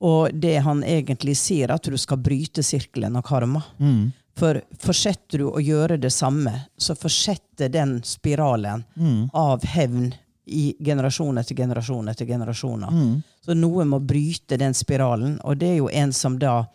Og 0.00 0.34
det 0.34 0.58
han 0.66 0.84
egentlig 0.84 1.36
sier, 1.40 1.72
at 1.72 1.88
du 1.88 1.96
skal 1.98 2.20
bryte 2.20 2.62
sirkelen 2.62 3.16
av 3.16 3.24
karma. 3.26 3.62
Mm. 3.78 4.12
For 4.36 4.60
fortsetter 4.82 5.40
du 5.40 5.46
å 5.48 5.62
gjøre 5.64 5.96
det 5.96 6.10
samme, 6.12 6.52
så 6.76 6.94
fortsetter 6.98 7.72
den 7.72 8.02
spiralen 8.04 8.84
av 9.32 9.64
hevn 9.64 10.10
i 10.46 10.76
generasjon 10.78 11.38
etter 11.40 11.56
generasjon 11.56 12.08
etter 12.12 12.28
generasjoner. 12.28 12.92
Så 13.44 13.56
noe 13.56 13.86
må 13.88 13.98
bryte 13.98 14.58
den 14.60 14.76
spiralen, 14.76 15.40
og 15.40 15.56
det 15.56 15.72
er 15.72 15.80
jo 15.80 15.88
en 15.88 16.12
som 16.12 16.36
da 16.38 16.66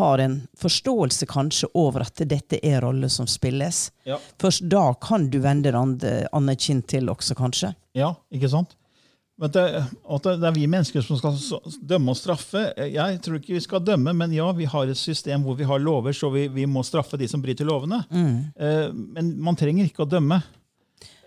har 0.00 0.22
en 0.22 0.40
forståelse 0.58 1.26
kanskje 1.26 1.68
over 1.74 2.06
at 2.06 2.22
dette 2.30 2.58
er 2.66 2.80
roller 2.80 3.10
som 3.10 3.26
spilles. 3.26 3.90
Ja. 4.08 4.16
Først 4.40 4.64
da 4.70 4.94
kan 4.94 5.28
du 5.30 5.40
vende 5.44 5.72
det 6.00 6.28
andre 6.32 6.56
kinn 6.56 6.82
til 6.82 7.10
også, 7.10 7.34
kanskje. 7.38 7.74
Ja, 7.98 8.14
ikke 8.32 8.50
sant? 8.50 8.76
Men 9.40 9.52
det, 9.54 9.64
at 10.16 10.26
det 10.28 10.48
er 10.50 10.56
vi 10.56 10.66
mennesker 10.68 11.04
som 11.04 11.16
skal 11.16 11.38
dømme 11.88 12.12
og 12.12 12.18
straffe. 12.20 12.66
Jeg 12.76 13.20
tror 13.24 13.38
ikke 13.40 13.56
vi 13.56 13.64
skal 13.64 13.84
dømme, 13.84 14.12
men 14.16 14.34
ja, 14.36 14.50
vi 14.52 14.68
har 14.68 14.90
et 14.90 15.00
system 15.00 15.46
hvor 15.46 15.56
vi 15.56 15.68
har 15.68 15.80
lover, 15.80 16.12
så 16.16 16.28
vi, 16.34 16.44
vi 16.52 16.66
må 16.68 16.84
straffe 16.84 17.16
de 17.20 17.28
som 17.30 17.40
bryter 17.40 17.68
lovene. 17.68 18.02
Mm. 18.12 19.04
men 19.16 19.30
man 19.40 19.56
trenger 19.56 19.88
ikke 19.88 20.04
å 20.04 20.10
dømme. 20.10 20.42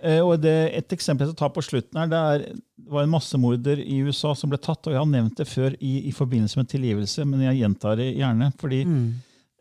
Eh, 0.03 0.19
og 0.19 0.41
det, 0.43 0.53
Et 0.75 0.95
eksempel 0.95 1.25
jeg 1.25 1.33
skal 1.33 1.41
ta 1.45 1.51
på 1.55 1.63
slutten 1.63 2.01
her, 2.01 2.09
det, 2.11 2.19
er, 2.19 2.63
det 2.83 2.91
var 2.91 3.05
en 3.05 3.13
massemorder 3.13 3.79
i 3.79 4.01
USA 4.03 4.33
som 4.35 4.51
ble 4.51 4.59
tatt. 4.59 4.83
og 4.87 4.95
Jeg 4.95 4.99
har 4.99 5.09
nevnt 5.09 5.39
det 5.39 5.47
før 5.47 5.77
i, 5.79 5.93
i 6.09 6.11
forbindelse 6.15 6.59
med 6.59 6.71
tilgivelse, 6.71 7.27
men 7.29 7.45
jeg 7.47 7.61
gjentar 7.61 7.99
det 8.01 8.09
gjerne. 8.17 8.51
fordi 8.59 8.81
eh, 8.83 9.05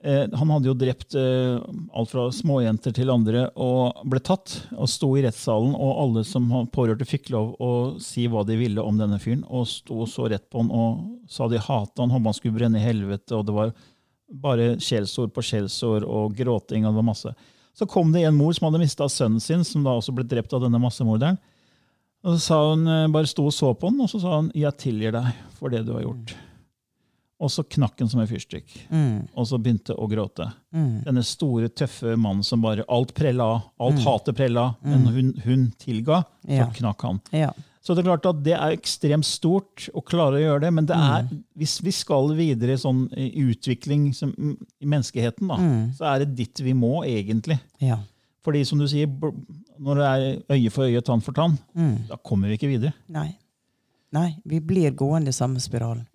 Han 0.02 0.50
hadde 0.50 0.66
jo 0.66 0.74
drept 0.74 1.14
eh, 1.14 1.60
alt 1.94 2.10
fra 2.10 2.24
småjenter 2.34 2.94
til 2.96 3.12
andre 3.12 3.44
og 3.54 4.02
ble 4.10 4.18
tatt. 4.24 4.56
Og 4.74 4.90
sto 4.90 5.12
i 5.14 5.22
rettssalen, 5.22 5.76
og 5.78 6.00
alle 6.02 6.24
som 6.26 6.48
pårørte, 6.74 7.06
fikk 7.06 7.30
lov 7.30 7.54
å 7.62 7.70
si 8.02 8.26
hva 8.26 8.42
de 8.48 8.58
ville 8.58 8.82
om 8.82 8.98
denne 8.98 9.20
fyren. 9.22 9.44
Og 9.46 9.68
sto 9.70 10.00
og 10.02 10.10
så 10.10 10.26
rett 10.32 10.48
på 10.50 10.64
han 10.64 10.72
og 10.74 11.06
sa 11.30 11.46
de 11.46 11.62
hata 11.62 12.02
han, 12.02 12.10
håpet 12.10 12.32
han 12.32 12.38
skulle 12.40 12.58
brenne 12.58 12.82
i 12.82 12.86
helvete. 12.86 13.36
og 13.38 13.46
det 13.46 13.56
var 13.56 13.74
bare 14.42 14.68
skjellsord 14.82 15.34
på 15.36 15.44
skjellsord 15.44 16.06
og 16.08 16.34
gråting. 16.34 16.86
og 16.86 16.92
det 16.92 17.02
var 17.02 17.10
masse. 17.12 17.34
Så 17.78 17.86
kom 17.86 18.12
det 18.12 18.26
en 18.26 18.36
mor 18.36 18.52
som 18.52 18.68
hadde 18.68 18.82
mista 18.82 19.08
sønnen 19.08 19.40
sin, 19.40 19.64
som 19.64 19.84
da 19.84 19.96
også 19.96 20.14
ble 20.16 20.26
drept 20.28 20.52
av 20.52 20.64
denne 20.64 20.80
massemorderen. 20.82 21.38
Og 22.22 22.36
så 22.36 22.40
sa 22.40 22.58
hun, 22.70 22.86
eh, 22.86 23.10
bare 23.10 23.26
sto 23.26 23.46
og 23.46 23.54
så 23.54 23.72
på 23.74 23.90
han, 23.90 24.00
og 24.00 24.10
så 24.10 24.20
sa 24.20 24.36
hun 24.40 24.52
'jeg 24.54 24.78
tilgir 24.78 25.12
deg 25.12 25.34
for 25.58 25.68
det 25.68 25.86
du 25.86 25.92
har 25.92 26.02
gjort'. 26.02 26.34
Og 27.42 27.50
så 27.50 27.64
knakk 27.66 27.98
han 27.98 28.08
som 28.12 28.20
en 28.22 28.28
fyrstikk, 28.30 28.70
og 29.34 29.46
så 29.50 29.58
begynte 29.58 29.96
å 29.98 30.06
gråte. 30.06 30.46
Denne 30.72 31.24
store, 31.26 31.66
tøffe 31.74 32.14
mannen 32.16 32.44
som 32.46 32.62
bare 32.62 32.84
alt 32.88 33.10
prella 33.18 33.48
av, 33.56 33.60
alt 33.82 33.98
hatet 34.04 34.36
prella 34.38 34.68
av, 34.68 34.76
men 34.86 35.06
hun, 35.10 35.32
hun 35.44 35.64
tilga, 35.82 36.20
så 36.46 36.60
Ja. 36.60 36.68
knakk 36.70 37.02
han. 37.02 37.20
Ja. 37.34 37.50
Så 37.82 37.96
det 37.96 38.04
er 38.04 38.10
klart 38.12 38.26
at 38.30 38.44
det 38.46 38.52
er 38.54 38.76
ekstremt 38.76 39.26
stort 39.26 39.88
å 39.92 40.04
klare 40.06 40.38
å 40.38 40.42
gjøre 40.44 40.60
det, 40.60 40.70
men 40.72 40.86
det 40.86 40.94
er, 40.94 41.26
hvis 41.58 41.80
vi 41.82 41.90
skal 41.90 42.30
videre 42.38 42.76
sånn 42.78 43.08
i 43.18 43.32
utvikling 43.42 44.12
som, 44.14 44.30
i 44.80 44.86
menneskeheten, 44.86 45.48
da, 45.50 45.56
så 45.98 46.06
er 46.14 46.22
det 46.22 46.36
dit 46.36 46.62
vi 46.62 46.72
må, 46.78 47.02
egentlig. 47.04 47.58
ja. 47.80 47.98
Fordi 48.44 48.64
som 48.66 48.78
du 48.78 48.86
sier, 48.90 49.06
når 49.78 49.98
det 49.98 50.06
er 50.06 50.56
øye 50.56 50.70
for 50.70 50.82
øye, 50.86 51.00
tann 51.02 51.20
for 51.22 51.32
tann, 51.32 51.58
da 52.08 52.16
kommer 52.22 52.48
vi 52.50 52.56
ikke 52.56 52.70
videre. 52.70 52.92
Nei. 53.08 53.36
Nei, 54.12 54.36
vi 54.44 54.58
blir 54.60 54.90
gående 54.94 55.28
i 55.30 55.32
samme 55.32 55.58
spiralen. 55.62 56.06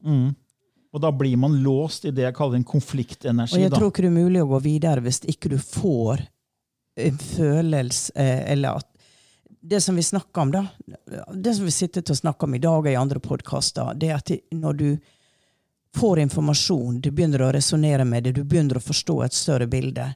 Og 0.95 1.01
da 1.03 1.11
blir 1.11 1.37
man 1.37 1.57
låst 1.63 2.05
i 2.07 2.11
det 2.15 2.23
jeg 2.23 2.35
kaller 2.37 2.59
en 2.59 2.67
konfliktenergi. 2.67 3.57
Og 3.57 3.61
jeg 3.65 3.73
tror 3.73 3.91
ikke 3.91 4.05
det 4.05 4.11
er 4.11 4.15
mulig 4.17 4.43
å 4.43 4.49
gå 4.53 4.59
videre 4.65 5.03
hvis 5.05 5.19
ikke 5.27 5.51
du 5.51 5.57
får 5.61 6.23
en 6.97 7.17
følelse 7.21 8.13
eh, 8.17 8.51
Eller 8.53 8.79
at 8.79 8.87
det 9.67 9.81
som 9.83 9.95
vi 9.95 10.03
snakker 10.03 10.41
om, 10.41 10.51
da, 10.51 10.61
det 11.33 11.53
som 11.57 11.65
vi 11.67 11.71
sitter 11.75 12.01
til 12.01 12.15
å 12.15 12.17
snakke 12.21 12.47
om 12.47 12.55
i 12.55 12.61
dag 12.63 12.77
og 12.79 12.87
i 12.87 12.95
andre 12.95 13.19
podkaster, 13.19 13.93
det 13.99 14.09
er 14.09 14.15
at 14.21 14.31
når 14.55 14.77
du 14.79 14.87
får 15.97 16.21
informasjon, 16.23 17.01
du 17.01 17.09
begynner 17.11 17.43
å 17.43 17.51
resonnere 17.51 18.05
med 18.05 18.23
det, 18.23 18.31
du 18.37 18.45
begynner 18.47 18.79
å 18.79 18.85
forstå 18.85 19.17
et 19.25 19.35
større 19.35 19.67
bilde, 19.67 20.07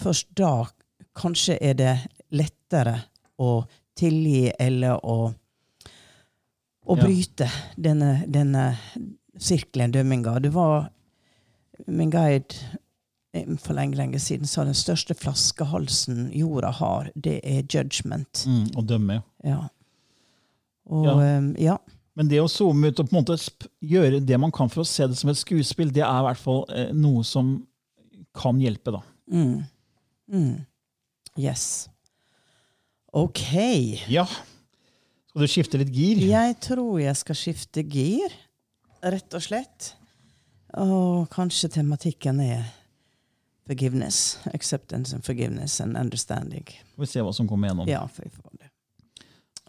først 0.00 0.32
da 0.38 0.66
kanskje 1.14 1.58
er 1.60 1.78
det 1.78 1.94
lettere 2.34 2.96
å 3.38 3.62
tilgi 3.98 4.50
eller 4.58 4.98
å, 5.06 5.32
å 6.86 6.96
Ja. 6.96 7.02
bryte 7.04 7.50
denne, 7.76 8.24
denne 8.26 8.78
sirkelen, 9.42 9.92
dømminga. 9.94 10.36
Det 10.44 10.52
var 10.54 10.90
min 11.86 12.12
guide 12.12 12.54
eh, 13.34 13.48
for 13.58 13.76
lenge, 13.78 13.98
lenge 13.98 14.20
siden 14.22 14.48
sa 14.48 14.64
den 14.68 14.76
største 14.78 15.16
flaskehalsen 15.18 16.28
jorda 16.36 16.70
har, 16.78 17.10
det 17.14 17.40
er 17.42 17.64
judgment. 17.66 18.44
Mm, 18.46 18.68
å 18.78 18.86
dømme, 18.86 19.22
ja. 19.46 19.64
Og 20.92 21.06
Ja. 21.06 21.18
Um, 21.38 21.52
ja. 21.58 21.78
Men 22.18 22.28
det 22.28 22.42
å 22.42 22.48
zoome 22.50 22.90
ut 22.92 22.98
og 23.00 23.08
på 23.08 23.14
en 23.16 23.22
måte 23.22 23.38
gjøre 23.80 24.18
det 24.20 24.36
man 24.40 24.52
kan 24.52 24.68
for 24.68 24.82
å 24.82 24.88
se 24.88 25.06
det 25.08 25.16
som 25.16 25.30
et 25.32 25.38
skuespill, 25.40 25.92
det 25.94 26.02
er 26.04 26.18
i 26.20 26.26
hvert 26.26 26.40
fall 26.42 26.66
eh, 26.68 26.90
noe 26.92 27.22
som 27.24 27.54
kan 28.36 28.60
hjelpe. 28.60 28.92
da. 28.92 29.00
Mm. 29.32 29.62
Mm. 30.28 30.66
Yes. 31.40 31.88
OK. 33.12 33.42
Ja. 34.12 34.26
Skal 35.32 35.44
du 35.46 35.48
skifte 35.48 35.80
litt 35.80 35.92
gir? 35.96 36.20
Jeg 36.28 36.56
tror 36.60 37.00
jeg 37.00 37.16
skal 37.16 37.38
skifte 37.38 37.84
gir, 37.88 38.34
rett 39.02 39.34
og 39.34 39.42
slett. 39.44 39.92
Og 40.80 41.28
kanskje 41.32 41.68
tematikken 41.74 42.40
er 42.44 42.64
forgiveness. 43.68 44.38
Acceptance 44.54 45.14
and 45.14 45.24
forgiveness 45.24 45.80
and 45.80 45.96
understanding. 45.96 46.64
Får 46.94 47.04
vi 47.04 47.10
se 47.10 47.24
hva 47.24 47.32
som 47.36 47.48
kommer 47.48 47.70
gjennom. 47.70 47.88
Ja, 47.90 48.06
for 48.08 48.26
vi 48.26 48.30
får 48.30 48.58
det. 48.58 48.70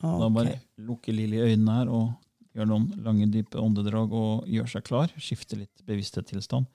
Da 0.04 0.30
bare 0.30 0.58
lukke 0.84 1.14
Lilly 1.16 1.40
øynene 1.40 1.78
her 1.78 1.92
og 1.92 2.10
gjøre 2.54 2.70
noen 2.70 2.90
lange, 3.06 3.30
dype 3.32 3.60
åndedrag 3.60 4.12
og 4.14 4.50
gjøre 4.52 4.72
seg 4.76 4.86
klar. 4.88 5.14
Skifte 5.18 5.58
litt 5.60 5.86
bevissthetstilstand. 5.88 6.68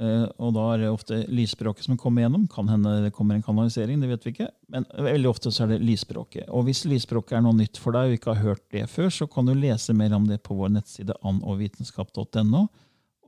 Eh, 0.00 0.24
og 0.40 0.54
da 0.56 0.64
er 0.72 0.82
det 0.82 0.90
ofte 0.92 1.18
lysspråket 1.28 1.84
som 1.84 1.98
kommer 2.00 2.24
gjennom. 2.24 2.46
Kan 2.50 2.70
hende 2.72 2.94
det 3.04 3.12
kommer 3.16 3.36
en 3.36 3.44
kanalisering, 3.44 4.00
det 4.00 4.08
vet 4.12 4.26
vi 4.26 4.32
ikke. 4.34 4.48
Men 4.72 4.86
veldig 4.96 5.28
ofte 5.30 5.52
så 5.52 5.66
er 5.66 5.74
det 5.74 5.82
lysspråket. 5.84 6.48
Og 6.48 6.66
hvis 6.68 6.84
lysspråket 6.88 7.36
er 7.38 7.44
noe 7.44 7.58
nytt 7.58 7.80
for 7.80 7.96
deg 7.96 8.08
og 8.08 8.16
ikke 8.16 8.32
har 8.32 8.46
hørt 8.46 8.64
det 8.72 8.86
før, 8.92 9.12
så 9.12 9.28
kan 9.30 9.48
du 9.48 9.54
lese 9.56 9.96
mer 9.96 10.16
om 10.16 10.26
det 10.28 10.40
på 10.46 10.56
vår 10.56 10.72
nettside 10.78 11.18
annogvitenskap.no, 11.20 12.66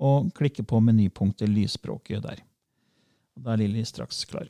og 0.04 0.32
klikke 0.34 0.64
på 0.66 0.80
menypunktet 0.82 1.52
lysspråket 1.52 2.24
der. 2.24 2.42
Da 3.34 3.54
er 3.54 3.64
Lilly 3.64 3.84
straks 3.86 4.24
klar. 4.30 4.48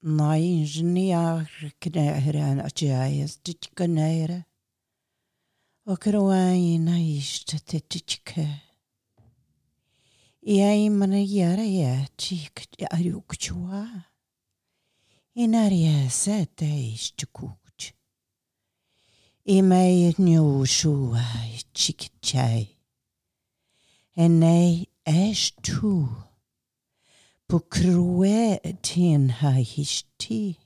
Nei, 0.00 0.40
ingeniør 0.40 1.44
knæren 1.84 2.60
at 2.64 2.82
jeg 2.82 3.28
stikke 3.28 3.86
nere. 3.86 4.44
Og 5.84 5.98
kroaina 6.00 6.96
iste 6.96 7.58
tittike. 7.58 8.46
Jeg 10.46 10.88
man 10.92 11.12
gjøre 11.12 11.66
jeg 11.68 12.08
tikk 12.16 12.64
er 12.80 13.02
jo 13.04 13.20
kjua. 13.28 13.84
Inar 15.36 15.68
jeg 15.68 16.08
sette 16.08 16.64
iste 16.64 17.26
kukt. 17.26 17.92
I 19.44 19.60
meg 19.60 20.16
njo 20.16 20.64
sjua 20.64 21.26
tikk 21.76 22.08
tjei. 22.24 22.70
En 24.16 24.40
nei 24.40 24.88
æsj 25.04 25.60
to 25.60 26.29
på 27.50 27.58
kroatin 27.58 29.30
har 29.30 29.52
histi. 29.52 30.58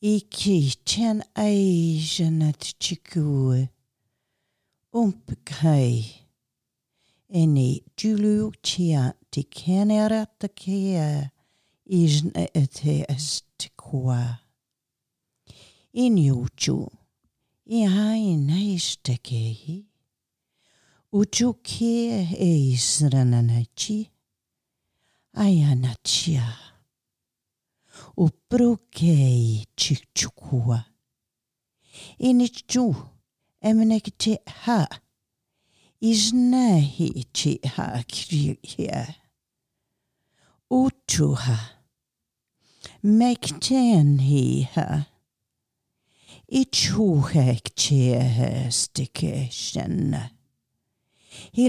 I 0.00 0.20
kitchen 0.20 1.22
eisenat 1.34 2.62
chikue. 2.78 3.68
Umpkai. 4.92 6.04
Eni 7.28 7.80
julu 7.96 8.52
chia 8.62 9.12
ti 9.30 9.42
kenerata 9.42 10.48
kia. 10.48 11.30
Isn 11.86 12.30
ete 12.34 13.04
estikwa. 13.08 14.38
Injuchu. 15.92 16.90
I 17.66 17.80
hain 17.86 18.50
eistekehi. 18.50 19.86
Uchu 21.12 21.54
kia 21.62 22.28
eisrananachi. 22.38 24.17
Ayanachia. 25.34 26.56
Uprukei 28.16 29.66
chikchukua. 29.76 30.84
Inichu 32.18 32.94
emenekte 33.60 34.38
ha. 34.46 34.88
Isnahi 36.00 37.26
chi 37.32 37.60
ha 37.64 38.04
kriya. 38.08 39.14
Utuha. 40.70 41.58
Mekten 43.02 44.18
hi 44.18 44.68
ha. 44.74 45.06
i 46.48 46.64
tjohek 46.64 47.74
tjehestike 47.76 49.48
kjenne. 49.52 50.30
I 51.52 51.68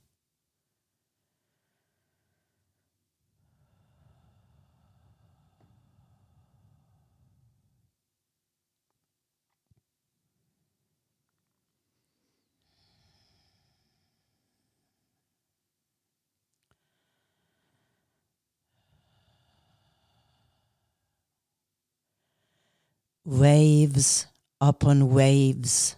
waves 23.23 24.27
upon 24.59 25.09
waves 25.09 25.95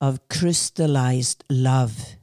of 0.00 0.28
crystallized 0.28 1.44
love 1.48 2.16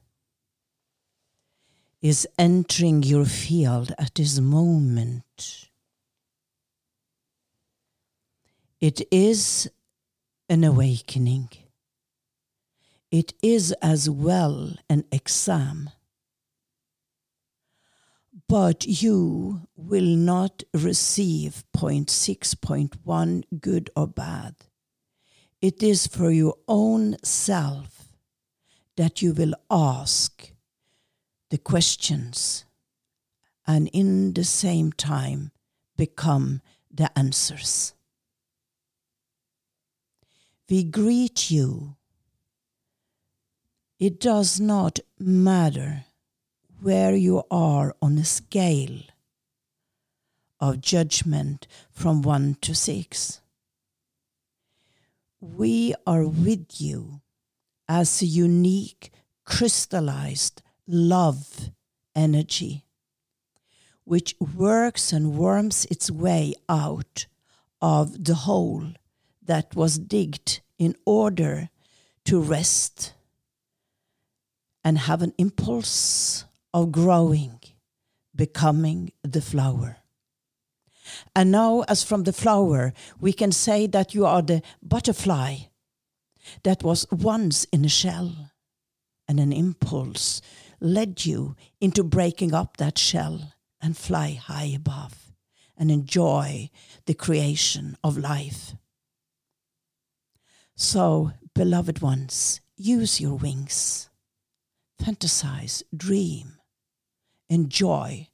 is 2.01 2.27
entering 2.37 3.01
your 3.01 3.25
field 3.25 3.93
at 3.97 4.15
this 4.15 4.39
moment. 4.39 5.69
It 8.81 9.01
is 9.09 9.69
an 10.49 10.63
awakening. 10.65 11.49
It 13.09 13.33
is 13.41 13.71
as 13.81 14.09
well 14.09 14.73
an 14.89 15.05
exam. 15.11 15.89
But 18.47 18.85
you 18.85 19.67
will 19.75 20.15
not 20.15 20.63
receive 20.73 21.63
point 21.73 22.09
six 22.09 22.53
point 22.53 22.97
one 23.03 23.43
good 23.59 23.89
or 23.95 24.07
bad. 24.07 24.55
It 25.61 25.81
is 25.81 26.07
for 26.07 26.29
your 26.29 26.55
own 26.67 27.15
self 27.23 28.09
that 28.97 29.21
you 29.21 29.33
will 29.33 29.53
ask 29.71 30.51
the 31.49 31.57
questions 31.57 32.65
and 33.65 33.87
in 33.93 34.33
the 34.33 34.43
same 34.43 34.91
time 34.91 35.51
become 35.95 36.61
the 36.91 37.17
answers. 37.17 37.93
We 40.69 40.83
greet 40.83 41.49
you. 41.49 41.95
It 43.99 44.19
does 44.19 44.59
not 44.59 44.99
matter 45.17 46.05
where 46.83 47.15
you 47.15 47.41
are 47.49 47.95
on 48.01 48.17
a 48.17 48.25
scale 48.25 48.99
of 50.59 50.81
judgment 50.81 51.65
from 51.89 52.21
one 52.21 52.57
to 52.59 52.75
six. 52.75 53.39
We 55.39 55.95
are 56.05 56.27
with 56.27 56.81
you 56.81 57.21
as 57.87 58.21
a 58.21 58.25
unique, 58.25 59.11
crystallized 59.45 60.61
love 60.85 61.71
energy, 62.13 62.85
which 64.03 64.35
works 64.39 65.13
and 65.13 65.37
worms 65.37 65.85
its 65.89 66.11
way 66.11 66.53
out 66.67 67.27
of 67.81 68.25
the 68.25 68.35
hole 68.35 68.87
that 69.41 69.73
was 69.73 69.97
digged 69.97 70.59
in 70.77 70.97
order 71.05 71.69
to 72.25 72.41
rest 72.41 73.13
and 74.83 74.97
have 74.97 75.21
an 75.21 75.33
impulse 75.37 76.43
of 76.73 76.91
growing, 76.91 77.59
becoming 78.35 79.11
the 79.23 79.41
flower. 79.41 79.97
And 81.35 81.51
now, 81.51 81.81
as 81.87 82.03
from 82.03 82.23
the 82.23 82.33
flower, 82.33 82.93
we 83.19 83.33
can 83.33 83.51
say 83.51 83.87
that 83.87 84.13
you 84.13 84.25
are 84.25 84.41
the 84.41 84.61
butterfly 84.81 85.57
that 86.63 86.83
was 86.83 87.05
once 87.11 87.65
in 87.65 87.85
a 87.85 87.89
shell, 87.89 88.51
and 89.27 89.39
an 89.39 89.53
impulse 89.53 90.41
led 90.79 91.25
you 91.25 91.55
into 91.79 92.03
breaking 92.03 92.53
up 92.53 92.77
that 92.77 92.97
shell 92.97 93.53
and 93.81 93.97
fly 93.97 94.31
high 94.31 94.71
above 94.75 95.31
and 95.77 95.89
enjoy 95.89 96.69
the 97.05 97.13
creation 97.13 97.97
of 98.03 98.17
life. 98.17 98.75
So, 100.75 101.31
beloved 101.53 102.01
ones, 102.01 102.61
use 102.75 103.21
your 103.21 103.35
wings, 103.35 104.09
fantasize, 105.01 105.83
dream, 105.95 106.57
enjoy, 107.53 108.27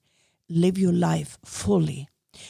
live 0.47 0.77
your 0.77 0.93
life 0.93 1.37
fully. 1.43 2.07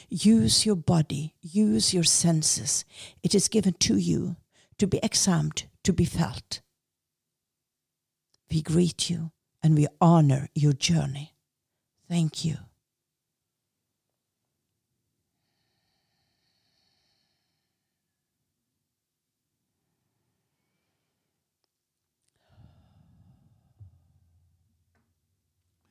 Use 0.09 0.65
your 0.65 0.75
body, 0.75 1.33
use 1.41 1.93
your 1.93 2.03
senses. 2.03 2.85
It 3.23 3.33
is 3.33 3.47
given 3.47 3.73
to 3.79 3.97
you 3.97 4.35
to 4.77 4.87
be 4.87 4.99
examined, 5.01 5.65
to 5.83 5.93
be 5.93 6.05
felt. 6.05 6.61
We 8.51 8.61
greet 8.61 9.09
you 9.09 9.31
and 9.63 9.75
we 9.75 9.87
honor 9.99 10.47
your 10.53 10.73
journey. 10.73 11.35
Thank 12.07 12.45
you. 12.45 12.57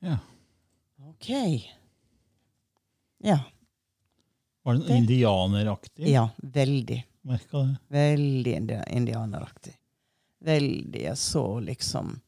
Ja. 0.01 0.38
Ok. 1.19 1.29
Ja. 3.17 3.39
Var 4.63 4.73
det 4.73 4.97
indianeraktig? 4.97 6.07
Ja, 6.07 6.29
veldig. 6.37 7.07
Merka 7.21 7.57
det. 7.57 7.75
Veldig 7.87 8.81
indianeraktig. 8.87 9.73
Veldig. 10.39 11.01
Jeg 11.03 11.17
så 11.17 11.59
liksom 11.59 12.19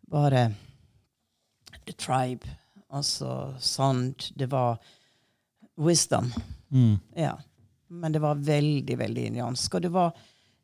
bare 0.00 0.52
The 1.86 1.92
Tribe. 1.92 2.46
Altså 2.88 3.54
Sand. 3.58 4.24
Det 4.34 4.46
var 4.46 4.78
wisdom. 5.76 6.32
Mm. 6.68 6.98
Ja. 7.16 7.38
Men 7.88 8.12
det 8.12 8.18
var 8.18 8.34
veldig, 8.34 8.98
veldig 8.98 9.26
indiansk. 9.26 9.74
Og 9.74 9.82
det 9.82 9.88
var, 9.88 10.12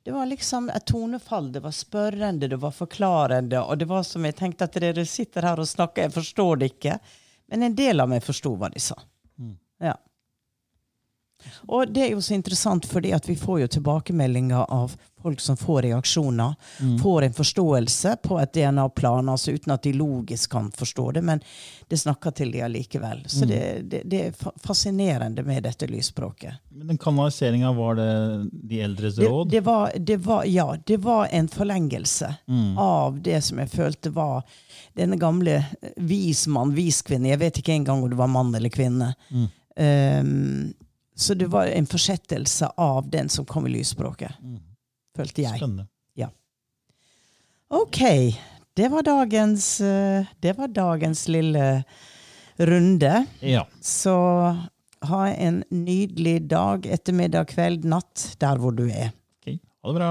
det 0.02 0.12
var 0.12 0.26
liksom 0.26 0.68
et 0.70 0.86
tonefall. 0.86 1.52
Det 1.52 1.60
var 1.60 1.70
spørrende, 1.72 2.48
det 2.48 2.56
var 2.56 2.70
forklarende. 2.70 3.62
Og 3.62 3.78
det 3.78 3.88
var 3.88 4.02
som 4.02 4.24
jeg 4.24 4.36
tenkte 4.36 4.68
at 4.68 4.76
dere 4.76 5.06
sitter 5.06 5.48
her 5.48 5.60
og 5.60 5.68
snakker, 5.68 6.02
jeg 6.02 6.18
forstår 6.20 6.56
det 6.60 6.72
ikke. 6.74 7.00
Men 7.50 7.66
en 7.66 7.74
del 7.78 8.02
av 8.02 8.10
meg 8.10 8.22
forsto 8.24 8.54
hva 8.56 8.70
de 8.72 8.82
sa. 8.82 8.96
Ja. 9.80 9.96
Og 11.72 11.88
det 11.88 12.04
er 12.04 12.10
jo 12.14 12.22
så 12.24 12.36
interessant, 12.36 12.86
fordi 12.88 13.14
at 13.16 13.28
vi 13.28 13.36
får 13.38 13.62
jo 13.62 13.70
tilbakemeldinger 13.78 14.66
av 14.68 14.96
folk 15.22 15.40
som 15.40 15.56
får 15.56 15.82
reaksjoner. 15.82 16.54
Får 17.02 17.22
en 17.26 17.32
forståelse 17.36 18.16
på 18.22 18.38
et 18.40 18.52
DNA-plan, 18.54 19.28
altså 19.28 19.52
uten 19.52 19.72
at 19.74 19.82
de 19.84 19.92
logisk 19.92 20.50
kan 20.52 20.70
forstå 20.72 21.10
det, 21.12 21.22
men 21.22 21.40
det 21.90 21.98
snakker 22.00 22.30
til 22.38 22.52
de 22.54 22.60
allikevel. 22.62 23.24
Så 23.26 23.44
det, 23.50 23.60
det, 23.90 24.02
det 24.10 24.20
er 24.28 24.50
fascinerende 24.64 25.42
med 25.42 25.62
dette 25.66 25.86
lysspråket. 25.90 26.54
Men 26.70 26.86
den 26.94 26.98
kanaliseringa, 26.98 27.72
var 27.72 27.94
det 27.98 28.08
de 28.52 28.80
eldres 28.80 29.18
råd? 29.18 29.50
det, 29.50 29.60
var, 29.66 29.90
det, 29.98 30.16
var, 30.16 30.44
ja, 30.44 30.76
det 30.86 30.96
var 31.04 31.26
en 31.30 31.48
forlengelse 31.48 32.34
Mm. 32.46 32.78
av 32.78 33.20
det 33.22 33.40
som 33.44 33.58
jeg 33.58 33.70
følte 33.70 34.10
var 34.10 34.42
denne 34.98 35.16
gamle 35.16 35.58
vismann, 35.96 36.06
vis 36.06 36.46
mann, 36.50 36.74
vis 36.74 37.02
kvinne. 37.02 37.28
Jeg 37.30 37.38
vet 37.38 37.58
ikke 37.60 37.72
engang 37.74 38.02
om 38.02 38.10
det 38.10 38.18
var 38.18 38.26
mann 38.30 38.54
eller 38.54 38.68
kvinne. 38.72 39.12
Mm. 39.30 39.46
Um, 40.20 40.72
så 41.16 41.34
det 41.34 41.46
var 41.52 41.66
en 41.66 41.86
fortsettelse 41.86 42.70
av 42.76 43.10
den 43.10 43.28
som 43.28 43.44
kom 43.44 43.66
i 43.66 43.70
lysspråket, 43.70 44.32
Mm. 44.42 44.58
Følte 45.16 45.46
jeg. 45.46 45.58
Spennende. 45.58 45.90
Ok, 47.70 48.00
det 48.74 48.88
var 48.88 49.02
dagens, 49.02 49.80
eh, 49.80 50.26
det 50.40 50.56
var 50.58 50.68
dagens 50.68 51.28
lille 51.28 51.84
runde. 52.58 53.26
Ja. 53.40 53.66
Så 53.80 54.14
ha 55.00 55.20
en 55.28 55.62
nydelig 55.70 56.48
dag, 56.50 56.86
ettermiddag, 56.86 57.46
kveld, 57.52 57.86
natt, 57.86 58.24
der 58.42 58.58
hvor 58.58 58.74
du 58.74 58.88
er. 58.88 59.12
Ok. 59.38 59.54
Ha 59.54 59.92
det 59.92 60.00
bra. 60.00 60.10